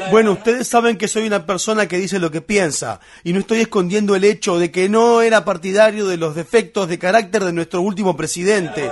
[0.09, 3.59] Bueno, ustedes saben que soy una persona que dice lo que piensa y no estoy
[3.59, 7.81] escondiendo el hecho de que no era partidario de los defectos de carácter de nuestro
[7.81, 8.89] último presidente.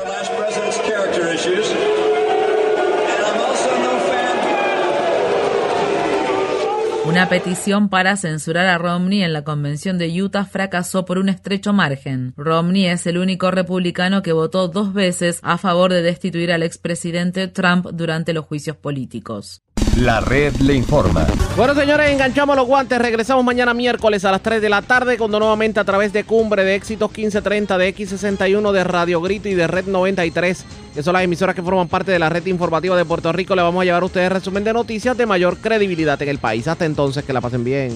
[7.10, 11.74] Una petición para censurar a Romney en la convención de Utah fracasó por un estrecho
[11.74, 12.36] margen.
[12.38, 17.48] Romney es el único republicano que votó dos veces a favor de destituir al expresidente
[17.48, 19.64] Trump durante los juicios políticos.
[20.00, 21.28] La red le informa.
[21.58, 22.98] Bueno, señores, enganchamos los guantes.
[23.00, 26.64] Regresamos mañana miércoles a las 3 de la tarde, cuando nuevamente a través de Cumbre
[26.64, 30.66] de Éxitos 1530, de X61, de Radio Grito y de Red 93,
[30.96, 33.62] que son las emisoras que forman parte de la red informativa de Puerto Rico, le
[33.62, 36.70] vamos a llevar a ustedes resumen de noticias de mayor credibilidad en el país.
[36.70, 37.92] Hasta entonces, que la pasen bien.